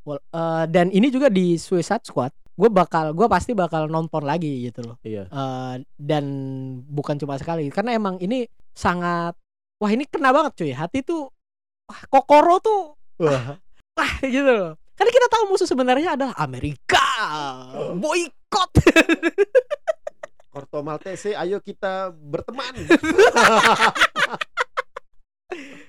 Well, 0.00 0.20
eh, 0.22 0.64
dan 0.66 0.88
ini 0.88 1.10
juga 1.10 1.28
di 1.28 1.60
Suicide 1.60 2.00
Squad, 2.02 2.32
gue 2.56 2.70
bakal 2.70 3.12
gue 3.12 3.28
pasti 3.28 3.52
bakal 3.52 3.84
nonton 3.84 4.24
lagi 4.24 4.64
gitu 4.64 4.80
loh. 4.80 4.96
Iya. 5.04 5.28
Eh, 5.28 5.74
dan 6.00 6.24
bukan 6.82 7.16
cuma 7.16 7.36
sekali 7.36 7.68
karena 7.68 7.92
emang 7.92 8.16
ini 8.16 8.48
sangat 8.72 9.36
wah 9.76 9.90
ini 9.92 10.08
kena 10.08 10.32
banget 10.32 10.56
cuy. 10.56 10.72
Hati 10.72 11.04
tuh 11.04 11.28
wah 11.84 12.00
kokoro 12.08 12.56
tuh 12.58 12.82
Wah, 13.20 13.60
wah 13.92 14.12
gitu 14.24 14.40
loh. 14.46 14.72
Karena 14.96 15.10
kita 15.12 15.28
tahu 15.28 15.44
musuh 15.52 15.68
sebenarnya 15.68 16.16
adalah 16.16 16.34
Amerika. 16.40 17.04
Boykot. 17.94 18.72
Korto 20.56 20.80
Maltese, 20.80 21.36
ayo 21.36 21.60
kita 21.60 22.10
berteman. 22.12 22.72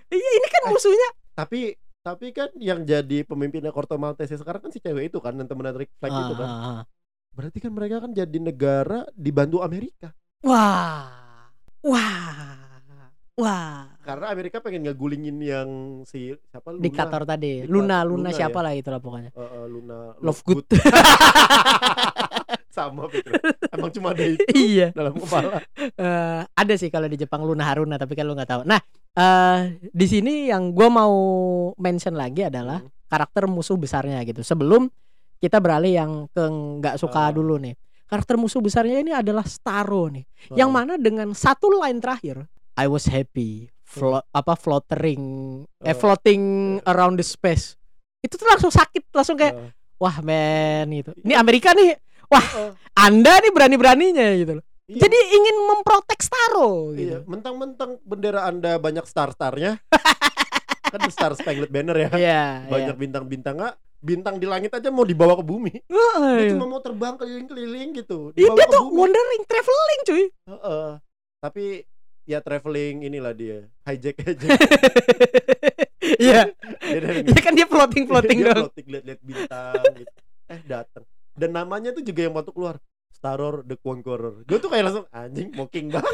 Iya 0.07 0.29
ini 0.39 0.47
kan 0.47 0.61
musuhnya. 0.71 1.09
tapi 1.35 1.75
tapi 1.99 2.31
kan 2.31 2.47
yang 2.55 2.87
jadi 2.87 3.27
pemimpinnya 3.27 3.75
Korto 3.75 3.99
Maltese 3.99 4.39
sekarang 4.39 4.63
kan 4.63 4.71
si 4.71 4.79
cewek 4.79 5.11
itu 5.11 5.19
kan 5.19 5.35
yang 5.35 5.43
temennya 5.43 5.75
Rick 5.75 5.91
Flag 5.99 6.15
itu 6.15 6.33
kan. 6.39 6.47
Ah, 6.47 6.55
ah, 6.55 6.71
ah. 6.79 6.83
Berarti 7.35 7.59
kan 7.59 7.75
mereka 7.75 7.99
kan 8.07 8.15
jadi 8.15 8.37
negara 8.39 9.03
dibantu 9.11 9.59
Amerika. 9.59 10.15
Wah. 10.47 11.51
Wah. 11.83 12.79
Wah. 13.35 13.96
Karena 14.07 14.31
Amerika 14.31 14.63
pengen 14.63 14.87
ngegulingin 14.87 15.35
yang 15.43 15.69
si 16.07 16.31
siapa 16.47 16.71
Luna. 16.71 16.79
Diktator 16.79 17.27
tadi. 17.27 17.67
Luna, 17.67 18.07
Luna, 18.07 18.07
Luna 18.07 18.29
siapa 18.31 18.63
ya? 18.63 18.65
lah 18.65 18.73
itulah 18.73 18.99
pokoknya. 19.03 19.35
Eh, 19.35 19.41
eh, 19.43 19.65
Luna 19.67 20.15
Love 20.23 20.41
good. 20.47 20.63
Sama 22.71 23.09
Fitro. 23.09 23.33
Emang 23.73 23.89
cuma 23.89 24.13
ada 24.13 24.23
itu 24.23 24.39
iya. 24.53 24.93
dalam 24.93 25.17
kepala. 25.17 25.59
Eh, 25.75 26.41
ada 26.45 26.73
sih 26.77 26.87
kalau 26.87 27.09
di 27.09 27.17
Jepang 27.17 27.41
Luna 27.41 27.65
Haruna 27.65 27.97
tapi 27.97 28.13
kan 28.13 28.23
lu 28.23 28.37
nggak 28.37 28.47
tahu. 28.47 28.61
Nah, 28.63 28.77
eh 29.11 29.59
di 29.81 30.05
sini 30.05 30.47
yang 30.47 30.71
gua 30.71 30.87
mau 30.87 31.15
mention 31.75 32.13
lagi 32.13 32.45
adalah 32.45 32.79
Hmm. 32.79 32.91
karakter 33.09 33.49
musuh 33.49 33.75
besarnya 33.75 34.21
gitu. 34.23 34.39
Sebelum 34.39 34.87
kita 35.41 35.57
beralih 35.57 35.93
yang 35.97 36.11
ke 36.29 36.43
nggak 36.79 36.95
suka 37.01 37.27
Ah. 37.27 37.33
dulu 37.33 37.57
nih. 37.57 37.73
Karakter 38.07 38.39
musuh 38.39 38.63
besarnya 38.63 39.01
ini 39.03 39.11
adalah 39.11 39.43
Starro 39.43 40.07
nih. 40.07 40.23
Yang 40.53 40.69
Oh. 40.71 40.75
mana 40.77 40.93
dengan 40.95 41.33
satu 41.33 41.67
line 41.73 41.99
terakhir, 41.99 42.45
I 42.77 42.85
was 42.87 43.09
happy, 43.09 43.67
flo 43.87 44.19
apa 44.21 44.53
floating, 44.53 45.21
eh 45.79 45.89
Oh. 45.89 45.97
floating 45.97 46.41
around 46.83 47.15
the 47.15 47.23
space. 47.23 47.79
Itu 48.19 48.35
tuh 48.35 48.43
langsung 48.45 48.67
sakit, 48.69 49.07
langsung 49.09 49.33
kayak 49.33 49.55
Eh, 49.55 49.71
wah 49.97 50.19
men 50.19 50.91
gitu. 50.91 51.15
Ini 51.17 51.33
Amerika 51.33 51.71
nih, 51.71 51.95
wah 52.27 52.43
eh, 52.59 52.71
Anda 52.93 53.39
nih 53.39 53.49
berani-beraninya 53.49 54.27
gitu 54.35 54.59
loh. 54.59 54.65
iya, 54.85 55.01
Jadi 55.01 55.17
ingin 55.31 55.55
memprotek 55.65 56.19
Starro 56.19 56.91
iya, 56.91 56.99
gitu. 57.15 57.17
mentang-mentang 57.25 57.95
bendera 58.03 58.43
Anda 58.43 58.75
banyak 58.75 59.03
star-starnya. 59.03 59.79
kan 60.87 60.99
The 60.99 61.11
Star 61.11 61.31
Spangled 61.33 61.67
Banner 61.67 61.95
ya. 61.97 62.09
Iya, 62.13 62.43
Banyak 62.65 62.95
bintang-bintang 62.97 63.55
nggak 63.55 63.75
bintang 63.97 64.37
di 64.37 64.45
langit 64.45 64.71
aja 64.71 64.87
mau 64.87 65.03
dibawa 65.03 65.33
ke 65.33 65.43
bumi. 65.43 65.73
iya. 65.81 66.07
Dia 66.17 66.43
Iya. 66.43 66.51
cuma 66.53 66.65
mau 66.65 66.79
terbang 66.79 67.15
keliling-keliling 67.15 67.89
gitu. 67.97 68.31
Iya, 68.33 68.51
dia 68.51 68.65
ke 68.65 68.71
tuh 68.71 68.83
bumi. 68.85 68.95
wandering 68.97 69.43
traveling 69.43 70.01
cuy. 70.03 70.23
Heeh. 70.45 70.89
Tapi 71.37 71.65
ya 72.27 72.43
traveling 72.43 73.07
inilah 73.07 73.31
dia. 73.31 73.65
Hijack 73.81 74.19
hijack. 74.21 74.51
Iya. 76.17 76.49
Iya 76.87 77.41
kan 77.43 77.51
dia 77.51 77.67
floating 77.67 78.07
floating 78.09 78.39
dia 78.39 78.55
dong. 78.55 78.71
floating 78.71 78.87
lihat-lihat 78.87 79.21
bintang 79.21 79.83
gitu. 79.97 80.13
Eh 80.47 80.61
datang. 80.63 81.03
Dan 81.35 81.51
namanya 81.51 81.91
tuh 81.91 82.01
juga 82.01 82.23
yang 82.23 82.33
waktu 82.33 82.49
keluar 82.49 82.79
Staror 83.11 83.65
the 83.65 83.75
Conqueror. 83.75 84.45
Gue 84.47 84.57
tuh 84.57 84.71
kayak 84.71 84.87
langsung 84.87 85.05
anjing 85.11 85.51
mocking 85.51 85.91
banget. 85.91 86.13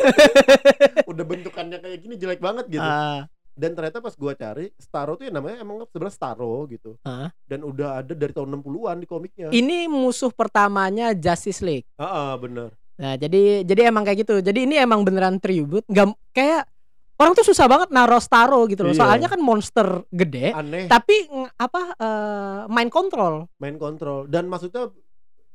Udah 1.12 1.24
bentukannya 1.24 1.78
kayak 1.78 1.98
gini 2.00 2.16
jelek 2.18 2.42
banget 2.42 2.66
gitu. 2.72 2.84
Ah, 2.84 3.30
Dan 3.54 3.78
ternyata 3.78 4.02
pas 4.02 4.18
gua 4.18 4.34
cari 4.34 4.74
Starro 4.82 5.14
tuh 5.14 5.30
ya 5.30 5.32
namanya 5.32 5.62
emang 5.62 5.86
sebenarnya 5.86 6.16
Starro 6.18 6.66
gitu. 6.68 6.98
Ah. 7.06 7.30
Dan 7.46 7.62
udah 7.62 8.02
ada 8.02 8.18
dari 8.18 8.34
tahun 8.34 8.50
60-an 8.60 8.98
di 8.98 9.08
komiknya. 9.08 9.48
ini 9.54 9.86
musuh 9.86 10.34
pertamanya 10.34 11.14
Justice 11.14 11.62
League. 11.62 11.86
Heeh, 11.96 12.32
bener. 12.42 12.74
Nah, 12.94 13.14
jadi 13.16 13.66
jadi 13.66 13.90
emang 13.90 14.04
kayak 14.04 14.26
gitu. 14.26 14.36
Jadi 14.40 14.66
ini 14.66 14.76
emang 14.78 15.02
beneran 15.02 15.38
tribute. 15.38 15.86
Nggak 15.90 16.14
kayak 16.32 16.70
orang 17.14 17.34
tuh 17.34 17.46
susah 17.46 17.66
banget 17.66 17.90
naro 17.90 18.18
Starro 18.18 18.66
gitu 18.66 18.84
loh. 18.84 18.94
Iya. 18.94 19.00
Soalnya 19.02 19.28
kan 19.28 19.42
monster 19.42 20.06
gede, 20.10 20.52
Aneh 20.52 20.86
tapi 20.86 21.26
apa 21.56 21.82
eh, 21.96 22.60
mind 22.68 22.92
control. 22.92 23.50
main 23.58 23.78
kontrol 23.78 24.26
dan 24.28 24.46
maksudnya 24.46 24.90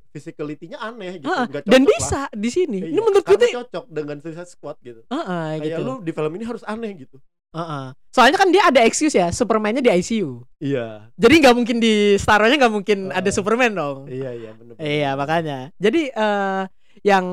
physicality-nya 0.09 0.81
aneh 0.81 1.21
gitu. 1.21 1.29
Heeh, 1.29 1.47
Nggak 1.47 1.63
dan 1.69 1.83
bisa 1.85 2.21
lah. 2.27 2.29
di 2.33 2.49
sini. 2.49 2.79
Iya, 2.81 2.91
Ini 2.91 3.01
menurut 3.01 3.25
gue 3.25 3.37
tuh 3.37 3.51
cocok 3.61 3.85
dengan 3.87 4.17
Suicide 4.19 4.49
Squad 4.49 4.77
gitu. 4.81 5.01
Heeh, 5.05 5.47
Kayak 5.61 5.79
gitu. 5.79 5.83
lu 5.85 5.95
di 6.01 6.13
film 6.17 6.33
ini 6.35 6.45
harus 6.49 6.65
aneh 6.65 6.97
gitu. 6.97 7.21
Heeh. 7.49 7.87
Soalnya 8.09 8.37
kan 8.41 8.49
dia 8.49 8.63
ada 8.65 8.81
excuse 8.83 9.13
ya, 9.13 9.29
Superman-nya 9.29 9.85
di 9.85 9.93
ICU. 9.93 10.43
Iya. 10.59 11.13
Jadi 11.15 11.35
nggak 11.45 11.55
mungkin 11.55 11.77
di 11.77 12.17
Starro-nya 12.17 12.57
nggak 12.57 12.75
mungkin 12.75 12.99
Heeh. 13.13 13.19
ada 13.21 13.31
Superman 13.31 13.73
dong. 13.73 13.99
Iya, 14.09 14.31
iya 14.33 14.51
bener. 14.57 14.75
Iya 14.81 15.11
makanya. 15.15 15.59
Jadi 15.77 16.09
eh 16.09 16.63
yang 17.01 17.27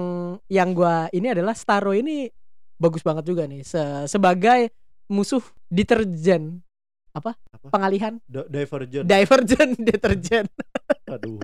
yang 0.48 0.70
gua 0.72 1.08
ini 1.10 1.30
adalah 1.30 1.54
Starro 1.54 1.92
ini 1.92 2.28
bagus 2.76 3.00
banget 3.00 3.24
juga 3.24 3.46
nih 3.46 3.62
Se- 3.62 4.06
sebagai 4.06 4.70
musuh 5.08 5.42
deterjen 5.68 6.60
apa? 7.12 7.32
Apa? 7.50 7.72
Pengalihan 7.72 8.20
D- 8.26 8.44
Divergent. 8.46 9.06
divergen 9.06 9.70
deterjen. 9.88 10.46
Aduh. 11.08 11.40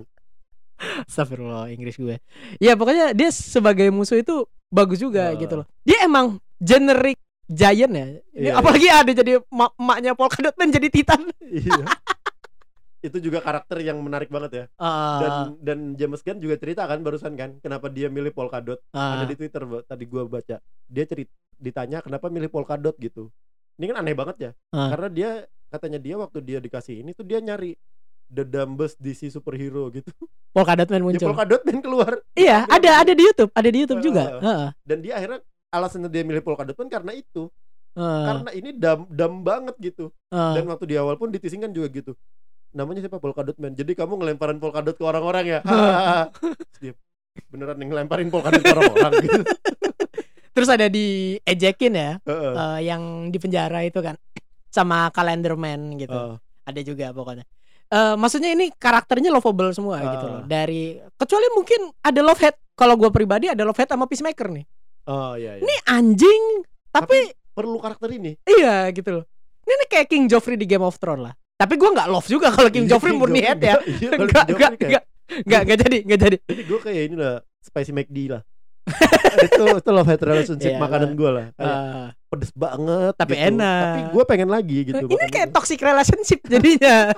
Astagfirullah 1.06 1.70
Inggris 1.70 1.94
gue. 1.94 2.18
Ya 2.58 2.74
pokoknya 2.74 3.14
dia 3.14 3.30
sebagai 3.30 3.88
musuh 3.88 4.18
itu 4.18 4.44
bagus 4.66 4.98
juga 4.98 5.30
Ah. 5.30 5.38
gitu 5.38 5.54
loh. 5.56 5.66
Dia 5.80 6.02
emang 6.02 6.36
generic 6.58 7.16
giant 7.46 7.92
ya. 7.92 8.06
Ini 8.34 8.50
Iya, 8.50 8.52
apalagi 8.54 8.86
ada 8.86 9.10
jadi 9.12 9.32
ma- 9.48 9.72
emaknya 9.74 10.12
Polka 10.12 10.42
Dot 10.42 10.56
Man 10.56 10.68
jadi 10.68 10.88
Titan. 10.88 11.22
iya. 11.40 11.84
Itu 13.02 13.18
juga 13.18 13.42
karakter 13.42 13.82
yang 13.82 13.98
menarik 13.98 14.30
banget 14.30 14.50
ya. 14.54 14.64
Ah, 14.78 15.18
Dan 15.18 15.32
dan 15.58 15.78
James 15.98 16.22
Gunn 16.22 16.38
juga 16.38 16.54
cerita 16.54 16.86
kan 16.86 17.02
barusan 17.02 17.34
kan 17.34 17.58
kenapa 17.58 17.90
dia 17.90 18.06
milih 18.06 18.30
polkadot. 18.30 18.78
ah, 18.94 19.18
Ada 19.18 19.26
di 19.26 19.34
Twitter 19.34 19.62
tadi 19.82 20.04
gua 20.06 20.22
baca. 20.24 20.62
Dia 20.86 21.04
cerita 21.04 21.34
ditanya 21.58 21.98
kenapa 21.98 22.30
milih 22.30 22.46
polkadot 22.46 22.94
gitu. 22.96 23.28
Ini 23.74 23.90
kan 23.90 24.06
aneh 24.06 24.14
banget 24.14 24.36
ya. 24.38 24.50
Ah. 24.70 24.94
Karena 24.94 25.08
dia 25.10 25.30
katanya 25.66 25.98
dia 25.98 26.14
waktu 26.14 26.38
dia 26.40 26.58
dikasih 26.58 27.02
ini 27.02 27.10
tuh 27.10 27.26
dia 27.26 27.42
nyari 27.42 27.74
the 28.30 28.46
dumbest 28.46 28.96
DC 28.96 29.28
superhero 29.28 29.90
gitu. 29.90 30.08
Polka 30.54 30.78
Dot 30.78 30.88
Man 30.88 31.02
Ya 31.02 31.06
muncul. 31.18 31.28
polkadot 31.34 31.60
main 31.66 31.80
keluar. 31.82 32.10
Iya, 32.38 32.68
ada 32.70 33.02
ada 33.02 33.12
di 33.12 33.22
YouTube, 33.26 33.50
ada 33.50 33.68
di 33.68 33.78
YouTube 33.82 34.02
juga. 34.04 34.22
Ah. 34.22 34.40
Heeh. 34.40 34.68
Dan 34.86 34.98
dia 35.02 35.18
akhirnya 35.18 35.40
alasannya 35.74 36.06
dia 36.06 36.22
milih 36.22 36.44
polkadot 36.44 36.76
pun 36.76 36.86
karena 36.86 37.10
itu. 37.12 37.50
Heeh, 37.92 38.24
Karena 38.24 38.50
ini 38.56 38.70
dumb, 38.72 39.04
dumb 39.10 39.44
banget 39.44 39.76
gitu. 39.76 40.08
heeh. 40.30 40.52
Dan 40.56 40.64
waktu 40.64 40.84
di 40.86 40.96
awal 40.96 41.18
pun 41.18 41.28
di 41.28 41.36
teasing 41.36 41.60
kan 41.60 41.72
juga 41.72 41.92
gitu. 41.92 42.12
Namanya 42.72 43.04
siapa 43.04 43.16
Polkadot 43.16 43.56
Man. 43.56 43.72
Jadi 43.72 43.92
kamu 43.92 44.16
ngelemparin 44.16 44.56
polkadot 44.56 44.96
ke 44.96 45.04
orang-orang 45.04 45.44
ya. 45.46 45.60
Dia 46.82 46.92
beneran 47.48 47.76
yang 47.80 47.90
ngelemparin 47.92 48.28
polkadot 48.28 48.60
ke 48.60 48.72
orang-orang 48.72 49.12
gitu. 49.22 49.42
Terus 50.54 50.68
ada 50.68 50.84
di 50.84 51.40
ejekin 51.42 51.96
ya, 51.96 52.10
Heeh. 52.20 52.52
eh, 52.52 52.78
yang 52.84 53.32
di 53.32 53.40
penjara 53.40 53.80
itu 53.82 54.04
kan 54.04 54.20
sama 54.76 55.08
Calendar 55.08 55.56
Man 55.56 55.96
gitu. 55.96 56.12
Heeh. 56.12 56.36
Ada 56.62 56.80
juga 56.84 57.08
pokoknya. 57.10 57.44
Eh 57.88 58.14
maksudnya 58.16 58.52
ini 58.52 58.72
karakternya 58.72 59.28
lovable 59.28 59.72
semua 59.72 60.00
Ah. 60.00 60.12
gitu 60.12 60.26
loh. 60.26 60.40
Dari 60.44 60.96
kecuali 61.16 61.46
mungkin 61.52 61.80
ada 62.00 62.20
love 62.20 62.40
hate. 62.40 62.60
Kalau 62.72 62.96
gue 62.96 63.08
pribadi 63.08 63.48
ada 63.48 63.64
love 63.64 63.76
hate 63.76 63.92
sama 63.92 64.04
Peacemaker 64.04 64.48
nih. 64.48 64.64
Oh 65.04 65.36
iya 65.36 65.56
iya. 65.56 65.62
Ini 65.64 65.74
anjing, 65.88 66.42
tapi, 66.88 67.32
perlu 67.52 67.76
karakter 67.76 68.08
ini. 68.12 68.32
iya 68.48 68.88
gitu 68.92 69.20
loh. 69.20 69.24
Ini 69.62 69.84
kayak 69.88 70.08
King 70.08 70.24
Joffrey 70.26 70.56
di 70.56 70.64
Game 70.64 70.82
of 70.82 70.96
Thrones 70.96 71.26
lah. 71.26 71.34
Tapi 71.62 71.74
gue 71.76 71.90
nggak 71.92 72.08
love 72.08 72.26
juga 72.26 72.50
kalau 72.50 72.68
King 72.68 72.84
Iya, 72.84 72.90
Joffrey 72.92 73.14
murni 73.14 73.40
hate 73.40 73.62
ya. 73.62 73.76
nggak- 73.78 73.86
Iya, 73.86 74.10
Enggak, 74.12 74.44
enggak, 74.48 74.70
enggak. 74.76 75.02
Enggak, 75.32 75.60
enggak 75.62 75.78
jadi, 75.80 75.96
enggak 76.02 76.20
jadi. 76.20 76.36
Gue 76.62 76.78
kayak 76.78 77.02
ini 77.06 77.16
lah 77.16 77.34
Spicy 77.58 77.92
McD 77.92 78.18
lah. 78.28 78.42
itu 79.32 79.62
itu 79.78 79.90
love 79.90 80.04
hate 80.04 80.24
relationship 80.24 80.74
Iya, 80.74 80.82
makanan 80.82 81.14
gue 81.14 81.30
lah. 81.30 81.46
Kayak 81.54 81.78
Eh, 81.78 82.06
pedes 82.28 82.50
banget 82.52 83.12
tapi 83.14 83.32
gitu. 83.32 83.46
enak. 83.48 83.80
Tapi 83.80 84.00
gue 84.10 84.22
pengen 84.26 84.48
lagi 84.50 84.78
gitu. 84.84 85.04
ini 85.06 85.26
kayak 85.28 85.48
toxic 85.50 85.78
relationship 85.78 86.42
jadinya. 86.44 87.14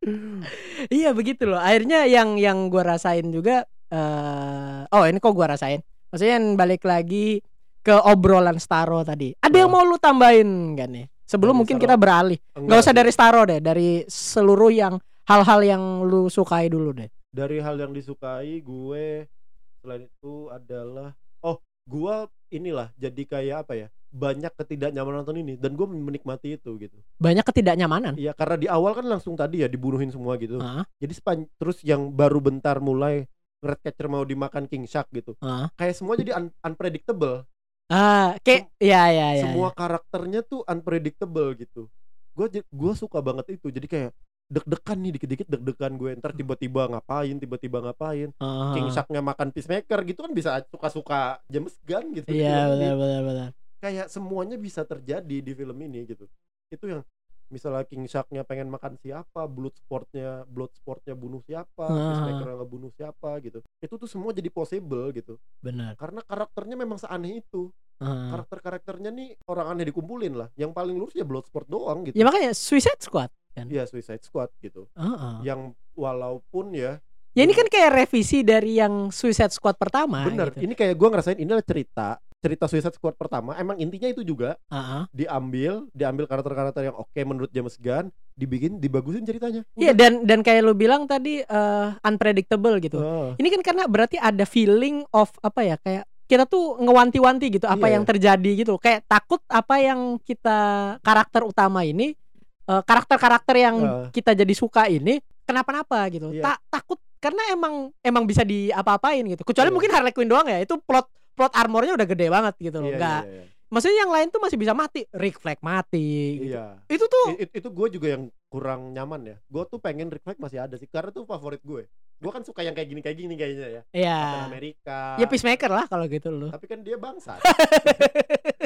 iya 0.90 1.12
begitu 1.12 1.44
loh. 1.44 1.60
Akhirnya 1.60 2.04
yang 2.06 2.36
yang 2.36 2.68
gua 2.68 2.96
rasain 2.96 3.28
juga 3.28 3.68
eh 3.90 4.80
oh 4.86 5.04
ini 5.04 5.18
kok 5.18 5.30
gua 5.30 5.52
rasain. 5.52 5.80
Maksudnya 6.08 6.34
yang 6.36 6.56
balik 6.56 6.82
lagi 6.82 7.44
ke 7.80 7.94
obrolan 7.94 8.56
Staro 8.56 9.00
tadi. 9.02 9.32
Ada 9.38 9.56
yang 9.56 9.70
mau 9.70 9.84
lu 9.84 9.96
tambahin 9.96 10.74
kan 10.74 10.90
nih? 10.90 11.06
Sebelum 11.30 11.54
Dari 11.54 11.60
mungkin 11.62 11.76
kita 11.78 11.94
beralih. 11.94 12.38
Enggak 12.50 12.66
Nggak 12.66 12.80
usah 12.82 12.94
dari 12.96 13.10
Staro 13.14 13.42
deh, 13.46 13.60
dari 13.62 13.88
seluruh 14.04 14.70
yang 14.74 14.94
hal-hal 15.22 15.60
yang 15.62 15.82
lu 16.02 16.26
sukai 16.26 16.66
dulu 16.66 16.90
deh. 16.92 17.06
dari 17.30 17.62
hal 17.62 17.78
yang 17.78 17.94
disukai 17.94 18.58
gue 18.58 19.30
selain 19.78 20.02
itu 20.02 20.34
adalah 20.50 21.14
oh 21.40 21.56
gue 21.86 22.14
inilah 22.50 22.90
jadi 22.98 23.22
kayak 23.22 23.56
apa 23.62 23.72
ya 23.76 23.86
banyak 24.10 24.50
ketidaknyamanan 24.50 25.22
nonton 25.22 25.38
ini 25.38 25.54
dan 25.54 25.78
gue 25.78 25.86
menikmati 25.86 26.58
itu 26.58 26.74
gitu 26.74 26.98
Banyak 27.16 27.46
ketidaknyamanan. 27.46 28.18
Iya 28.18 28.34
karena 28.34 28.58
di 28.58 28.66
awal 28.66 28.98
kan 28.98 29.06
langsung 29.06 29.38
tadi 29.38 29.62
ya 29.62 29.70
dibunuhin 29.70 30.10
semua 30.10 30.34
gitu 30.36 30.58
Hah? 30.58 30.82
jadi 30.98 31.14
sepan 31.14 31.46
terus 31.54 31.78
yang 31.80 32.10
baru 32.10 32.42
bentar 32.42 32.82
mulai 32.82 33.30
Redcatcher 33.62 34.10
mau 34.10 34.26
dimakan 34.26 34.66
King 34.66 34.90
Shark 34.90 35.06
gitu 35.14 35.38
Hah? 35.38 35.70
kayak 35.78 35.94
semua 35.94 36.18
jadi 36.18 36.34
un- 36.34 36.50
unpredictable 36.60 37.46
Ah, 37.90 38.38
kayak 38.40 38.70
ya 38.78 39.10
ya 39.10 39.28
ya. 39.34 39.42
semua 39.44 39.68
ya. 39.68 39.76
karakternya 39.76 40.40
tuh 40.46 40.62
unpredictable 40.64 41.50
gitu 41.58 41.90
gue 42.38 42.46
gue 42.62 42.92
suka 42.94 43.18
banget 43.18 43.58
itu 43.58 43.68
jadi 43.68 43.86
kayak 43.90 44.10
deg-degan 44.50 44.98
nih 44.98 45.12
dikit-dikit 45.14 45.46
deg-degan 45.46 45.92
gue 45.94 46.10
ntar 46.18 46.30
tiba-tiba 46.32 46.86
ngapain 46.86 47.34
tiba-tiba 47.34 47.78
ngapain 47.82 48.30
Ah. 48.38 48.74
King 48.74 48.90
Shark-nya 48.90 49.20
makan 49.20 49.50
peacemaker 49.50 49.98
gitu 50.06 50.22
kan 50.22 50.32
bisa 50.32 50.62
suka-suka 50.66 51.42
James 51.46 51.74
Gunn 51.82 52.14
gitu 52.14 52.30
Iya, 52.30 52.66
Jadi 52.66 52.70
benar 52.78 52.94
benar 52.94 53.22
benar. 53.26 53.48
kayak 53.78 54.06
semuanya 54.06 54.54
bisa 54.54 54.82
terjadi 54.82 55.36
di 55.42 55.52
film 55.52 55.76
ini 55.80 56.06
gitu 56.06 56.26
itu 56.70 56.84
yang 56.86 57.02
misalnya 57.50 57.82
King 57.82 58.06
Shark-nya 58.06 58.42
pengen 58.42 58.70
makan 58.70 58.94
siapa 58.96 59.44
blood 59.44 59.74
sportnya 59.74 60.46
blood 60.46 60.70
sportnya 60.72 61.12
bunuh 61.12 61.42
siapa 61.42 61.84
peacemaker 61.84 62.48
bunuh 62.64 62.90
siapa 62.90 63.36
gitu 63.40 63.58
itu 63.76 63.94
tuh 63.94 64.06
semua 64.06 64.30
jadi 64.30 64.48
possible 64.48 65.10
gitu 65.10 65.36
Benar. 65.58 65.94
karena 65.94 66.22
karakternya 66.22 66.74
memang 66.74 66.96
seaneh 66.96 67.42
itu 67.42 67.68
Ah. 68.00 68.32
karakter-karakternya 68.32 69.12
nih 69.12 69.36
orang 69.44 69.76
aneh 69.76 69.92
dikumpulin 69.92 70.32
lah 70.32 70.48
yang 70.56 70.72
paling 70.72 70.96
lurus 70.96 71.12
ya 71.12 71.20
blood 71.20 71.44
sport 71.44 71.68
doang 71.68 72.00
gitu 72.00 72.16
Ya 72.16 72.24
makanya 72.24 72.56
Suicide 72.56 72.96
Squad 72.96 73.28
kan. 73.52 73.68
Iya 73.68 73.84
Suicide 73.84 74.24
Squad 74.24 74.48
gitu 74.56 74.88
Heeh. 74.96 75.44
yang 75.44 75.76
walaupun 75.92 76.72
ya 76.72 76.96
Ya 77.30 77.44
ini 77.44 77.52
kan 77.52 77.68
kayak 77.68 77.92
revisi 77.94 78.40
dari 78.40 78.80
yang 78.80 79.12
Suicide 79.12 79.52
Squad 79.52 79.76
pertama 79.76 80.24
Bener, 80.24 80.48
gitu. 80.50 80.64
ini 80.64 80.72
kayak 80.72 80.96
gua 80.96 81.12
ngerasain 81.12 81.36
ini 81.36 81.44
adalah 81.46 81.62
cerita 81.62 82.08
cerita 82.40 82.64
Suicide 82.66 82.96
Squad 82.96 83.14
pertama 83.14 83.52
emang 83.54 83.76
intinya 83.76 84.08
itu 84.08 84.24
juga 84.24 84.56
Heeh. 84.72 85.02
diambil 85.12 85.84
diambil 85.92 86.24
karakter-karakter 86.24 86.88
yang 86.88 86.96
oke 86.96 87.20
menurut 87.20 87.52
James 87.52 87.76
Gunn 87.76 88.08
dibikin 88.32 88.80
dibagusin 88.80 89.28
ceritanya 89.28 89.60
Iya 89.76 89.92
dan 89.92 90.24
dan 90.24 90.40
kayak 90.40 90.64
lu 90.64 90.72
bilang 90.72 91.04
tadi 91.04 91.44
eh, 91.44 91.86
unpredictable 92.00 92.80
gitu. 92.80 92.96
Oh. 92.98 93.36
Ini 93.36 93.48
kan 93.52 93.62
karena 93.62 93.84
berarti 93.84 94.16
ada 94.16 94.48
feeling 94.48 95.04
of 95.12 95.28
apa 95.38 95.60
ya 95.62 95.76
kayak 95.76 96.08
kita 96.24 96.48
tuh 96.48 96.80
ngewanti-wanti 96.80 97.46
gitu 97.52 97.66
apa 97.68 97.84
Iya. 97.84 98.00
yang 98.00 98.04
terjadi 98.08 98.50
gitu. 98.56 98.74
Kayak 98.80 99.04
takut 99.04 99.44
apa 99.44 99.74
yang 99.76 100.16
kita 100.18 100.58
karakter 101.00 101.44
utama 101.44 101.84
ini 101.84 102.16
eh, 102.64 102.82
karakter-karakter 102.82 103.54
yang 103.54 103.76
Eh. 103.76 104.04
kita 104.16 104.32
jadi 104.32 104.54
suka 104.56 104.88
ini 104.88 105.20
kenapa-napa 105.44 106.08
gitu. 106.08 106.32
Iya. 106.32 106.40
Tak 106.40 106.58
takut 106.72 106.98
karena 107.20 107.52
emang 107.52 107.92
emang 108.00 108.24
bisa 108.24 108.40
diapa-apain 108.40 109.28
gitu. 109.28 109.44
Kecuali 109.44 109.68
Iya. 109.68 109.74
mungkin 109.76 109.90
Harley 109.92 110.14
Quinn 110.16 110.30
doang 110.32 110.48
ya. 110.48 110.64
Itu 110.64 110.80
plot 110.80 111.04
plot 111.40 111.56
armornya 111.56 111.96
udah 111.96 112.04
gede 112.04 112.26
banget 112.28 112.54
gitu 112.60 112.84
loh. 112.84 112.92
Iya, 112.92 112.96
Enggak. 113.00 113.22
iya, 113.24 113.32
iya. 113.32 113.44
Maksudnya 113.70 113.98
yang 114.02 114.12
lain 114.12 114.28
tuh 114.28 114.40
masih 114.42 114.58
bisa 114.58 114.74
mati. 114.76 115.06
Rick 115.14 115.38
Flag 115.40 115.56
mati 115.64 116.10
gitu. 116.42 116.58
Iya. 116.58 116.84
Itu 116.84 117.06
tuh 117.08 117.24
I- 117.32 117.48
i- 117.48 117.52
itu 117.56 117.68
gue 117.70 117.88
juga 117.96 118.06
yang 118.12 118.28
kurang 118.50 118.92
nyaman 118.92 119.20
ya. 119.24 119.36
Gue 119.48 119.64
tuh 119.64 119.80
pengen 119.80 120.12
Rick 120.12 120.26
Flag 120.26 120.36
masih 120.36 120.60
ada 120.60 120.76
sih, 120.76 120.84
karena 120.84 121.08
tuh 121.08 121.24
favorit 121.24 121.64
gue. 121.64 121.88
Gue 122.20 122.30
kan 122.34 122.44
suka 122.44 122.60
yang 122.60 122.76
kayak 122.76 122.92
gini 122.92 123.00
kayak 123.00 123.16
gini 123.16 123.34
kayaknya 123.38 123.68
ya. 123.70 123.82
ya 123.96 124.18
Captain 124.20 124.50
Amerika. 124.52 125.00
ya 125.16 125.24
peacemaker 125.24 125.70
lah 125.72 125.84
kalau 125.88 126.04
gitu 126.04 126.28
loh. 126.28 126.50
Tapi 126.52 126.66
kan 126.68 126.84
dia 126.84 127.00
bangsa. 127.00 127.40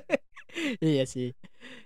iya 0.83 1.05
sih. 1.07 1.31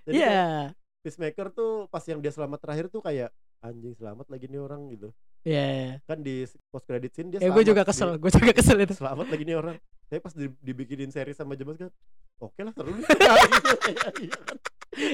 Iya. 0.09 0.25
kayak 0.25 0.65
Peacemaker 0.99 1.47
tuh 1.55 1.87
pas 1.87 2.03
yang 2.03 2.19
dia 2.19 2.31
selamat 2.31 2.59
terakhir 2.59 2.85
tuh 2.91 2.99
kayak 2.99 3.31
anjing 3.59 3.95
selamat 3.95 4.27
lagi 4.31 4.45
nih 4.47 4.59
orang 4.59 4.87
gitu. 4.91 5.09
Iya. 5.43 5.99
Kan 6.03 6.23
di 6.23 6.43
post 6.71 6.87
credit 6.87 7.11
scene 7.11 7.31
dia 7.31 7.39
Ya 7.39 7.51
gue 7.51 7.63
juga 7.63 7.83
kesel, 7.83 8.15
gue 8.15 8.31
juga 8.31 8.51
kesel 8.51 8.83
itu. 8.83 8.95
Selamat 8.95 9.27
lagi 9.27 9.43
nih 9.43 9.57
orang. 9.59 9.75
Tapi 10.09 10.19
pas 10.19 10.33
di- 10.33 10.59
dibikinin 10.59 11.07
seri 11.07 11.31
sama 11.31 11.53
James 11.53 11.77
kan, 11.77 11.93
oke 12.39 12.59
lah 12.59 12.73
seru 12.73 12.91
nih. 12.91 13.05
Iya 14.19 14.35
kan? 14.35 14.57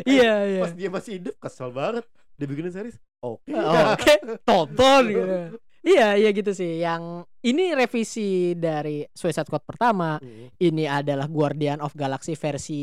Iya, 0.07 0.33
iya. 0.47 0.61
Pas 0.61 0.73
dia 0.73 0.89
masih 0.89 1.11
hidup 1.19 1.35
kesel 1.37 1.69
banget. 1.69 2.05
Dibikinin 2.35 2.67
series, 2.69 2.95
oke. 3.17 3.47
Oh, 3.49 3.93
Oke, 3.93 4.13
tonton 4.41 5.01
gitu. 5.05 5.23
Iya, 5.85 6.15
iya 6.15 6.29
gitu 6.31 6.51
sih. 6.51 6.79
Yang 6.79 7.23
ini 7.41 7.71
revisi 7.71 8.29
dari 8.53 9.05
Suicide 9.07 9.45
Squad 9.45 9.63
pertama. 9.63 10.17
Hmm. 10.17 10.51
Ini 10.53 10.83
adalah 10.89 11.27
Guardian 11.27 11.79
of 11.79 11.93
Galaxy 11.93 12.33
versi 12.33 12.81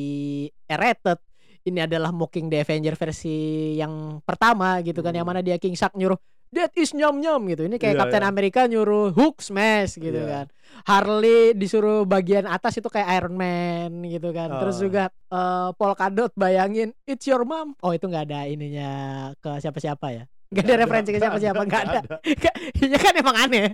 R-rated. 0.64 1.18
Ini 1.62 1.84
adalah 1.84 2.10
Mocking 2.10 2.46
the 2.46 2.60
Avenger 2.60 2.94
versi 2.94 3.36
yang 3.74 4.18
pertama 4.20 4.80
gitu 4.80 4.98
kan, 4.98 5.12
yang 5.12 5.22
Hmm. 5.22 5.34
mana 5.34 5.44
dia 5.44 5.58
King 5.58 5.74
Shark 5.74 5.92
nyuruh 5.94 6.16
That 6.52 6.76
is 6.76 6.92
nyom 6.92 7.16
nyom 7.16 7.48
gitu. 7.48 7.64
Ini 7.64 7.76
kayak 7.76 7.94
Iya, 7.96 8.00
Captain 8.04 8.20
iya. 8.20 8.28
America 8.28 8.60
nyuruh 8.66 9.08
Hook 9.10 9.40
smash 9.40 9.96
gitu 9.96 10.12
Iya. 10.14 10.28
kan. 10.28 10.46
Harley 10.84 11.52
disuruh 11.52 12.04
bagian 12.04 12.44
atas 12.44 12.76
itu 12.76 12.86
kayak 12.86 13.08
Iron 13.14 13.34
Man 13.34 14.04
gitu 14.04 14.28
kan. 14.30 14.52
Terus 14.58 14.76
Ah. 14.76 14.80
juga 14.80 15.02
eh 15.08 15.68
Polka 15.72 16.06
Dot 16.08 16.32
bayangin 16.34 16.92
It's 17.02 17.24
your 17.24 17.42
mom. 17.42 17.72
Oh 17.78 17.90
itu 17.90 18.04
nggak 18.04 18.24
ada 18.26 18.44
ininya 18.44 18.90
ke 19.34 19.48
siapa-siapa 19.58 20.06
ya. 20.12 20.24
Gak 20.52 20.68
ada 20.68 20.76
referensi 20.78 21.08
ke 21.08 21.16
siapa-siapa, 21.16 21.64
nggak 21.64 21.82
ada. 21.82 22.00
Ya 22.84 22.98
kan 23.00 23.16
emang 23.16 23.36
aneh. 23.38 23.72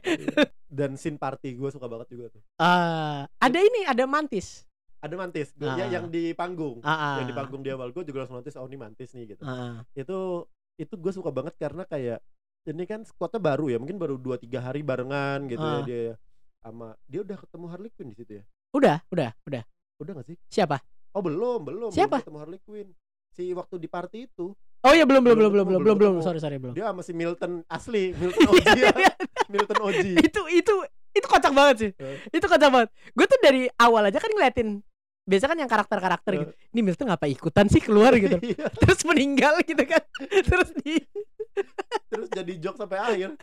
Dan 0.64 0.95
scene 0.95 1.18
party 1.18 1.59
gue 1.59 1.70
suka 1.70 1.85
banget 1.85 2.07
juga 2.09 2.31
tuh. 2.31 2.43
Eh, 2.55 3.20
ada 3.26 3.59
ini, 3.59 3.83
ada 3.83 4.07
mantis. 4.07 4.62
Ada 4.99 5.14
mantis, 5.14 5.51
gua- 5.53 5.74
ya 5.74 5.91
yang 5.91 6.07
di 6.07 6.31
panggung. 6.33 6.79
Ah, 6.81 7.18
Yang 7.18 7.31
di 7.31 7.35
panggung 7.35 7.62
di 7.62 7.70
awal 7.70 7.91
gue 7.91 8.03
juga 8.03 8.22
langsung 8.22 8.39
notice 8.39 8.55
oh 8.55 8.62
ini 8.64 8.79
mantis 8.79 9.11
nih 9.11 9.35
gitu. 9.35 9.43
Ah, 9.43 9.83
Itu 9.93 10.47
itu 10.76 10.95
gue 10.95 11.11
suka 11.11 11.31
banget 11.31 11.55
karena 11.57 11.83
kayak 11.83 12.22
ini 12.71 12.85
kan 12.85 13.01
squadnya 13.03 13.39
baru 13.39 13.66
ya, 13.69 13.79
mungkin 13.79 13.97
baru 13.97 14.14
2 14.14 14.37
3 14.39 14.61
hari 14.61 14.81
barengan 14.83 15.47
gitu 15.47 15.61
ya 15.61 15.75
Ah. 15.75 15.83
dia. 15.83 16.14
Sama 16.59 16.87
dia 17.05 17.21
udah 17.23 17.37
ketemu 17.37 17.64
Harley 17.66 17.91
Quinn 17.91 18.09
di 18.11 18.16
situ 18.16 18.33
ya. 18.37 18.45
udah, 18.71 19.01
udah, 19.09 19.31
udah. 19.45 19.62
Udah 19.99 20.12
gak 20.14 20.27
sih? 20.27 20.37
Siapa? 20.47 20.77
Oh 21.11 21.21
belum, 21.21 21.64
belum. 21.64 21.91
Siapa? 21.91 22.21
Belum 22.21 22.25
ketemu 22.25 22.39
Harley 22.39 22.61
Quinn. 22.62 22.89
Si 23.29 23.53
waktu 23.53 23.75
di 23.77 23.87
party 23.87 24.19
itu 24.27 24.51
Oh 24.79 24.95
iya 24.95 25.03
belum, 25.03 25.21
belum, 25.21 25.37
belum, 25.37 25.51
Belum 25.53 25.66
belum, 25.66 25.83
belum, 25.83 25.97
belum 25.99 26.12
belum. 26.19 26.23
Sorry, 26.23 26.39
sorry, 26.39 26.57
belum. 26.57 26.71
dia 26.71 26.87
sama 26.87 27.03
si 27.03 27.11
Milton 27.11 27.66
asli, 27.66 28.14
Milton 28.21 28.47
Oji 28.49 28.79
ya. 28.79 28.95
Milton 29.49 29.79
Oji. 29.83 30.11
itu, 30.27 30.41
itu, 30.49 30.75
itu 31.11 31.27
kocak 31.27 31.51
banget 31.51 31.77
sih. 31.79 31.91
Eh. 31.99 32.16
Itu 32.31 32.47
kocak 32.47 32.71
banget. 32.71 32.89
Gue 33.11 33.27
tuh 33.27 33.41
dari 33.43 33.66
awal 33.75 34.07
aja 34.07 34.19
kan 34.19 34.31
ngeliatin. 34.31 34.79
Biasa 35.29 35.45
kan 35.45 35.59
yang 35.59 35.66
karakter-karakter 35.66 36.33
gitu. 36.33 36.53
Ini 36.73 36.81
Milton 36.81 37.11
ngapa 37.11 37.27
ikutan 37.27 37.66
sih 37.69 37.83
keluar 37.83 38.14
gitu. 38.14 38.39
Iya, 38.49 38.71
Terus 38.71 39.01
meninggal 39.05 39.61
gitu 39.61 39.83
kan. 39.83 40.01
Terus 40.47 40.71
di 40.79 41.03
Terus 42.09 42.29
jadi 42.33 42.53
joke 42.61 42.79
sampai 42.79 42.99
akhir. 42.99 43.31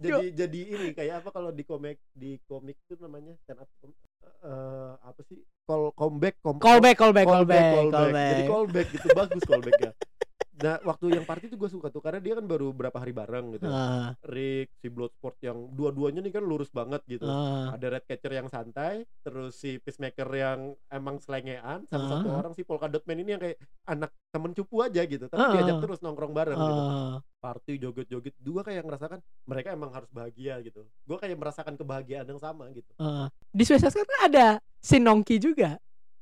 Iya, 0.00 0.16
jadi 0.16 0.26
jadi 0.32 0.60
ini 0.72 0.88
kayak 0.96 1.20
apa 1.20 1.28
kalau 1.28 1.52
di 1.52 1.60
komik 1.60 2.00
di 2.16 2.40
komik 2.48 2.72
itu 2.88 2.96
namanya 3.04 3.36
stand 3.44 3.60
up 3.60 3.68
eh, 4.40 4.92
apa 4.96 5.20
sih 5.28 5.44
call 5.68 5.92
comeback 5.92 6.40
com- 6.40 6.56
callback, 6.56 6.96
callback, 6.96 7.28
callback, 7.28 7.60
callback, 7.60 7.92
callback. 7.92 8.30
jadi 8.32 8.42
callback. 8.48 8.48
callback 8.48 8.86
gitu 8.96 9.08
bagus 9.12 9.42
callbacknya 9.44 9.92
nah 10.60 10.76
waktu 10.84 11.04
yang 11.10 11.24
party 11.24 11.48
itu 11.48 11.56
gue 11.56 11.66
suka 11.66 11.88
tuh 11.88 11.98
karena 11.98 12.18
dia 12.18 12.36
kan 12.36 12.44
baru 12.44 12.68
berapa 12.70 12.92
hari 12.94 13.10
bareng 13.10 13.56
gitu 13.56 13.64
Ah, 13.64 14.12
Rick 14.22 14.76
si 14.76 14.88
Bloodsport 14.88 15.40
yang 15.40 15.68
dua-duanya 15.70 16.20
nih 16.20 16.32
kan 16.32 16.42
lurus 16.42 16.68
banget 16.68 17.00
gitu 17.06 17.24
ah. 17.24 17.72
ada 17.72 17.86
Redcatcher 17.90 18.28
yang 18.30 18.46
santai 18.46 19.02
terus 19.20 19.56
si 19.56 19.76
Peacemaker 19.76 20.28
yang 20.30 20.58
emang 20.86 21.16
selengean 21.16 21.84
sama 21.86 22.02
Ah. 22.02 22.10
satu 22.10 22.28
orang 22.30 22.52
si 22.52 22.60
Polka 22.60 22.86
Dot 22.86 23.04
Man 23.04 23.18
ini 23.18 23.30
yang 23.30 23.40
kayak 23.40 23.56
anak 23.84 24.12
temen 24.28 24.52
cupu 24.52 24.80
aja 24.80 25.00
gitu 25.02 25.24
tapi 25.26 25.40
Ah. 25.40 25.52
diajak 25.54 25.80
terus 25.80 25.98
nongkrong 26.00 26.32
bareng 26.32 26.56
gitu 26.56 26.82
Ah. 26.82 27.16
party 27.40 27.72
joget-joget 27.78 28.36
dua 28.36 28.60
kayak 28.60 28.84
ngerasakan 28.84 29.18
mereka 29.44 29.72
emang 29.72 29.90
harus 29.90 30.10
bahagia 30.10 30.60
gitu 30.60 30.84
gue 30.84 31.16
kayak 31.16 31.34
merasakan 31.34 31.74
kebahagiaan 31.74 32.28
yang 32.28 32.38
sama 32.38 32.68
gitu 32.70 32.92
Ah. 32.96 33.32
Di 33.48 33.64
Suicide 33.64 33.88
Squad 33.88 34.06
kan 34.06 34.20
ada 34.26 34.46
si 34.76 34.96
Nongki 34.96 35.36
juga. 35.36 35.80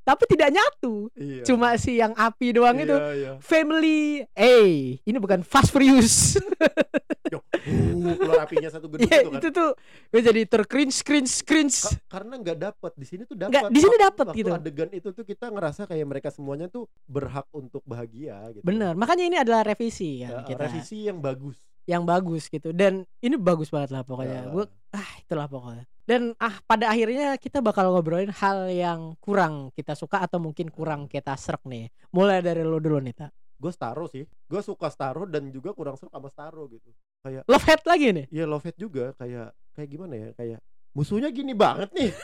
Tapi 0.09 0.25
tidak 0.25 0.49
nyatu. 0.57 1.13
iya 1.13 1.45
Cuma 1.45 1.77
si 1.77 2.01
yang 2.01 2.17
api 2.17 2.57
doang 2.57 2.81
iya, 2.81 2.85
itu. 2.89 2.97
iya. 2.97 3.31
Family, 3.45 4.25
eh 4.33 4.97
ini 5.05 5.19
bukan 5.21 5.45
Fast 5.45 5.69
Furious. 5.69 6.41
Yo, 7.33 7.45
uh, 7.45 8.17
keluar 8.17 8.49
apinya 8.49 8.73
satu 8.73 8.89
gedung 8.89 9.05
Iya 9.05 9.21
itu 9.21 9.29
kan 9.29 9.37
itu 9.37 9.49
tuh 9.53 9.71
gue 10.09 10.21
jadi 10.25 10.43
tercringe 10.49 10.97
cringe 11.05 11.45
cringe. 11.45 11.77
Ka- 11.85 12.01
karena 12.09 12.41
nggak 12.41 12.57
dapat 12.57 12.93
di 12.97 13.05
sini 13.05 13.23
tuh 13.29 13.37
dapat 13.37 13.69
di 13.69 13.81
sini 13.85 13.97
waktu 14.01 14.33
gitu. 14.33 14.49
adegan 14.49 14.89
itu 14.97 15.09
tuh 15.13 15.25
kita 15.29 15.53
ngerasa 15.53 15.85
kayak 15.85 16.07
mereka 16.09 16.29
semuanya 16.33 16.73
tuh 16.73 16.89
berhak 17.05 17.45
untuk 17.53 17.85
bahagia 17.85 18.41
gitu 18.57 18.65
Bener, 18.65 18.97
makanya 18.97 19.25
ini 19.29 19.37
adalah 19.37 19.61
revisi 19.61 20.25
Ya, 20.25 20.41
kita 20.41 20.57
revisi 20.57 21.05
yang 21.05 21.21
bagus 21.21 21.61
yang 21.89 22.05
bagus 22.05 22.47
gitu 22.47 22.69
dan 22.71 23.09
ini 23.25 23.41
bagus 23.41 23.73
banget 23.73 23.97
lah 23.97 24.05
pokoknya. 24.05 24.45
Ya. 24.45 24.53
Gue 24.53 24.65
ah 24.93 25.11
itulah 25.17 25.49
pokoknya. 25.49 25.89
Dan 26.05 26.37
ah 26.37 26.61
pada 26.63 26.93
akhirnya 26.93 27.37
kita 27.37 27.65
bakal 27.65 27.89
ngobrolin 27.93 28.29
hal 28.29 28.69
yang 28.69 29.17
kurang 29.19 29.73
kita 29.73 29.97
suka 29.97 30.21
atau 30.21 30.37
mungkin 30.37 30.69
kurang 30.69 31.09
kita 31.09 31.33
serak 31.35 31.65
nih. 31.65 31.89
Mulai 32.13 32.45
dari 32.45 32.61
lo 32.61 32.77
dulu 32.77 33.01
nih, 33.01 33.17
Ta. 33.17 33.29
gue 33.59 33.73
Staro 33.75 34.07
sih 34.07 34.23
gue 34.23 34.61
suka 34.63 34.87
Staro 34.87 35.27
dan 35.27 35.51
juga 35.51 35.75
kurang 35.75 35.99
suka 35.99 36.15
sama 36.15 36.31
Staro 36.31 36.71
gitu 36.71 36.95
kayak 37.27 37.43
Love 37.51 37.67
hate 37.67 37.87
lagi 37.91 38.07
nih. 38.15 38.27
ya 38.31 38.47
Love 38.47 38.71
It 38.71 38.79
juga 38.79 39.11
kayak 39.19 39.51
kayak 39.75 39.89
gimana 39.91 40.15
ya 40.15 40.29
kayak 40.39 40.61
musuhnya 40.95 41.27
gini 41.35 41.59
banget 41.59 41.91
nih 41.91 42.15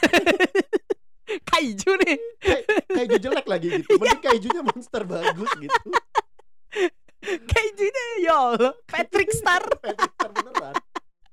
Kaiju 1.51 1.91
nih. 2.07 2.17
kayak 2.39 2.63
kayak 2.87 3.09
jelek 3.19 3.47
lagi 3.51 3.69
gitu 3.83 3.91
mending 3.99 4.23
kaijunya 4.23 4.63
monster 4.63 5.03
bagus 5.03 5.51
gitu 5.59 5.89
Kaiju 7.51 7.87
nih 7.87 8.09
ya 8.23 8.35
Allah. 8.35 8.73
Patrick 8.85 9.31
Star. 9.31 9.63
Patrick 9.83 10.13
Star 10.13 10.31
beneran 10.31 10.75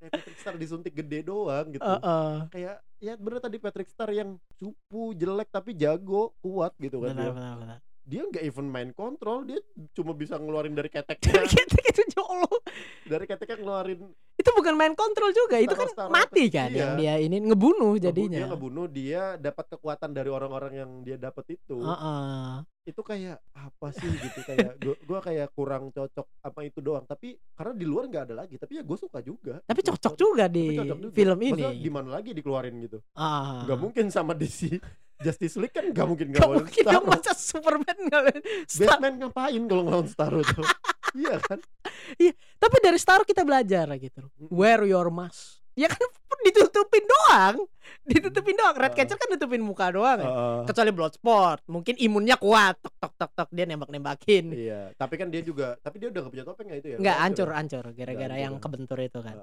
kayak 0.01 0.11
Patrick 0.11 0.37
Star 0.39 0.55
disuntik 0.57 0.93
gede 0.95 1.21
doang 1.21 1.69
gitu 1.69 1.85
Heeh. 1.85 2.33
kayak 2.49 2.75
ya 2.97 3.13
bener 3.15 3.37
tadi 3.37 3.61
Patrick 3.61 3.85
Star 3.85 4.09
yang 4.09 4.41
cupu 4.55 5.13
jelek 5.13 5.45
tapi 5.47 5.77
jago 5.77 6.33
kuat 6.41 6.73
gitu 6.77 6.97
kan 6.99 7.13
Benar, 7.13 7.21
dia 7.21 7.31
benar, 7.31 7.53
benar. 7.55 7.77
dia 8.01 8.21
nggak 8.25 8.43
even 8.43 8.65
main 8.65 8.89
kontrol 8.91 9.45
dia 9.45 9.61
cuma 9.93 10.17
bisa 10.17 10.41
ngeluarin 10.41 10.73
dari 10.73 10.89
keteknya 10.89 11.45
Kita 11.45 11.77
gitu 11.85 12.01
ya 12.07 12.23
Allah. 12.23 12.57
dari 13.05 13.25
keteknya 13.25 13.57
ngeluarin 13.61 14.01
Itu 14.41 14.49
bukan 14.51 14.73
main 14.73 14.93
kontrol 14.93 15.29
juga, 15.31 15.55
itu 15.55 15.69
kan 15.71 15.85
Star-star 15.85 16.09
mati 16.09 16.43
kan 16.47 16.67
Iya. 16.67 16.79
yang 16.79 16.91
dia 16.95 17.13
ini 17.19 17.37
ngebunuh 17.39 17.93
ngebu- 17.93 18.01
dia 18.01 18.05
jadinya. 18.07 18.45
ngebunuh 18.49 18.87
dia 18.87 19.21
dapat 19.37 19.65
kekuatan 19.69 20.09
dari 20.09 20.27
orang-orang 20.27 20.73
yang 20.75 20.91
dia 20.99 21.15
dapat 21.15 21.45
itu 21.51 21.77
Heeh. 21.77 22.65
itu 22.83 23.01
kayak 23.01 23.37
apa 23.53 23.87
sih 23.91 24.09
gitu 24.09 24.39
kayak 24.41 24.57
gua, 24.81 24.95
gua 24.99 25.19
kayak 25.21 25.47
kurang 25.51 25.83
cocok 25.89 26.25
apa 26.41 26.59
itu 26.63 26.79
doang 26.79 27.05
tapi 27.05 27.37
karena 27.51 27.71
di 27.71 27.85
luar 27.85 28.03
nggak 28.07 28.23
ada 28.25 28.35
lagi 28.35 28.55
tapi 28.55 28.73
ya 28.73 28.83
gue 28.83 28.97
suka 28.97 29.21
juga 29.21 29.61
Tapi 29.61 29.79
gitu. 29.79 29.93
cocok 29.93 30.13
juga 30.15 30.43
di 30.47 30.65
cocok 30.75 30.97
juga. 30.99 31.13
film 31.13 31.39
ini. 31.39 31.63
di 31.77 31.89
mana 31.89 32.09
lagi 32.11 32.33
dikeluarin 32.33 32.73
gitu 32.81 32.97
Ah. 33.13 33.61
nggak 33.63 33.77
mungkin 33.77 34.05
sama 34.07 34.33
DC 34.33 34.81
Justice 35.21 35.53
League 35.55 35.69
kan 35.69 35.85
nggak 35.85 36.07
mungkin 36.07 36.27
Gak 36.27 36.41
ngelawan 36.41 36.65
mungkin 36.65 36.83
dong 36.83 37.05
masa 37.05 37.37
Superman 37.37 37.97
Star. 38.65 38.97
Batman 38.97 39.13
ngapain 39.21 39.61
kalau 39.63 39.83
ngelawan 39.85 40.07
Starro 40.07 40.41
tuh 40.41 40.65
iya 41.13 41.37
kan 41.37 41.59
Tapi 42.55 42.75
dari 42.79 42.97
Star 42.97 43.21
kita 43.21 43.41
belajar 43.41 43.89
gitu. 43.97 44.23
loh. 44.23 44.31
Mm-mm. 44.37 44.53
Wear 44.53 44.81
your 44.83 45.09
mask. 45.09 45.59
Ya 45.73 45.87
kan 45.87 46.03
ditutupin 46.41 47.03
doang. 47.03 47.63
Ditutupin 48.03 48.53
doang. 48.53 48.75
Red. 48.75 48.93
Catcher 48.93 49.15
kan 49.15 49.29
nutupin 49.29 49.61
muka 49.61 49.87
doang. 49.89 50.19
ya. 50.19 50.29
Kecuali 50.67 50.91
Bloodsport, 50.91 51.63
mungkin 51.65 51.95
imunnya 51.97 52.35
kuat. 52.35 52.75
Tok 52.79 52.95
tok 52.99 53.13
tok 53.15 53.31
tok 53.33 53.49
dia 53.49 53.65
nembak-nembakin. 53.65 54.51
Iya, 54.51 54.91
tapi 54.93 55.15
kan 55.15 55.31
dia 55.31 55.39
juga, 55.41 55.79
tapi 55.79 55.97
dia 55.97 56.11
udah 56.11 56.21
gak 56.21 56.33
punya 56.33 56.45
topeng 56.45 56.67
ya 56.69 56.75
itu 56.75 56.87
ya? 56.91 56.97
Enggak 56.99 57.15
Udah 57.15 57.23
hancur 57.23 57.47
ya? 57.47 57.55
hancur 57.55 57.83
gara-gara 57.89 58.11
hancur 58.29 58.43
yang 58.43 58.53
ya. 58.53 58.59
kebentur 58.59 58.97
itu 58.99 59.19
kan. 59.21 59.37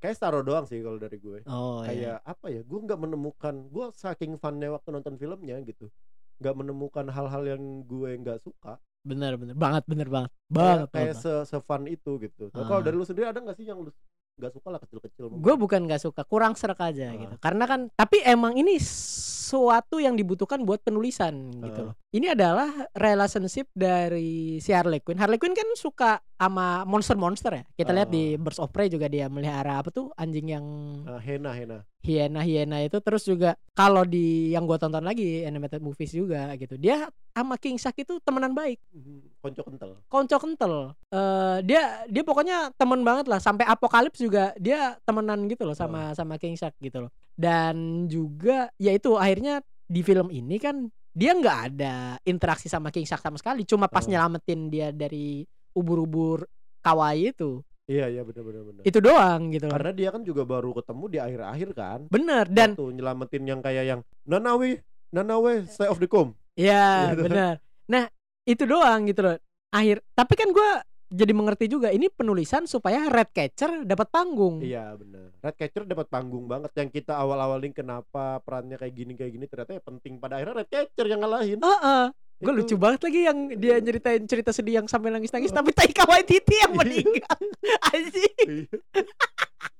Kayak 0.00 0.16
Starro 0.16 0.40
doang 0.40 0.64
sih 0.64 0.80
kalau 0.80 0.98
dari 1.00 1.16
gue 1.16 1.38
Oh 1.48 1.80
iya. 1.80 1.88
kayak 1.88 2.18
apa 2.26 2.46
ya 2.48 2.60
gue 2.60 2.78
nggak 2.82 3.00
menemukan 3.00 3.54
gue 3.68 3.86
saking 3.92 4.36
funnya 4.36 4.68
waktu 4.68 4.88
nonton 4.90 5.16
filmnya 5.16 5.56
gitu 5.64 5.88
nggak 6.34 6.54
menemukan 6.54 7.08
hal-hal 7.08 7.40
yang 7.46 7.62
gue 7.82 8.10
nggak 8.20 8.36
suka 8.38 8.76
Bener 9.04 9.36
bener 9.36 9.52
banget 9.54 9.84
bener 9.84 10.08
banget. 10.08 10.30
Banget. 10.48 10.88
kayak 10.88 11.14
banget. 11.14 11.44
se, 11.44 11.56
fun 11.60 11.84
itu 11.84 12.12
gitu 12.18 12.48
nah, 12.56 12.64
kalau 12.64 12.80
Ah. 12.80 12.84
dari 12.84 12.96
lu 12.96 13.04
sendiri 13.04 13.28
ada 13.28 13.36
nggak 13.36 13.56
sih 13.60 13.68
yang 13.68 13.84
lu 13.84 13.92
nggak 14.34 14.50
suka 14.50 14.66
lah 14.66 14.80
kecil-kecil? 14.82 15.30
Gue 15.38 15.54
bukan 15.54 15.86
nggak 15.86 16.02
suka, 16.02 16.26
kurang 16.26 16.58
serak 16.58 16.82
aja 16.82 17.06
Ah. 17.06 17.14
gitu. 17.14 17.34
Karena 17.38 17.70
kan, 17.70 17.86
tapi 17.94 18.18
emang 18.18 18.58
ini 18.58 18.82
suatu 18.82 20.02
yang 20.02 20.18
dibutuhkan 20.18 20.66
buat 20.66 20.82
penulisan 20.82 21.54
gitu 21.54 21.80
Ah. 21.80 21.86
loh. 21.86 21.94
Ini 22.14 22.30
adalah 22.30 22.70
relationship 22.94 23.66
dari 23.74 24.62
si 24.62 24.70
Harley 24.70 25.02
Quinn. 25.02 25.18
Harley 25.18 25.34
Quinn 25.34 25.50
kan 25.50 25.66
suka 25.74 26.22
sama 26.38 26.86
monster-monster 26.86 27.50
ya. 27.50 27.64
Kita 27.74 27.90
lihat 27.90 28.06
Ah. 28.06 28.14
di 28.14 28.24
Birds 28.38 28.62
of 28.62 28.70
Prey 28.70 28.86
juga 28.86 29.10
dia 29.10 29.26
melihara 29.26 29.82
apa 29.82 29.90
tuh 29.90 30.14
anjing 30.14 30.46
yang 30.46 30.62
Ah, 31.10 31.18
Hena 31.18 31.50
Hena 31.50 31.82
hiena-hiena 32.04 32.84
itu 32.84 33.00
terus 33.00 33.24
juga 33.24 33.56
kalau 33.72 34.04
di 34.04 34.52
yang 34.52 34.68
gua 34.68 34.76
tonton 34.76 35.02
lagi 35.02 35.42
animated 35.42 35.82
movies 35.82 36.14
juga 36.14 36.54
gitu. 36.54 36.78
Dia 36.78 37.08
sama 37.34 37.58
King 37.58 37.80
Shark 37.82 37.98
itu 37.98 38.20
temenan 38.22 38.54
baik. 38.54 38.78
Mhm, 38.94 39.40
konco 39.42 39.60
kental 39.66 39.90
konco 40.06 40.36
kental 40.38 40.74
Eh 41.10 41.58
dia 41.66 42.06
dia 42.06 42.22
pokoknya 42.22 42.70
temen 42.78 43.02
banget 43.02 43.26
lah 43.26 43.42
sampai 43.42 43.66
apokalips 43.66 44.22
juga 44.22 44.54
dia 44.54 44.94
temenan 45.02 45.50
gitu 45.50 45.66
loh 45.66 45.74
sama 45.74 46.14
sama 46.14 46.38
King 46.38 46.54
Shark 46.54 46.78
gitu 46.78 47.08
loh 47.08 47.10
dan 47.34 48.06
juga 48.06 48.70
ya 48.78 48.94
itu 48.94 49.18
akhirnya 49.18 49.64
di 49.90 50.04
film 50.06 50.30
ini 50.30 50.60
kan 50.62 50.92
dia 51.14 51.30
nggak 51.32 51.58
ada 51.70 51.94
interaksi 52.22 52.66
sama 52.66 52.90
King 52.90 53.06
Shark 53.06 53.22
sama 53.22 53.38
sekali. 53.38 53.62
Cuma 53.62 53.86
pas 53.86 54.02
Oh. 54.02 54.10
nyelamatin 54.10 54.66
dia 54.66 54.90
dari 54.90 55.46
ubur-ubur 55.72 56.44
kawaii 56.80 57.30
itu. 57.30 57.62
Iya 57.84 58.08
iya 58.08 58.24
benar 58.24 58.42
benar 58.42 58.62
benar 58.64 58.82
itu 58.82 58.98
doang 58.98 59.52
gitu. 59.52 59.68
Loh 59.68 59.76
karena 59.76 59.92
dia 59.92 60.08
kan 60.08 60.24
juga 60.24 60.42
baru 60.42 60.72
ketemu 60.72 61.04
di 61.06 61.18
akhir-akhir 61.20 61.68
kan. 61.72 62.00
Bener 62.08 62.44
dan 62.48 62.72
Waktu 62.72 62.96
nyelamatin 62.96 63.42
yang 63.44 63.60
kayak 63.60 63.84
yang 63.84 64.00
Nanawe 64.24 64.80
Nanawe 65.10 65.52
stay 65.68 65.86
of 65.86 66.00
the 66.00 66.08
comb. 66.08 66.32
Ya 66.56 67.12
Gitu. 67.12 67.28
bener. 67.28 67.60
Nah 67.86 68.08
itu 68.42 68.64
doang 68.64 69.04
gitu 69.04 69.20
loh. 69.22 69.36
Akhir 69.70 70.00
tapi 70.12 70.32
kan 70.32 70.48
gua 70.50 70.80
jadi 71.14 71.30
mengerti 71.30 71.70
juga 71.70 71.88
ini 71.88 72.10
penulisan 72.10 72.66
supaya 72.66 73.06
Redcatcher 73.06 73.86
dapat 73.86 74.10
panggung 74.10 74.58
Iya 74.58 74.98
benar. 74.98 75.30
Redcatcher 75.38 75.86
dapat 75.86 76.10
panggung 76.10 76.44
banget 76.44 76.74
yang 76.74 76.90
kita 76.90 77.14
awal-awalin 77.14 77.70
kenapa 77.70 78.42
perannya 78.42 78.74
kayak 78.74 78.92
gini 78.92 79.12
kayak 79.14 79.32
gini 79.32 79.46
ternyata 79.46 79.78
ya 79.78 79.82
penting 79.82 80.18
pada 80.18 80.36
akhirnya 80.36 80.66
Redcatcher 80.66 81.06
yang 81.06 81.22
ngalahin. 81.22 81.58
Heeh. 81.62 82.04
Gue 82.34 82.50
Itu- 82.50 82.58
lucu 82.60 82.76
banget 82.76 83.00
lagi 83.00 83.20
yang 83.22 83.38
dia 83.54 83.78
nyeritain 83.78 84.24
cerita 84.26 84.50
sedih 84.50 84.82
yang 84.82 84.86
sampai 84.86 85.08
nangis-nangis 85.08 85.48
tapi 85.48 85.70
Taika 85.70 86.02
Waititi 86.04 86.58
yang 86.58 86.74
meninggal. 86.74 87.38
Anjing. 87.94 88.34
Iya. 88.66 88.76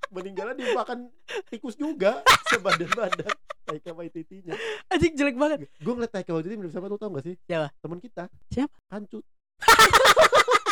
Meninggalnya 0.09 0.55
dimakan 0.55 1.11
tikus 1.51 1.75
juga 1.75 2.23
sebadan-badan 2.55 3.35
Taika 3.67 3.91
Waititi-nya. 3.91 4.55
Anjing 4.87 5.19
jelek 5.19 5.35
banget. 5.35 5.67
Gue 5.83 5.93
ngeliat 5.93 6.15
Taika 6.15 6.31
Waititi 6.31 6.55
mirip 6.55 6.71
siapa 6.71 6.87
tuh 6.87 6.97
tau 6.97 7.11
gak 7.11 7.27
sih? 7.27 7.35
Siapa? 7.43 7.75
Temen 7.83 7.99
kita. 7.99 8.31
Siapa? 8.49 8.77
Kancut. 8.87 9.25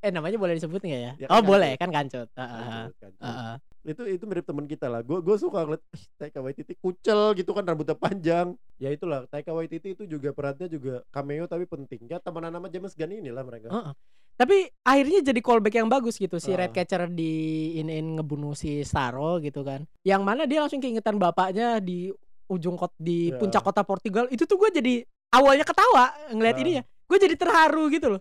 Eh 0.00 0.12
namanya 0.12 0.36
boleh 0.36 0.54
disebut 0.54 0.78
nggak 0.78 1.00
ya? 1.02 1.12
Ya, 1.16 1.26
oh 1.32 1.40
kan 1.40 1.44
boleh 1.44 1.72
kan 1.80 1.88
kancut. 1.88 2.28
Heeh. 2.36 2.60
Kancut, 2.60 2.94
Kancut. 3.00 3.22
Heeh. 3.24 3.54
Itu 3.86 4.02
itu 4.04 4.24
mirip 4.26 4.44
temen 4.44 4.66
kita 4.66 4.86
lah. 4.86 5.00
Gue 5.00 5.18
gue 5.22 5.36
suka 5.36 5.62
ngeliat 5.62 5.82
"Ih, 5.94 6.04
Taika 6.14 6.38
Waititi 6.42 6.74
kucel 6.76 7.32
gitu 7.34 7.50
kan 7.50 7.64
rambutnya 7.64 7.96
panjang. 7.96 8.54
Ya 8.76 8.90
itulah 8.90 9.24
Taika 9.26 9.50
Waititi 9.50 9.94
itu 9.94 10.04
juga 10.04 10.30
perannya 10.30 10.68
juga 10.68 11.00
cameo 11.08 11.46
tapi 11.46 11.64
penting. 11.64 12.06
Ya 12.06 12.18
temenan 12.18 12.52
sama 12.52 12.68
James 12.68 12.92
Gunn 12.92 13.14
inilah 13.14 13.42
mereka. 13.42 13.72
Heeh. 13.72 13.92
Tapi 14.36 14.56
akhirnya 14.84 15.20
jadi 15.24 15.40
callback 15.40 15.80
yang 15.80 15.88
bagus 15.88 16.20
gitu 16.20 16.36
si 16.36 16.52
Ah. 16.52 16.60
Redcatcher 16.60 17.08
di 17.08 17.32
in 17.74 17.88
ngebunuh 18.20 18.52
si 18.52 18.84
Starro 18.84 19.40
gitu 19.40 19.64
kan. 19.64 19.88
Yang 20.04 20.22
mana 20.22 20.42
dia 20.44 20.60
langsung 20.60 20.78
keingetan 20.78 21.16
bapaknya 21.16 21.80
di 21.80 22.12
ujung 22.46 22.76
kot 22.76 22.92
di 23.00 23.32
Ya. 23.32 23.40
puncak 23.40 23.64
kota 23.64 23.80
Portugal. 23.80 24.28
Itu 24.28 24.44
tuh 24.44 24.60
gue 24.60 24.70
jadi 24.76 24.94
awalnya 25.32 25.64
ketawa 25.64 26.12
ngeliat 26.36 26.56
Ah. 26.58 26.62
ini 26.62 26.72
ya. 26.78 26.82
Gue 27.06 27.18
jadi 27.18 27.34
terharu 27.34 27.86
gitu 27.88 28.10
loh. 28.10 28.20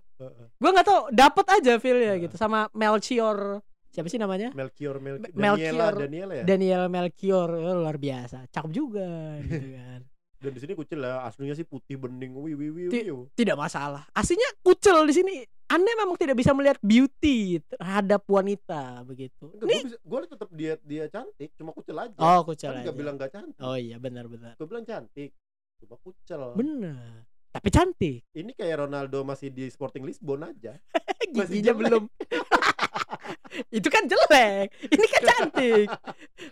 Gue 0.56 0.70
nggak 0.70 0.86
tahu 0.86 1.00
dapat 1.10 1.46
aja 1.58 1.74
feelnya 1.78 2.16
gitu 2.18 2.36
sama 2.36 2.70
Melchior 2.72 3.62
siapa 3.90 4.12
sih 4.12 4.20
namanya? 4.20 4.52
Melchior, 4.52 5.00
Mel 5.00 5.24
Daniela, 5.24 5.40
Melchior. 5.56 5.94
Daniela 5.96 6.34
ya. 6.36 6.44
Daniel 6.44 6.84
Melchior 6.92 7.50
eh, 7.56 7.76
luar 7.80 7.96
biasa, 7.96 8.44
cakep 8.52 8.72
juga 8.76 9.40
gitu 9.42 9.68
kan. 9.80 10.00
Dan 10.36 10.52
di 10.52 10.60
sini 10.60 10.74
kucil 10.76 11.00
lah, 11.00 11.24
aslinya 11.24 11.56
sih 11.56 11.64
putih 11.64 11.96
bening, 11.96 12.36
wih 12.36 12.54
wih 12.54 12.70
wih. 12.70 12.86
Ti- 12.92 13.08
wih. 13.08 13.32
Tidak 13.32 13.56
masalah. 13.56 14.04
Aslinya 14.12 14.52
kucel 14.60 15.08
di 15.08 15.16
sini. 15.16 15.34
Anda 15.66 15.90
memang 15.98 16.14
tidak 16.20 16.38
bisa 16.38 16.54
melihat 16.54 16.78
beauty 16.78 17.58
terhadap 17.66 18.22
wanita 18.30 19.02
begitu. 19.02 19.50
Enggak, 19.50 19.66
Nih, 19.66 19.82
gue 19.98 20.20
tetap 20.30 20.50
dia 20.54 20.74
dia 20.86 21.04
cantik, 21.10 21.50
cuma 21.58 21.74
kucil 21.74 21.98
aja. 21.98 22.14
oh 22.14 22.46
kucel 22.46 22.70
kan 22.70 22.84
aja. 22.84 22.92
gak 22.92 22.98
bilang 23.00 23.16
gak 23.18 23.32
cantik. 23.34 23.64
Oh 23.64 23.74
iya 23.74 23.98
benar-benar. 23.98 24.54
Gue 24.60 24.68
bilang 24.70 24.86
cantik, 24.86 25.34
cuma 25.82 25.98
kucil. 25.98 26.54
Benar. 26.54 27.26
Tapi 27.56 27.70
cantik. 27.72 28.20
Ini 28.36 28.52
kayak 28.52 28.84
Ronaldo 28.84 29.24
masih 29.24 29.48
di 29.48 29.72
Sporting 29.72 30.04
Lisbon 30.04 30.44
aja. 30.44 30.76
Giginya 31.36 31.72
belum. 31.72 32.04
itu 33.78 33.88
kan 33.88 34.04
jelek. 34.04 34.76
Ini 34.92 35.06
kan 35.08 35.22
cantik. 35.24 35.88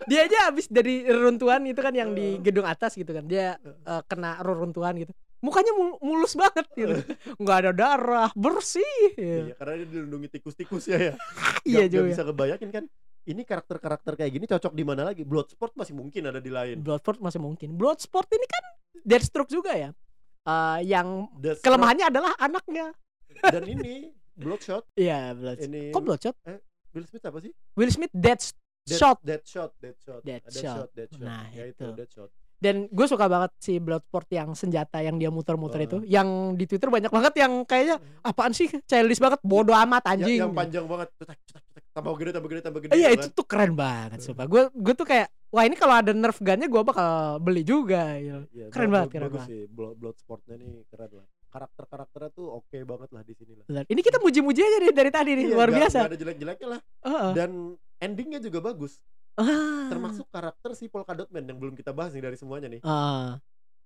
Dia 0.08 0.24
aja 0.24 0.48
habis 0.48 0.64
dari 0.72 1.04
reruntuhan 1.04 1.60
itu 1.68 1.76
kan 1.84 1.92
yang 1.92 2.16
di 2.16 2.40
gedung 2.40 2.64
atas 2.64 2.96
gitu 2.96 3.12
kan. 3.12 3.28
Dia 3.28 3.60
eh, 3.60 4.02
kena 4.08 4.40
reruntuhan 4.40 4.96
gitu. 4.96 5.12
Mukanya 5.44 5.76
mul- 5.76 6.00
mulus 6.00 6.32
banget 6.40 6.64
gitu. 6.72 6.96
Nggak 7.36 7.56
ada 7.60 7.70
darah, 7.76 8.30
bersih. 8.32 9.12
Iya, 9.20 9.52
karena 9.60 9.84
dia 9.84 9.88
dilindungi 9.92 10.28
tikus-tikus 10.40 10.88
ya 10.88 11.12
ya. 11.12 11.14
Iya 11.68 11.84
gak 11.84 11.92
juga. 11.92 12.08
bisa 12.08 12.22
kebayangin 12.24 12.70
kan. 12.72 12.84
Ini 13.24 13.40
karakter-karakter 13.44 14.20
kayak 14.20 14.32
gini 14.36 14.44
cocok 14.48 14.72
di 14.72 14.84
mana 14.84 15.04
lagi? 15.04 15.24
Bloodsport 15.24 15.76
masih 15.76 15.96
mungkin 15.96 16.28
ada 16.32 16.40
di 16.40 16.48
lain. 16.48 16.80
Bloodsport 16.80 17.20
masih 17.20 17.40
mungkin. 17.44 17.76
Bloodsport 17.76 18.28
ini 18.32 18.44
kan 18.48 18.64
Deathstroke 19.04 19.52
juga 19.52 19.76
ya. 19.76 19.92
Eh, 20.44 20.78
yang 20.84 21.24
The 21.34 21.56
kelemahannya 21.58 22.06
adalah 22.06 22.36
anaknya. 22.36 22.92
dan 23.42 23.64
ini 23.64 24.12
Bloodshot. 24.30 24.84
Iya, 24.94 25.32
Bloodsport. 25.32 25.66
Ini 25.66 25.82
Kok 25.88 26.02
Bloodshot? 26.02 26.36
Will 26.92 27.04
Smith 27.04 27.24
apa 27.24 27.38
sih? 27.40 27.52
Will 27.72 27.88
Smith 27.88 28.12
Deathshot. 28.12 29.16
Dead, 29.18 29.40
Deadshot, 29.40 29.70
Deadshot. 29.74 30.20
Deadshot. 30.20 30.84
Ada 30.84 30.92
Deadshot. 30.92 31.24
Nah, 31.24 31.48
ya 31.48 31.64
itu, 31.64 31.80
itu. 31.80 31.88
Deadshot. 31.96 32.30
Dan 32.54 32.86
gue 32.86 33.06
suka 33.06 33.24
banget 33.26 33.52
si 33.58 33.76
Bloodsport 33.78 34.28
yang 34.30 34.52
senjata 34.52 35.00
yang 35.00 35.16
dia 35.16 35.28
muter-muter 35.28 35.80
Oh. 35.80 35.86
itu. 35.86 35.96
Yang 36.06 36.28
di 36.54 36.64
Twitter 36.66 36.88
banyak 36.88 37.08
banget 37.08 37.34
yang 37.38 37.52
kayaknya 37.62 37.96
apaan 38.22 38.52
sih 38.52 38.68
childish 38.82 39.18
banget, 39.18 39.40
bodoh 39.42 39.74
amat 39.74 40.02
Ya- 40.02 40.10
anjing. 40.14 40.38
yang 40.38 40.52
panjang 40.52 40.84
banget. 40.84 41.08
Tambah 41.90 42.12
gede, 42.14 42.30
tambah 42.32 42.48
gede, 42.48 42.60
tambah 42.60 42.80
gede. 42.80 42.92
Iya 42.92 43.08
itu 43.12 43.26
tuh 43.30 43.44
keren 43.44 43.72
banget 43.72 44.20
sumpah. 44.20 44.44
Gue 44.44 44.68
gue 44.68 44.94
tuh 44.94 45.04
kayak 45.04 45.28
wah 45.54 45.62
ini 45.62 45.74
kalau 45.74 45.94
ada 45.94 46.10
nerf 46.10 46.36
gunnya 46.36 46.66
gue 46.66 46.82
bakal 46.82 47.08
beli 47.38 47.62
juga. 47.62 48.18
gitu. 48.18 48.42
Iya, 48.50 48.66
Keren 48.68 48.88
ba- 48.88 48.94
banget, 48.96 49.06
ba- 49.06 49.12
keren 49.12 49.24
bagus 49.24 49.38
banget. 49.38 49.48
sih. 49.48 49.62
Blood, 49.70 49.94
Bloodsportnya 49.96 50.54
nih 50.58 50.74
keren 50.84 51.10
lah. 51.14 51.26
Karakter-karakternya 51.46 52.30
tuh 52.32 52.46
oke 52.52 52.78
banget 52.82 53.08
lah 53.08 53.22
di 53.22 53.32
sini 53.32 53.52
lah. 53.54 53.86
Ini 53.86 54.00
kita 54.02 54.18
muji-muji 54.18 54.58
aja 54.58 54.72
dari, 54.74 54.88
dari 54.90 55.10
tadi 55.10 55.30
nih, 55.32 55.44
Iya, 55.46 55.54
luar 55.54 55.68
nggak- 55.68 55.78
biasa. 55.80 55.98
nggak 56.00 56.10
ada 56.10 56.18
jelek-jeleknya 56.18 56.68
lah. 56.68 56.80
Heeh. 57.06 57.30
Dan 57.32 57.50
endingnya 57.96 58.40
juga 58.42 58.58
bagus. 58.60 58.98
Ah. 59.34 59.86
Termasuk 59.86 60.26
karakter 60.28 60.74
si 60.74 60.86
Polka 60.86 61.10
Dot 61.12 61.26
Man 61.28 61.42
yang 61.44 61.58
belum 61.58 61.74
kita 61.74 61.90
bahas 61.90 62.10
nih 62.10 62.22
dari 62.22 62.34
semuanya 62.34 62.66
nih. 62.68 62.82
Ah. 62.82 63.38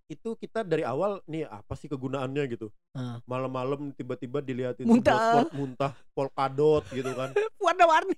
Itu 0.09 0.40
kita 0.40 0.64
dari 0.64 0.88
awal 0.88 1.20
nih 1.28 1.44
apa 1.44 1.76
sih 1.76 1.84
kegunaannya 1.84 2.42
gitu. 2.48 2.72
Malam-malam 3.28 3.92
tiba-tiba 3.92 4.40
diliatin 4.40 4.88
Muntah. 4.88 5.12
Bloodsport 5.12 5.50
muntah 5.52 5.92
polka 6.16 6.48
dot 6.48 6.84
gitu 6.88 7.12
kan. 7.12 7.28
warna-warni. 7.68 8.16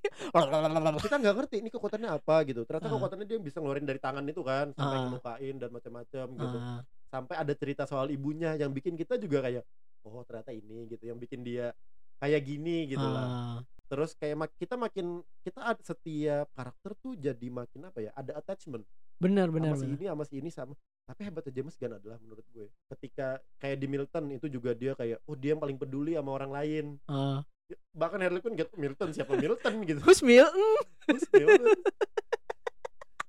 kita 1.03 1.19
nggak 1.19 1.35
ngerti 1.35 1.57
ini 1.59 1.69
kekuatannya 1.69 2.15
apa 2.15 2.47
gitu. 2.47 2.63
Ternyata 2.63 2.87
Ah. 2.87 2.95
kekuatannya 2.95 3.27
dia 3.27 3.39
bisa 3.43 3.59
ngeluarin 3.59 3.83
dari 3.83 3.99
tangan 3.99 4.23
itu 4.23 4.39
kan 4.41 4.71
sampai 4.71 4.99
ngelukain 5.03 5.55
dan 5.59 5.71
macam-macam 5.75 6.27
gitu. 6.31 6.59
Ah. 6.63 6.81
Sampai 7.11 7.35
ada 7.35 7.53
cerita 7.59 7.83
soal 7.85 8.15
ibunya 8.15 8.55
yang 8.55 8.71
bikin 8.71 8.95
kita 8.95 9.19
juga 9.19 9.43
kayak 9.43 9.67
oh 10.07 10.23
ternyata 10.23 10.55
ini 10.55 10.87
gitu 10.87 11.11
yang 11.11 11.19
bikin 11.19 11.43
dia 11.43 11.75
kayak 12.23 12.47
gini 12.47 12.87
gitu 12.87 13.03
lah. 13.03 13.27
Ah. 13.27 13.59
Terus 13.91 14.15
kayak 14.15 14.37
mak- 14.39 14.55
kita 14.55 14.79
makin 14.79 15.27
kita 15.43 15.59
setiap 15.83 16.47
karakter 16.55 16.95
tuh 16.95 17.19
jadi 17.19 17.47
makin 17.51 17.91
apa 17.91 17.99
ya? 17.99 18.15
Ada 18.15 18.39
attachment 18.39 18.87
Benar 19.19 19.51
benar. 19.51 19.75
sama 19.75 19.83
si 19.83 19.85
benar. 19.85 19.99
ini 19.99 20.07
sama 20.07 20.23
si 20.23 20.35
ini 20.39 20.51
sama. 20.55 20.75
Tapi 21.11 21.27
hebatnya 21.27 21.53
James 21.59 21.75
Gunn 21.75 21.99
adalah 21.99 22.23
menurut 22.23 22.47
gue 22.55 22.71
ketika 22.95 23.43
kayak 23.59 23.83
di 23.83 23.87
Milton 23.91 24.25
itu 24.31 24.47
juga 24.47 24.71
dia 24.79 24.95
kayak 24.95 25.19
oh 25.27 25.35
dia 25.35 25.59
yang 25.59 25.63
paling 25.63 25.75
peduli 25.75 26.15
sama 26.15 26.31
orang 26.39 26.55
lain. 26.55 26.85
Ah. 27.11 27.43
Bahkan 27.91 28.23
Harley 28.23 28.39
Quinn 28.39 28.55
gitu 28.55 28.71
Milton 28.79 29.11
siapa 29.11 29.35
Milton 29.35 29.75
gitu. 29.91 30.01
Who's 30.07 30.23
Milton? 30.23 30.87
Terus 31.11 31.27
Milton. 31.35 31.75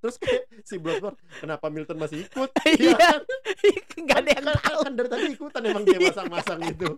Terus 0.01 0.15
kayak 0.21 0.43
si 0.61 0.75
Bloodsport 0.77 1.17
kenapa 1.41 1.65
Milton 1.73 1.97
masih 1.97 2.29
ikut? 2.29 2.49
Iya. 2.69 2.93
kan? 2.97 3.21
Enggak 4.01 4.17
ada 4.21 4.29
yang 4.29 4.45
kan, 4.45 4.57
tahu. 4.61 4.79
kan 4.85 4.93
dari 4.93 5.09
tadi 5.09 5.25
ikutan 5.33 5.61
emang 5.65 5.83
dia 5.85 5.99
masang-masang 6.01 6.59
gitu. 6.69 6.89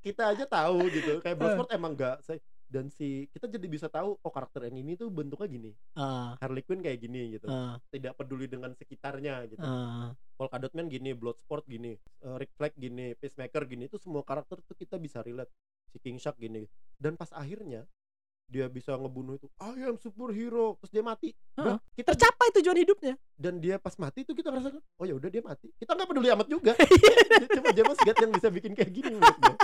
kita 0.00 0.22
aja 0.30 0.44
tahu 0.46 0.78
gitu. 0.94 1.18
Kayak 1.26 1.36
Bloodsport 1.42 1.70
emang 1.74 1.98
enggak 1.98 2.22
dan 2.70 2.86
si 2.86 3.26
kita 3.34 3.50
jadi 3.50 3.66
bisa 3.66 3.90
tahu 3.90 4.14
oh 4.14 4.32
karakter 4.32 4.70
yang 4.70 4.78
ini 4.78 4.94
tuh 4.94 5.10
bentuknya 5.10 5.50
gini. 5.50 5.70
Ah. 5.98 6.38
Harley 6.38 6.62
Quinn 6.62 6.78
kayak 6.78 7.02
gini 7.02 7.34
gitu. 7.34 7.50
Ah. 7.50 7.82
Tidak 7.90 8.14
peduli 8.14 8.46
dengan 8.46 8.70
sekitarnya 8.78 9.50
gitu. 9.50 9.60
Ah. 9.66 10.14
Polka 10.38 10.62
Dot 10.62 10.72
Man 10.78 10.86
gini, 10.86 11.12
Bloodsport 11.12 11.66
gini, 11.66 11.98
uh, 12.24 12.38
Rick 12.38 12.54
Flag 12.54 12.72
gini, 12.78 13.12
Peacemaker 13.18 13.66
gini 13.66 13.90
itu 13.90 13.98
semua 13.98 14.22
karakter 14.22 14.62
tuh 14.62 14.78
kita 14.78 14.96
bisa 15.02 15.20
relate. 15.20 15.50
Si 15.90 15.98
King 15.98 16.22
Shark 16.22 16.38
gini. 16.38 16.64
Dan 16.94 17.18
pas 17.18 17.28
akhirnya 17.34 17.84
dia 18.50 18.66
bisa 18.66 18.94
ngebunuh 18.98 19.38
itu 19.38 19.46
I 19.62 19.90
am 19.90 19.98
superhero 19.98 20.78
terus 20.78 20.90
dia 20.94 21.02
mati. 21.06 21.34
Nah, 21.54 21.78
kita 21.94 22.14
tercapai 22.14 22.50
tujuan 22.58 22.78
hidupnya 22.82 23.14
dan 23.38 23.62
dia 23.62 23.78
pas 23.78 23.94
mati 23.94 24.26
itu 24.26 24.34
kita 24.34 24.50
ngerasakan 24.50 24.82
oh 24.82 25.04
ya 25.06 25.14
udah 25.14 25.30
dia 25.30 25.38
mati 25.38 25.70
kita 25.78 25.94
nggak 25.94 26.08
peduli 26.10 26.28
amat 26.34 26.48
juga 26.50 26.72
cuma 27.56 27.70
James 27.70 28.00
Gunn 28.02 28.18
yang 28.18 28.32
bisa 28.34 28.48
bikin 28.50 28.72
kayak 28.74 28.90
gini 28.90 29.14
menurut 29.14 29.38
gue. 29.38 29.56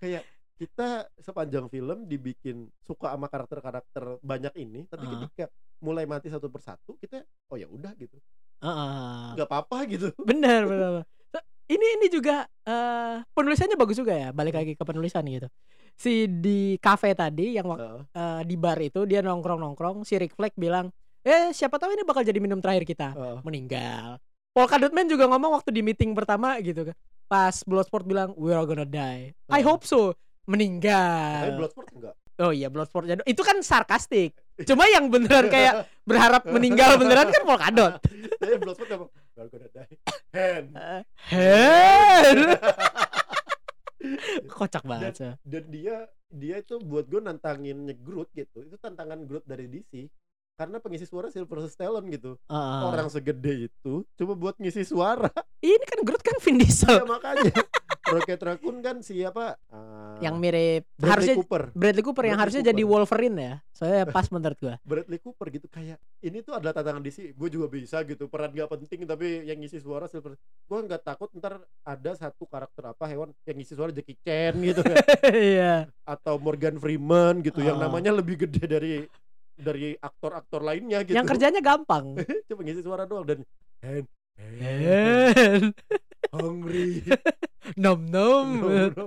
kayak 0.00 0.22
kita 0.60 1.08
sepanjang 1.16 1.72
film 1.72 2.04
dibikin 2.04 2.68
suka 2.84 3.16
sama 3.16 3.32
karakter-karakter 3.32 4.20
banyak 4.20 4.52
ini 4.60 4.84
tapi 4.92 5.08
Heeh. 5.08 5.24
ketika 5.24 5.44
mulai 5.80 6.04
mati 6.04 6.28
satu 6.28 6.52
persatu 6.52 7.00
kita 7.00 7.24
oh 7.48 7.56
ya 7.56 7.64
udah 7.64 7.96
gitu. 7.96 8.20
Heeh. 8.60 9.40
nggak 9.40 9.48
apa-apa 9.48 9.88
gitu. 9.88 10.12
Benar 10.20 10.68
benar 10.68 10.90
ini 11.72 11.86
ini 11.96 12.06
juga 12.12 12.44
eh, 12.68 13.24
penulisannya 13.32 13.80
bagus 13.80 13.96
juga 13.96 14.12
ya 14.12 14.28
balik 14.36 14.60
lagi 14.60 14.76
ke 14.76 14.84
penulisan 14.84 15.24
gitu. 15.32 15.48
Si 15.96 16.28
di 16.28 16.76
cafe 16.76 17.16
tadi 17.16 17.56
yang 17.56 17.72
Heeh. 17.72 18.00
eh, 18.12 18.42
di 18.44 18.60
bar 18.60 18.76
itu 18.84 19.08
dia 19.08 19.24
nongkrong 19.24 19.64
nongkrong 19.64 20.04
si 20.04 20.20
Rick 20.20 20.36
Flag 20.36 20.52
bilang 20.60 20.92
eh 21.24 21.56
siapa 21.56 21.80
tahu 21.80 21.96
ini 21.96 22.04
bakal 22.04 22.20
jadi 22.20 22.36
minum 22.36 22.60
terakhir 22.60 22.84
kita. 22.84 23.16
Heeh. 23.16 23.40
meninggal. 23.48 24.20
Polka 24.52 24.76
Dot 24.76 24.92
Man 24.92 25.08
juga 25.08 25.24
ngomong 25.24 25.56
waktu 25.56 25.72
di 25.72 25.80
meeting 25.80 26.12
pertama 26.12 26.60
gitu 26.60 26.92
kan. 26.92 26.96
Pas 27.32 27.64
Bloodsport 27.64 28.04
bilang 28.04 28.36
we 28.36 28.52
are 28.52 28.68
gonna 28.68 28.84
die. 28.84 29.32
I 29.48 29.64
hope 29.64 29.88
so 29.88 30.12
tapi 30.50 30.58
meninggal 30.58 31.42
Bloodsport 31.56 31.88
enggak. 31.94 32.14
Oh 32.40 32.50
iya 32.50 32.68
Bloodsport 32.72 33.06
itu 33.22 33.42
kan 33.46 33.62
sarkastik. 33.62 34.34
Cuma 34.66 34.84
yang 34.90 35.08
beneran 35.08 35.46
kayak 35.48 35.86
berharap 36.04 36.42
meninggal 36.50 36.98
beneran 36.98 37.30
kan 37.30 37.42
Polka 37.46 37.68
Dot 37.70 37.94
tapi 38.40 38.58
Bloodsport 38.58 38.88
ngomong 38.90 39.08
we're 39.38 39.48
gonna 39.48 39.68
die. 39.70 39.94
Hand 40.34 40.68
Hen. 41.30 42.38
kocak 44.56 44.82
banget 44.88 45.12
sih. 45.12 45.32
dan 45.44 45.64
dia 45.68 46.08
dia 46.32 46.56
itu 46.64 46.80
buat 46.80 47.04
gue 47.04 47.20
nantangin 47.20 47.84
Groot 48.00 48.32
gitu 48.32 48.64
itu 48.64 48.76
tantangan 48.80 49.28
Groot 49.28 49.44
dari 49.44 49.68
DC 49.68 50.08
karena 50.56 50.76
pengisi 50.76 51.08
suara 51.08 51.32
Sylvester 51.32 51.72
Stallone 51.72 52.12
gitu. 52.12 52.36
Heeh. 52.52 52.80
orang 52.84 53.08
segede 53.08 53.72
itu 53.72 54.04
cuma 54.20 54.36
buat 54.36 54.60
ngisi 54.60 54.84
suara. 54.84 55.32
Ini 55.64 55.84
kan 55.88 56.04
Groot 56.04 56.20
kan 56.20 56.36
Vin 56.36 56.60
Diesel. 56.60 57.00
Ya 57.00 57.04
makanya 57.08 57.48
Rocket 58.10 58.40
Raccoon 58.40 58.76
kan 58.78 58.96
siapa 59.00 59.54
Ah, 59.66 60.18
yang 60.18 60.36
mirip. 60.36 60.84
Bradley 60.92 61.10
harusnya 61.10 61.34
Cooper. 61.36 61.62
Bradley 61.72 62.02
Cooper 62.02 62.24
yang 62.24 62.34
Bradley 62.34 62.42
harusnya 62.42 62.62
Cooper. 62.62 62.72
jadi 62.72 62.82
Wolverine 62.84 63.36
ya. 63.38 63.54
Soalnya 63.70 64.04
pas 64.06 64.26
menurut 64.28 64.58
gua. 64.58 64.74
Bradley 64.88 65.18
Cooper 65.18 65.46
gitu 65.48 65.66
kayak 65.66 65.96
ini 66.20 66.38
tuh 66.40 66.52
adalah 66.52 66.72
tantangan 66.72 67.00
DC 67.00 67.32
gue 67.32 67.48
juga 67.48 67.66
bisa 67.66 68.02
gitu 68.02 68.26
peran 68.26 68.50
gak 68.50 68.68
penting 68.68 69.02
tapi 69.04 69.26
yang 69.42 69.56
ngisi 69.56 69.78
suara 69.78 70.04
Silver. 70.04 70.34
Gue 70.62 70.78
nggak 70.80 71.02
takut 71.02 71.30
ntar 71.32 71.56
ada 71.80 72.10
satu 72.12 72.44
karakter 72.44 72.90
apa 72.90 73.04
hewan 73.06 73.30
yang 73.42 73.56
ngisi 73.56 73.72
suara 73.72 73.90
Jackie 73.90 74.18
Chan 74.18 74.52
gitu 74.56 74.80
kan. 74.80 74.96
Iya. 75.30 75.86
Atau 76.02 76.36
Morgan 76.36 76.76
Freeman 76.76 77.40
gitu 77.40 77.60
yang 77.60 77.76
Ah. 77.76 77.86
namanya 77.86 78.10
lebih 78.10 78.34
gede 78.40 78.64
dari 78.64 78.92
dari 79.54 79.92
aktor-aktor 79.94 80.60
lainnya 80.60 81.00
gitu. 81.00 81.12
Yang 81.12 81.28
kerjanya 81.30 81.60
gampang. 81.60 82.16
Cuma 82.48 82.60
ngisi 82.60 82.80
suara 82.80 83.04
doang 83.04 83.24
dan 83.24 83.38
hand, 83.80 84.08
hand, 84.36 84.56
Hen. 85.36 85.62
Hungry 86.32 87.02
nom 87.76 88.00
nom 88.00 88.46
No, 88.58 88.68
no. 88.88 89.06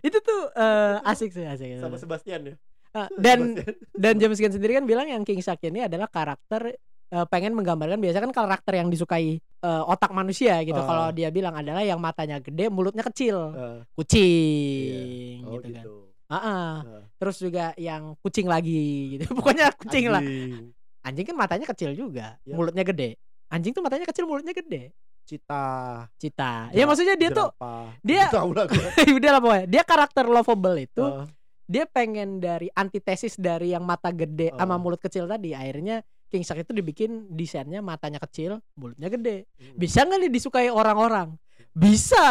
itu 0.00 0.18
tuh 0.18 0.40
eh, 0.50 0.96
asik 1.04 1.30
sih 1.30 1.44
asik 1.44 1.78
sama 1.78 1.96
Sebastian 1.96 2.42
ya 2.44 2.56
Ah, 2.92 3.10
dan 3.16 3.58
Sebastian. 3.58 3.74
dan 4.04 4.14
James 4.16 4.38
Gunn 4.38 4.54
sendiri 4.54 4.72
kan 4.72 4.84
bilang 4.84 5.04
yang 5.04 5.22
King 5.22 5.40
Shark 5.40 5.58
ini 5.62 5.82
adalah 5.82 6.06
karakter 6.06 6.78
eh, 7.10 7.26
pengen 7.26 7.50
menggambarkan 7.52 7.98
biasa 7.98 8.18
kan 8.18 8.30
karakter 8.30 8.74
yang 8.76 8.86
disukai 8.86 9.34
eh, 9.40 9.82
otak 9.84 10.10
manusia 10.10 10.62
gitu 10.62 10.76
Ah. 10.76 10.86
kalau 10.86 11.06
dia 11.10 11.28
bilang 11.28 11.52
adalah 11.52 11.82
yang 11.82 11.98
matanya 11.98 12.38
gede 12.38 12.68
mulutnya 12.68 13.02
kecil 13.02 13.36
Ah, 13.50 13.82
kucing 13.94 15.42
oh 15.44 15.58
gitu, 15.58 15.62
kan 15.62 15.70
gitu 15.72 15.94
Ah, 16.24 16.36
ah. 16.36 16.46
Ah. 16.80 17.02
terus 17.14 17.36
juga 17.36 17.74
yang 17.76 18.16
kucing 18.20 18.46
lagi 18.46 18.80
gitu 19.14 19.24
pokoknya 19.36 19.74
kucing 19.74 20.08
lah 20.08 20.22
Anjing. 20.22 20.72
anjing 21.02 21.26
kan 21.26 21.36
matanya 21.36 21.66
kecil 21.66 21.90
juga 21.92 22.38
Ya. 22.42 22.54
mulutnya 22.54 22.80
gede 22.82 23.18
anjing 23.46 23.72
tuh 23.72 23.82
matanya 23.82 24.06
kecil 24.06 24.24
mulutnya 24.24 24.52
gede 24.52 24.94
cita. 25.24 25.64
Cita. 26.14 26.68
Ya 26.70 26.84
maksudnya 26.84 27.14
dia 27.14 27.28
tuh 27.28 27.48
jerapah. 27.50 27.88
dia- 28.00 28.30
tahu 28.30 28.50
lah 28.52 28.64
gua. 28.64 28.88
udah 29.18 29.30
lah 29.30 29.40
pokoknya. 29.40 29.66
Dia 29.66 29.82
karakter 29.82 30.24
lovable 30.26 30.76
itu 30.78 31.02
Ah, 31.02 31.26
dia 31.64 31.84
pengen 31.84 32.38
dari 32.38 32.68
antitesis 32.70 33.34
dari 33.34 33.72
yang 33.72 33.82
mata 33.82 34.08
gede 34.08 34.52
sama 34.52 34.74
Oh. 34.74 34.80
mulut 34.80 34.98
kecil 34.98 35.24
tadi. 35.24 35.50
Akhirnya 35.50 36.00
King 36.26 36.42
Shark 36.42 36.60
itu 36.60 36.72
dibikin 36.72 37.10
desainnya 37.28 37.80
matanya 37.80 38.18
kecil 38.18 38.58
mulutnya 38.74 39.08
gede. 39.08 39.48
Hmm. 39.54 39.76
bisa 39.76 40.02
nggak 40.02 40.18
nih 40.18 40.30
disukai 40.30 40.68
orang-orang? 40.68 41.34
Bisa 41.74 42.26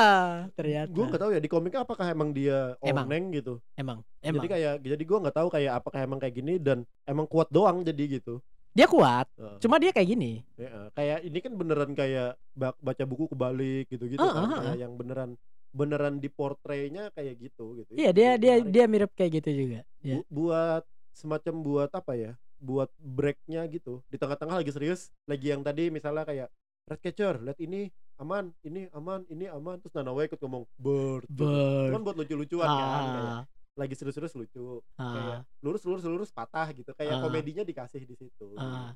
ternyata. 0.53 0.87
Gue 0.87 1.03
nggak 1.05 1.19
tahu 1.19 1.31
ya 1.31 1.39
di 1.39 1.47
komiknya 1.47 1.83
apakah 1.83 2.07
emang 2.07 2.31
dia 2.31 2.79
Emang. 2.79 3.03
oneng 3.05 3.27
gitu? 3.33 3.59
Emang 3.73 3.99
emang. 4.17 4.39
jadi 4.39 4.47
kayak 4.49 4.73
jadi 4.81 5.03
gue 5.03 5.17
nggak 5.19 5.35
tahu 5.35 5.47
kayak 5.49 5.71
apakah 5.75 5.99
emang 5.99 6.15
kayak 6.15 6.31
gini 6.33 6.55
dan 6.55 6.77
emang 7.03 7.25
kuat 7.25 7.47
doang 7.49 7.81
jadi 7.81 8.17
gitu 8.17 8.39
dia 8.73 8.85
kuat 8.85 9.29
Heeh. 9.37 9.57
cuma 9.61 9.77
dia 9.77 9.93
kayak 9.93 10.09
gini 10.09 10.41
Ya, 10.53 10.89
kayak 10.91 11.19
ini 11.23 11.37
kan 11.39 11.53
beneran 11.53 11.91
kayak 11.93 12.35
ba- 12.51 12.77
baca 12.77 13.03
buku 13.05 13.29
kebalik 13.29 13.85
gitu-gitu 13.87 14.19
Ah, 14.19 14.33
kan 14.33 14.43
ah, 14.49 14.57
kayak 14.59 14.77
yang 14.81 14.93
beneran 14.93 15.29
beneran 15.73 16.17
di 16.17 16.29
portraynya 16.29 17.09
kayak 17.13 17.37
gitu 17.39 17.77
gitu 17.79 17.91
iya 17.93 18.09
dia 18.09 18.37
dia 18.37 18.61
menarik. 18.61 18.69
dia 18.69 18.85
mirip 18.85 19.11
kayak 19.13 19.41
gitu 19.41 19.49
juga. 19.49 19.79
Bu- 20.01 20.27
buat 20.29 20.83
semacam 21.09 21.55
buat 21.61 21.89
apa 21.89 22.13
ya 22.13 22.31
buat 22.57 22.89
breaknya 22.95 23.65
gitu 23.67 24.01
di 24.07 24.17
tengah-tengah 24.17 24.57
lagi 24.57 24.69
serius 24.69 25.09
lagi 25.25 25.49
yang 25.49 25.61
tadi 25.61 25.89
misalnya 25.89 26.23
kayak 26.23 26.49
red 26.85 26.99
catcher 26.99 27.35
lihat 27.39 27.57
ini 27.57 27.89
aman 28.15 28.53
ini 28.61 28.85
aman 28.93 29.25
ini 29.27 29.49
aman 29.49 29.81
terus 29.81 29.93
Nanawa 29.93 30.23
ikut 30.23 30.37
ngomong 30.37 30.63
bird 30.77 31.25
gitu. 31.27 31.45
kan 31.89 31.99
Ber 31.99 32.05
buat 32.05 32.17
lucu-lucuan 32.17 32.69
kan 32.69 33.03
kayak 33.09 33.33
ah, 33.33 33.41
lagi 33.73 33.97
serius-serius 33.97 34.37
lucu 34.37 34.85
ah, 34.95 35.09
kayak 35.09 35.39
lurus 35.65 35.81
lurus 35.83 36.03
lurus 36.05 36.29
patah 36.29 36.69
gitu 36.71 36.93
kayak 36.93 37.17
Ah. 37.17 37.21
komedinya 37.21 37.65
dikasih 37.65 38.05
di 38.05 38.13
situ. 38.13 38.53
Ah. 38.53 38.93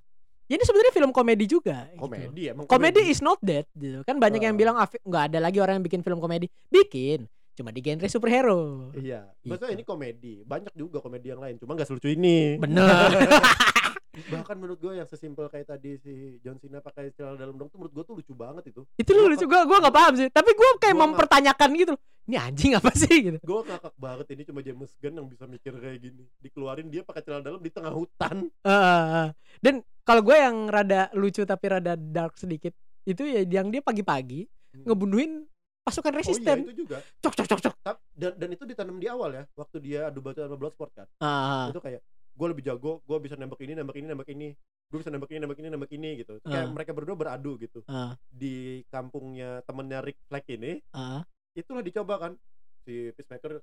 Ya, 0.48 0.56
ini 0.56 0.64
sebenarnya 0.64 0.94
film 0.96 1.12
komedi 1.12 1.44
juga 1.44 1.90
gitu. 1.92 2.00
komedi 2.00 2.42
emang 2.48 2.66
komedi. 2.70 3.02
Is 3.10 3.20
not 3.20 3.42
dead 3.42 3.68
gitu. 3.74 4.06
Kan 4.06 4.22
banyak 4.22 4.40
yang 4.40 4.56
Ah. 4.56 4.60
bilang 4.60 4.76
"Ah, 4.78 4.88
nggak 4.88 5.24
ada 5.34 5.40
lagi 5.42 5.58
orang 5.60 5.82
yang 5.82 5.86
bikin 5.86 6.02
film 6.02 6.22
komedi. 6.22 6.48
Bikin 6.70 7.26
cuma 7.58 7.74
di 7.74 7.82
genre 7.82 8.06
superhero. 8.06 8.94
Iya. 8.94 9.34
Gitu. 9.42 9.50
maksudnya 9.50 9.74
ini 9.74 9.84
komedi. 9.84 10.34
Banyak 10.46 10.72
juga 10.72 11.02
komedi 11.02 11.34
yang 11.34 11.42
lain 11.42 11.58
cuma 11.58 11.74
nggak 11.74 11.90
selucu 11.90 12.14
ini. 12.14 12.62
Bener. 12.62 12.86
Bahkan 14.34 14.56
menurut 14.58 14.78
gue 14.78 14.94
yang 14.94 15.06
sesimpel 15.06 15.46
kayak 15.46 15.68
tadi 15.68 15.98
si 15.98 16.14
John 16.42 16.58
Cena 16.58 16.82
pakai 16.82 17.14
celana 17.14 17.38
dalam 17.38 17.54
dong 17.54 17.70
tuh 17.70 17.78
menurut 17.78 17.94
gue 17.94 18.04
tuh 18.04 18.14
lucu 18.14 18.34
banget 18.34 18.70
itu. 18.70 18.82
Itu 18.94 19.10
lu 19.14 19.26
lucu 19.26 19.46
gue 19.46 19.60
gue 19.60 19.78
nggak 19.78 19.94
paham 19.94 20.14
sih. 20.16 20.30
Tapi 20.30 20.54
gue 20.54 20.70
kayak 20.80 20.96
Gua 20.96 21.04
mempertanyakan 21.10 21.70
gitu 21.76 21.94
ini 22.28 22.36
anjing 22.36 22.76
apa 22.76 22.92
sih? 22.92 23.32
Gitu. 23.32 23.40
Gue 23.40 23.64
ngakak 23.64 23.96
banget 23.96 24.28
ini 24.36 24.44
cuma 24.44 24.60
James 24.60 24.92
Gunn 25.00 25.16
yang 25.16 25.28
bisa 25.32 25.48
mikir 25.48 25.74
kayak 25.80 26.00
gini. 26.04 26.24
Dikeluarin 26.44 26.92
dia 26.92 27.02
pakai 27.08 27.24
celana 27.24 27.48
dalam 27.48 27.64
di 27.64 27.72
tengah 27.72 27.96
hutan. 27.96 28.52
Heeh. 28.68 29.28
dan 29.64 29.76
kalau 30.04 30.22
gue 30.24 30.36
yang 30.36 30.68
rada 30.68 31.08
lucu 31.16 31.44
tapi 31.48 31.66
rada 31.72 31.96
dark 31.96 32.36
sedikit 32.36 32.76
itu 33.08 33.24
ya 33.24 33.44
yang 33.48 33.72
dia 33.72 33.80
pagi-pagi 33.80 34.48
ngebunuhin 34.84 35.48
pasukan 35.88 36.12
oh 36.12 36.16
iya 36.16 36.20
resisten. 36.20 36.58
itu 36.68 36.84
juga. 36.84 37.00
Cok 37.24 37.34
cok 37.40 37.48
cok 37.48 37.62
cok. 37.64 37.76
Dan 38.12 38.32
dan 38.36 38.50
itu 38.52 38.64
ditanam 38.68 39.00
di 39.00 39.08
awal 39.08 39.32
ya 39.32 39.44
waktu 39.56 39.78
dia 39.80 40.00
adu 40.12 40.20
batu 40.20 40.44
sama 40.44 40.60
Bloodsport 40.60 40.92
kan. 40.92 41.08
Ah, 41.24 41.72
itu 41.72 41.80
kayak 41.80 42.04
gue 42.38 42.48
lebih 42.52 42.64
jago 42.68 43.02
gue 43.08 43.18
bisa 43.24 43.40
nembak 43.40 43.64
ini 43.64 43.74
nembak 43.80 43.96
ini 43.96 44.06
nembak 44.12 44.30
ini. 44.36 44.52
Gue 44.92 45.00
bisa 45.00 45.12
nembak 45.12 45.32
ini 45.32 45.40
nembak 45.40 45.60
ini 45.64 45.68
nembak 45.72 45.92
ini 45.96 46.10
gitu. 46.20 46.34
Kayak 46.44 46.68
mereka 46.76 46.92
berdua 46.92 47.16
beradu 47.16 47.56
gitu. 47.56 47.80
Ah, 47.88 48.20
di 48.28 48.84
kampungnya 48.92 49.64
temennya 49.64 50.04
Rick 50.04 50.20
Flag 50.28 50.44
ini 50.52 50.84
ah. 50.92 51.24
Itulah 51.58 51.82
dicoba 51.82 52.14
kan 52.20 52.32
si 52.80 53.10
Peacemaker 53.12 53.60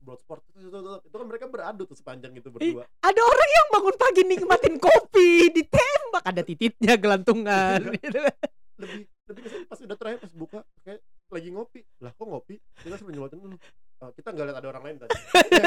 Bloodsport 0.00 0.40
tuk. 0.42 0.56
itu 1.00 1.14
kan 1.14 1.24
mereka 1.24 1.46
beradu 1.46 1.84
tuh 1.84 1.94
sepanjang 1.94 2.32
itu 2.32 2.48
berdua 2.48 2.84
ada 3.00 3.20
orang 3.22 3.50
yang 3.50 3.66
bangun 3.70 3.96
pagi 3.96 4.22
nikmatin 4.22 4.74
kopi 4.76 5.48
ditembak 5.50 6.22
ada 6.24 6.42
tititnya 6.42 6.94
gelantungan 6.96 7.80
gitu. 7.94 8.18
lebih 8.82 9.00
lebih 9.24 9.40
kesan 9.40 9.64
pas 9.64 9.78
udah 9.78 9.96
terakhir 9.96 10.18
pas 10.20 10.32
buka 10.34 10.60
kayak 10.82 11.00
lagi 11.30 11.48
ngopi 11.48 11.80
lah 11.98 12.10
kok 12.10 12.26
ngopi 12.26 12.58
kita 12.76 12.96
suruh 12.96 13.12
nyelotin 13.12 13.38
dulu 13.38 13.56
"Ah, 13.96 14.10
kita 14.10 14.28
nggak 14.28 14.44
lihat 14.44 14.58
ada 14.58 14.68
orang 14.68 14.82
lain 14.84 14.96
tadi 14.98 15.14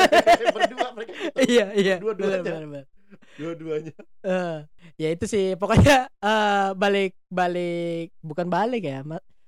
berdua 0.55 0.87
mereka 0.93 1.11
gitu. 1.15 1.37
iya 1.47 1.65
iya 1.73 1.95
Dua-duanya. 1.97 2.43
benar, 2.43 2.61
benar, 2.61 2.63
benar. 2.67 2.85
dua-duanya 3.39 3.95
Eh, 4.21 4.57
ya 4.97 5.07
itu 5.09 5.25
sih 5.25 5.55
pokoknya 5.55 6.11
eh 6.13 6.67
balik 6.75 7.15
balik 7.27 8.11
bukan 8.19 8.47
balik 8.47 8.83
ya 8.83 9.01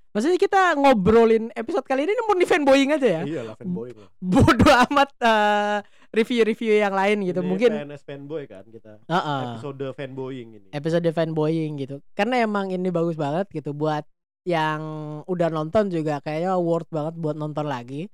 maksudnya 0.09 0.39
kita 0.41 0.73
ngobrolin 0.75 1.53
episode 1.53 1.85
kali 1.85 2.05
ini 2.05 2.13
murni 2.25 2.45
fanboying 2.45 2.91
aja 2.95 3.07
ya? 3.07 3.21
Iya 3.23 3.41
lah 3.45 3.55
fanboy 3.55 3.93
lah. 3.93 4.09
Bodoh 4.19 4.75
amat 4.89 5.09
eh, 5.21 5.77
review-review 6.09 6.73
yang 6.81 6.93
lain 6.93 7.21
gitu. 7.25 7.39
Ini 7.41 7.49
mungkin 7.49 7.71
PNS 7.71 8.03
fanboy 8.03 8.43
kan 8.49 8.65
kita. 8.65 8.97
Heeh. 9.05 9.41
episode 9.53 9.85
fanboying 9.93 10.49
ini. 10.57 10.67
Episode 10.73 11.09
fanboying 11.13 11.71
gitu. 11.77 12.01
Karena 12.17 12.41
emang 12.41 12.73
ini 12.73 12.89
bagus 12.89 13.15
banget 13.15 13.47
gitu 13.53 13.71
buat 13.77 14.03
yang 14.43 14.81
udah 15.29 15.49
nonton 15.53 15.93
juga. 15.93 16.19
Kayaknya 16.25 16.57
worth 16.57 16.89
banget 16.89 17.13
buat 17.15 17.37
nonton 17.37 17.69
lagi. 17.69 18.09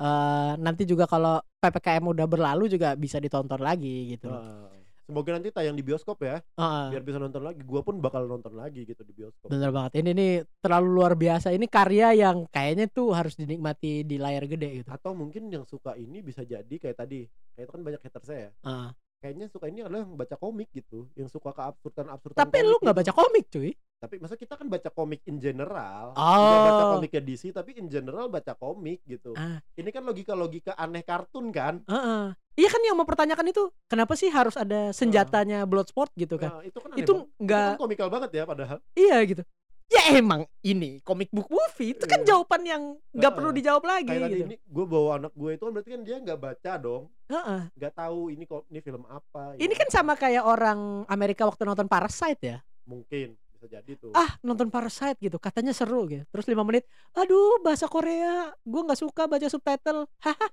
Eh 0.00 0.52
nanti 0.56 0.88
juga 0.88 1.04
kalau 1.04 1.42
ppkm 1.60 2.04
udah 2.16 2.26
berlalu 2.30 2.72
juga 2.72 2.96
bisa 2.96 3.20
ditonton 3.20 3.60
lagi 3.60 4.16
gitu. 4.16 4.32
Ah, 4.32 4.79
semoga 5.10 5.34
nanti 5.34 5.50
tayang 5.50 5.74
di 5.74 5.82
bioskop 5.82 6.22
ya 6.22 6.38
Heeh. 6.54 6.86
biar 6.94 7.02
bisa 7.02 7.18
nonton 7.18 7.42
lagi 7.42 7.66
gua 7.66 7.82
pun 7.82 7.98
bakal 7.98 8.24
nonton 8.24 8.54
lagi 8.54 8.86
gitu 8.86 9.02
di 9.02 9.10
bioskop 9.10 9.50
Bener 9.50 9.74
banget. 9.74 9.98
Ini 9.98 10.10
nih 10.14 10.32
terlalu 10.62 10.88
luar 10.94 11.18
biasa. 11.18 11.50
Ini 11.50 11.66
karya 11.66 12.14
yang 12.14 12.46
kayaknya 12.46 12.86
tuh 12.86 13.10
harus 13.10 13.34
dinikmati 13.34 14.06
di 14.06 14.16
layar 14.16 14.46
gede 14.46 14.80
gitu. 14.80 14.88
atau 14.88 15.10
mungkin 15.10 15.50
yang 15.50 15.66
suka 15.66 15.98
ini 15.98 16.22
bisa 16.22 16.46
jadi 16.46 16.70
kayak 16.70 16.94
tadi 16.96 17.26
kayak 17.56 17.66
itu 17.66 17.72
kan 17.74 17.82
banyak 17.82 18.00
hater 18.00 18.22
saya 18.22 18.48
Ah, 18.62 18.94
kayaknya 19.18 19.50
suka 19.50 19.66
ini 19.66 19.82
adalah 19.82 20.06
yang 20.06 20.14
baca 20.14 20.36
komik 20.38 20.70
gitu 20.70 21.10
yang 21.18 21.26
suka 21.26 21.50
keabsurdan 21.50 22.06
absurdan 22.08 22.38
Tapi 22.38 22.58
lu 22.62 22.78
nggak 22.78 22.96
baca 23.02 23.12
komik 23.12 23.50
cuy. 23.50 23.74
Tapi 24.00 24.16
masa 24.16 24.32
kita 24.32 24.56
kan 24.56 24.64
baca 24.64 24.88
komik 24.88 25.20
in 25.28 25.36
general 25.36 26.16
Oh. 26.16 26.24
Nggak 26.40 26.60
baca 26.64 26.84
komiknya 26.96 27.20
DC 27.22 27.42
tapi 27.52 27.76
in 27.76 27.86
general 27.86 28.26
baca 28.26 28.56
komik 28.56 29.04
gitu 29.04 29.36
Ah. 29.36 29.60
ini 29.76 29.92
kan 29.92 30.00
logika 30.00 30.32
logika 30.32 30.72
aneh 30.72 31.04
kartun 31.04 31.52
kan 31.52 31.84
Heeh. 31.84 32.32
Iya 32.56 32.68
kan 32.68 32.80
yang 32.82 32.96
mempertanyakan 32.96 33.46
itu 33.46 33.68
kenapa 33.86 34.16
sih 34.16 34.28
harus 34.28 34.56
ada 34.56 34.90
senjatanya 34.90 35.64
Bloodsport 35.64 36.10
gitu 36.14 36.36
kan? 36.36 36.50
Nah, 36.50 36.62
itu 36.62 36.76
kan 36.76 36.90
aneh 36.90 36.98
itu 36.98 37.12
nggak 37.38 37.68
kan 37.70 37.78
komikal 37.78 38.08
banget 38.08 38.30
ya 38.32 38.44
padahal 38.44 38.80
iya 38.94 39.20
gitu. 39.22 39.44
Ya 39.90 40.14
emang 40.14 40.46
ini 40.60 41.02
comic 41.02 41.28
book 41.28 41.50
movie 41.50 41.92
itu 41.92 42.06
kan 42.06 42.22
Iya. 42.22 42.28
jawaban 42.32 42.62
yang 42.62 42.82
nggak 43.10 43.20
Heeh. 43.22 43.36
perlu 43.36 43.50
dijawab 43.52 43.84
lagi 43.84 44.08
kayak 44.08 44.30
gitu. 44.30 44.44
ini 44.46 44.56
gue 44.56 44.86
bawa 44.86 45.10
anak 45.18 45.32
gue 45.34 45.50
itu 45.50 45.62
kan 45.62 45.72
berarti 45.72 45.90
kan 45.90 46.02
dia 46.02 46.16
nggak 46.18 46.40
baca 46.40 46.72
dong 46.78 47.02
Heeh. 47.28 47.60
nggak 47.70 47.92
tahu 47.94 48.20
ini 48.28 48.44
kok 48.44 48.64
ini 48.66 48.80
film 48.80 49.04
apa 49.04 49.44
Ini 49.54 49.68
ya. 49.68 49.76
kan 49.76 49.88
sama 49.90 50.12
kayak 50.14 50.40
orang 50.42 51.04
Amerika 51.06 51.44
waktu 51.44 51.62
nonton 51.62 51.84
Parasite 51.84 52.40
ya. 52.40 52.58
mungkin 52.82 53.36
bisa 53.60 53.68
jadi 53.70 53.92
tuh 53.94 54.10
Ah 54.12 54.40
nonton 54.40 54.66
Parasite 54.66 55.20
gitu 55.20 55.36
katanya 55.36 55.70
seru 55.70 56.08
gitu. 56.08 56.24
Terus 56.26 56.48
lima 56.48 56.64
menit, 56.64 56.88
aduh 57.12 57.60
bahasa 57.60 57.84
Korea, 57.84 58.56
gue 58.58 58.80
nggak 58.80 58.96
suka 58.98 59.28
baca 59.28 59.44
subtitle. 59.44 60.08
Haha. 60.24 60.48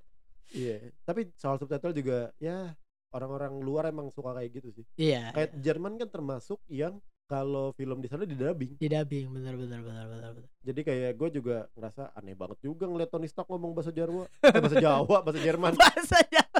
iya 0.49 0.79
tapi 1.03 1.27
soal 1.35 1.55
subtitle 1.55 1.91
juga 1.91 2.31
ya 2.37 2.71
orang-orang 3.09 3.59
luar 3.59 3.83
emang 3.85 4.07
suka 4.09 4.31
kayak 4.33 4.51
gitu 4.53 4.71
sih 4.73 4.85
Iya. 4.95 5.31
kayak 5.31 5.51
Jerman 5.57 5.95
kan 5.95 6.07
termasuk 6.07 6.59
yang 6.67 6.99
kalau 7.25 7.71
film 7.73 7.99
di 7.99 8.07
sana 8.07 8.23
di 8.23 8.31
dubbing 8.31 8.75
Di 8.75 8.87
dubbing 8.87 9.27
bener 9.29 9.55
bener 9.55 9.79
bener 9.81 10.05
bener. 10.05 10.31
bener. 10.33 10.47
jadi 10.61 10.79
kayak 10.81 11.11
gue 11.15 11.29
juga 11.33 11.57
ngerasa 11.73 12.11
aneh 12.13 12.31
banget 12.31 12.59
juga 12.61 12.87
ngeliat 12.87 13.07
Tony 13.07 13.27
Stark 13.27 13.43
ngomong 13.45 13.71
bahasa 13.71 13.91
Jawa 13.91 14.23
eh, 14.39 14.55
bahasa 14.57 14.77
Jawa 14.77 15.17
bahasa 15.19 15.39
Jerman 15.41 15.71
Bahasa 15.83 16.17
Jawa. 16.25 16.59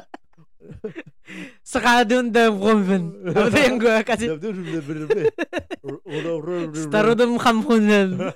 Sekadun 1.62 2.32
de 2.32 2.48
Proven. 2.48 3.02
Apa 3.30 3.46
tuh 3.48 3.60
yang 3.60 3.76
gue 3.76 3.96
kasih? 4.02 4.28
Starudum 6.74 7.36
Kampunan. 7.36 8.08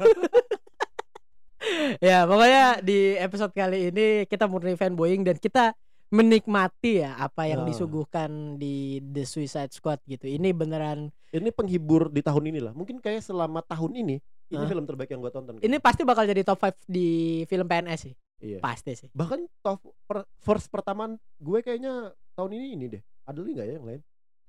ya 2.03 2.27
pokoknya 2.27 2.83
di 2.83 3.15
episode 3.17 3.55
kali 3.55 3.95
ini 3.95 4.07
kita 4.27 4.51
murni 4.51 4.75
fanboying 4.75 5.23
dan 5.23 5.39
kita 5.39 5.73
menikmati 6.13 7.01
ya 7.01 7.17
apa 7.17 7.49
yang 7.49 7.65
Ah. 7.65 7.69
disuguhkan 7.71 8.61
di 8.61 9.01
The 9.01 9.25
Suicide 9.25 9.73
Squad 9.73 10.03
gitu. 10.05 10.29
Ini 10.29 10.53
beneran 10.53 11.09
ini 11.33 11.49
penghibur 11.49 12.13
di 12.13 12.21
tahun 12.21 12.53
ini 12.53 12.61
lah 12.61 12.77
mungkin 12.77 13.01
kayak 13.01 13.25
selama 13.25 13.65
tahun 13.65 13.97
ini 13.97 14.21
ini 14.53 14.61
Hah? 14.61 14.69
film 14.69 14.85
terbaik 14.85 15.09
yang 15.09 15.25
gue 15.25 15.33
tonton 15.33 15.57
ini 15.65 15.81
pasti 15.81 16.05
bakal 16.05 16.29
jadi 16.29 16.45
top 16.45 16.61
5 16.61 16.77
di 16.85 17.09
film 17.49 17.65
PNS 17.65 18.01
sih. 18.05 18.15
Iya 18.43 18.59
Pasti 18.59 18.93
sih. 18.93 19.09
bahkan 19.15 19.47
top 19.63 19.79
per, 20.05 20.27
first 20.39 20.67
pertama 20.67 21.09
gue 21.39 21.59
kayaknya 21.63 22.11
tahun 22.35 22.51
ini 22.53 22.67
ini 22.75 22.85
deh 22.91 23.03
ada 23.23 23.39
lagi 23.39 23.53
nggak 23.55 23.67
ya 23.67 23.75
yang 23.79 23.87
lain 23.87 24.03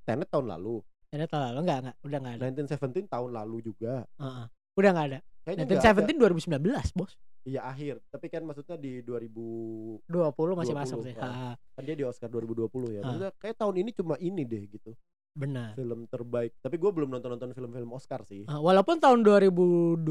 Tenet 0.04 0.28
tahun 0.28 0.50
lalu 0.50 0.82
Ini 1.14 1.30
tahun 1.30 1.44
lalu 1.48 1.60
enggak 1.62 1.78
enggak 1.80 1.96
udah 2.02 2.18
enggak 2.20 2.34
ada. 2.36 2.44
1917 2.74 3.06
tahun 3.08 3.30
lalu 3.32 3.58
juga 3.64 3.94
Heeh. 4.18 4.46
Udah 4.74 4.89
enggak 4.91 5.08
ada. 5.08 5.20
kayaknya 5.46 5.64
nggak 5.64 5.80
ada. 5.80 6.02
1917 6.10 6.89
2019, 6.89 6.98
Bos. 6.98 7.14
iya 7.44 7.62
akhir 7.64 7.96
tapi 8.10 8.26
kan 8.28 8.41
maksudnya 8.41 8.76
di 8.76 9.04
2000 9.04 10.08
20 10.08 10.58
masih 10.58 10.74
20, 10.74 10.80
masuk 10.80 11.00
sih. 11.04 11.14
Ha, 11.16 11.54
kan 11.54 11.82
dia 11.84 11.94
di 11.94 12.04
Oscar 12.04 12.28
2020 12.28 12.66
ya 12.89 13.02
maksudnya 13.04 13.32
kayak 13.38 13.56
tahun 13.56 13.76
ini 13.80 13.89
cuma 13.94 14.16
ini 14.18 14.41
deh 14.41 14.64
gitu 14.66 14.91
benar. 15.34 15.74
film 15.74 16.06
terbaik 16.06 16.54
tapi 16.58 16.76
gue 16.76 16.88
belum 16.88 17.10
nonton 17.10 17.30
nonton 17.32 17.50
film-film 17.52 17.90
Oscar 17.92 18.22
sih 18.24 18.46
Ah, 18.46 18.58
walaupun 18.58 18.98
tahun 18.98 19.22
2020 19.22 20.06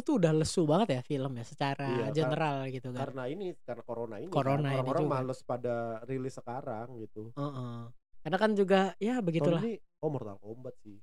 tuh 0.00 0.14
udah 0.16 0.32
lesu 0.32 0.62
banget 0.64 0.88
ya 0.92 1.00
film 1.02 1.32
ya 1.32 1.44
secara 1.44 1.84
Iya, 1.84 2.06
general 2.12 2.56
gitu 2.68 2.88
kan. 2.88 2.98
karena 3.04 3.22
ini 3.26 3.46
karena 3.60 3.82
corona 3.82 4.16
ini 4.16 4.30
Corona 4.30 4.62
kan. 4.64 4.74
orang-orang 4.78 5.06
males 5.06 5.40
pada 5.42 5.76
rilis 6.04 6.32
sekarang 6.32 6.98
gitu 6.98 7.34
Heeh. 7.34 7.90
Karena 8.18 8.34
kan 8.36 8.50
juga 8.52 8.80
ya 8.98 9.18
begitulah. 9.18 9.58
tahun 9.58 9.68
ini 9.68 9.74
oh 9.98 10.08
Mortal 10.08 10.36
Kombat 10.36 10.74
sih 10.78 10.96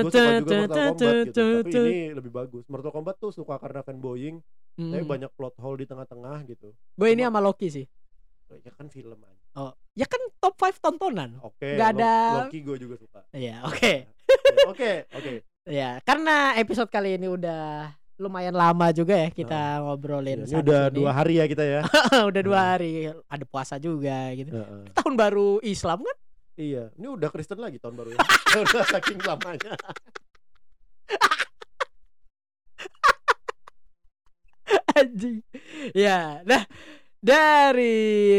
gue 0.00 0.10
suka 0.10 0.32
juga 0.40 0.56
Mortal 0.58 0.84
Kombat 0.90 1.14
gitu 1.26 1.46
tapi 1.60 1.70
ini 1.70 1.96
lebih 2.12 2.32
bagus 2.32 2.64
Mortal 2.66 2.90
Kombat 2.90 3.16
tuh 3.18 3.30
suka 3.30 3.54
karena 3.56 3.80
fanboying 3.80 4.40
tapi 4.74 4.90
Hmm. 4.98 5.06
banyak 5.06 5.30
plot 5.30 5.54
hole 5.56 5.78
di 5.78 5.86
tengah-tengah 5.86 6.42
gitu 6.46 6.74
Gue 6.92 7.08
ini 7.08 7.22
sama 7.22 7.38
Loki 7.38 7.70
sih. 7.70 7.86
Ya 8.60 8.70
kan 8.70 8.86
film 8.86 9.18
aja 9.20 9.42
Oh, 9.54 9.70
ya 9.92 10.02
kan 10.02 10.18
top 10.36 10.54
5 10.56 10.78
tontonan. 10.80 11.38
oke 11.38 11.62
Lo- 11.72 11.86
ada- 11.86 12.42
Loki 12.42 12.58
gue 12.60 12.76
juga 12.76 12.94
suka 12.96 13.20
Iya, 13.30 13.62
oke. 13.64 13.92
oke 14.70 14.90
oke 15.10 15.32
Ya, 15.64 15.96
karena 16.02 16.52
episode 16.54 16.86
kali 16.88 17.16
ini 17.16 17.24
udah 17.24 17.88
lumayan 18.14 18.52
lama 18.52 18.90
juga 18.90 19.16
ya 19.16 19.28
kita 19.28 19.80
ngobrolin. 19.80 20.42
Ya, 20.42 20.46
ini 20.46 20.60
udah 20.60 20.82
sini. 20.84 20.94
dua 20.94 21.10
hari 21.10 21.34
ya 21.34 21.46
kita 21.46 21.64
ya 21.64 21.80
udah 22.30 22.42
dua 22.44 22.60
hari. 22.68 22.92
Ada 23.24 23.44
puasa 23.44 23.74
juga 23.76 24.28
gitu. 24.34 24.52
Heeh. 24.52 24.92
Tahun 24.92 25.14
baru 25.14 25.58
Islam 25.60 26.02
kan? 26.02 26.16
iya 26.54 26.86
ini 26.94 27.10
udah 27.10 27.26
Kristen 27.30 27.58
lagi 27.58 27.82
tahun 27.82 27.96
baru 27.96 28.14
ya 28.14 28.18
udah 28.62 28.84
saking 28.86 29.18
lamanya 29.22 29.74
Anjing. 34.94 35.42
Ya, 35.92 36.40
nah 36.44 36.62
dari 37.24 37.96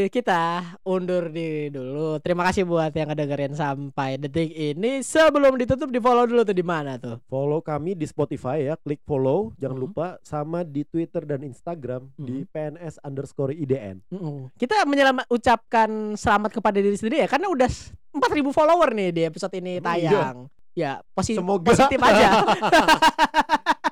kita 0.08 0.62
undur 0.84 1.28
diri 1.28 1.68
dulu. 1.68 2.22
Terima 2.22 2.46
kasih 2.46 2.64
buat 2.64 2.94
yang 2.94 3.10
ngedengerin 3.10 3.52
sampai 3.52 4.22
detik 4.22 4.54
ini. 4.54 5.02
Sebelum 5.02 5.58
ditutup 5.58 5.90
di 5.90 5.98
follow 5.98 6.24
dulu 6.24 6.42
tuh 6.44 6.54
di 6.54 6.62
mana 6.62 6.94
tuh? 6.96 7.18
follow 7.26 7.58
kami 7.60 7.92
di 7.92 8.06
Spotify 8.06 8.62
ya 8.64 8.78
klik 8.78 9.02
follow 9.02 9.58
jangan 9.58 9.74
Mhm. 9.74 9.84
lupa 9.84 10.08
sama 10.22 10.62
di 10.62 10.86
Twitter 10.86 11.26
dan 11.26 11.42
Instagram 11.42 12.14
di 12.16 12.46
Mhm. 12.46 12.48
PNS 12.48 12.96
underscore 13.02 13.52
IDN 13.52 14.06
Mm-mm. 14.08 14.54
Kita 14.54 14.86
menyelamat 14.86 15.26
ucapkan 15.28 15.90
selamat 16.14 16.54
kepada 16.54 16.78
diri 16.78 16.94
sendiri 16.94 17.20
ya 17.20 17.28
karena 17.28 17.50
udah 17.50 17.66
s- 17.66 17.90
4000 18.12 18.54
follower 18.54 18.94
nih 18.94 19.10
di 19.10 19.22
episode 19.24 19.54
ini 19.56 19.82
Emang 19.82 19.98
iya? 19.98 20.12
tayang. 20.14 20.38
Ya, 20.72 20.92
posi- 21.10 21.34
Semoga. 21.34 21.72
positif 21.72 21.98
aja. 21.98 22.30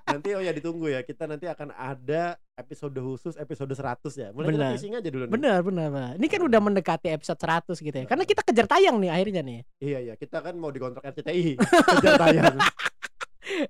nanti 0.13 0.29
oh 0.31 0.39
ya 0.39 0.51
ditunggu 0.51 0.87
ya 0.87 1.01
kita 1.01 1.25
nanti 1.25 1.47
akan 1.47 1.73
ada 1.73 2.37
episode 2.53 2.93
khusus 2.93 3.33
episode 3.41 3.73
100 3.73 4.13
ya 4.13 4.29
mulai 4.29 4.53
Benar. 4.53 4.57
kita 4.61 4.73
teasing 4.77 4.93
aja 4.93 5.09
dulu 5.09 5.25
nih 5.25 5.33
bener, 5.33 5.59
bener, 5.65 5.87
bener. 5.89 6.11
Ini 6.21 6.27
kan 6.29 6.41
udah 6.45 6.59
mendekati 6.61 7.07
episode 7.09 7.39
100 7.41 7.73
gitu 7.81 7.97
ya. 7.97 8.05
Karena 8.05 8.23
kita 8.29 8.41
kejar 8.45 8.65
tayang 8.69 8.97
nih 9.01 9.09
akhirnya 9.09 9.41
nih. 9.41 9.59
iya 9.81 9.99
iya 9.99 10.13
kita 10.13 10.37
kan 10.45 10.53
mau 10.57 10.69
dikontrak 10.69 11.01
RCTI 11.01 11.57
kejar 11.97 12.13
tayang 12.21 12.57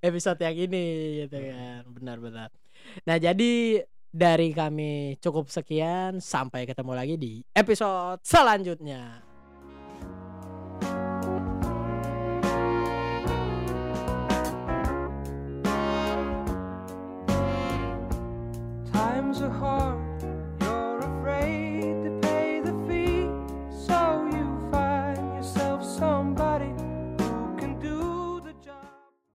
episode 0.04 0.40
yang 0.44 0.56
ini 0.60 0.86
gitu 1.24 1.38
kan. 1.40 1.82
Benar-benar. 1.96 2.50
Nah, 3.08 3.16
jadi 3.16 3.84
dari 4.14 4.52
kami 4.52 5.18
cukup 5.24 5.48
sekian 5.48 6.20
sampai 6.20 6.68
ketemu 6.68 6.92
lagi 6.92 7.16
di 7.16 7.34
episode 7.56 8.20
selanjutnya. 8.22 9.23
Times 19.34 19.42
are 19.42 19.50
hard 19.50 20.03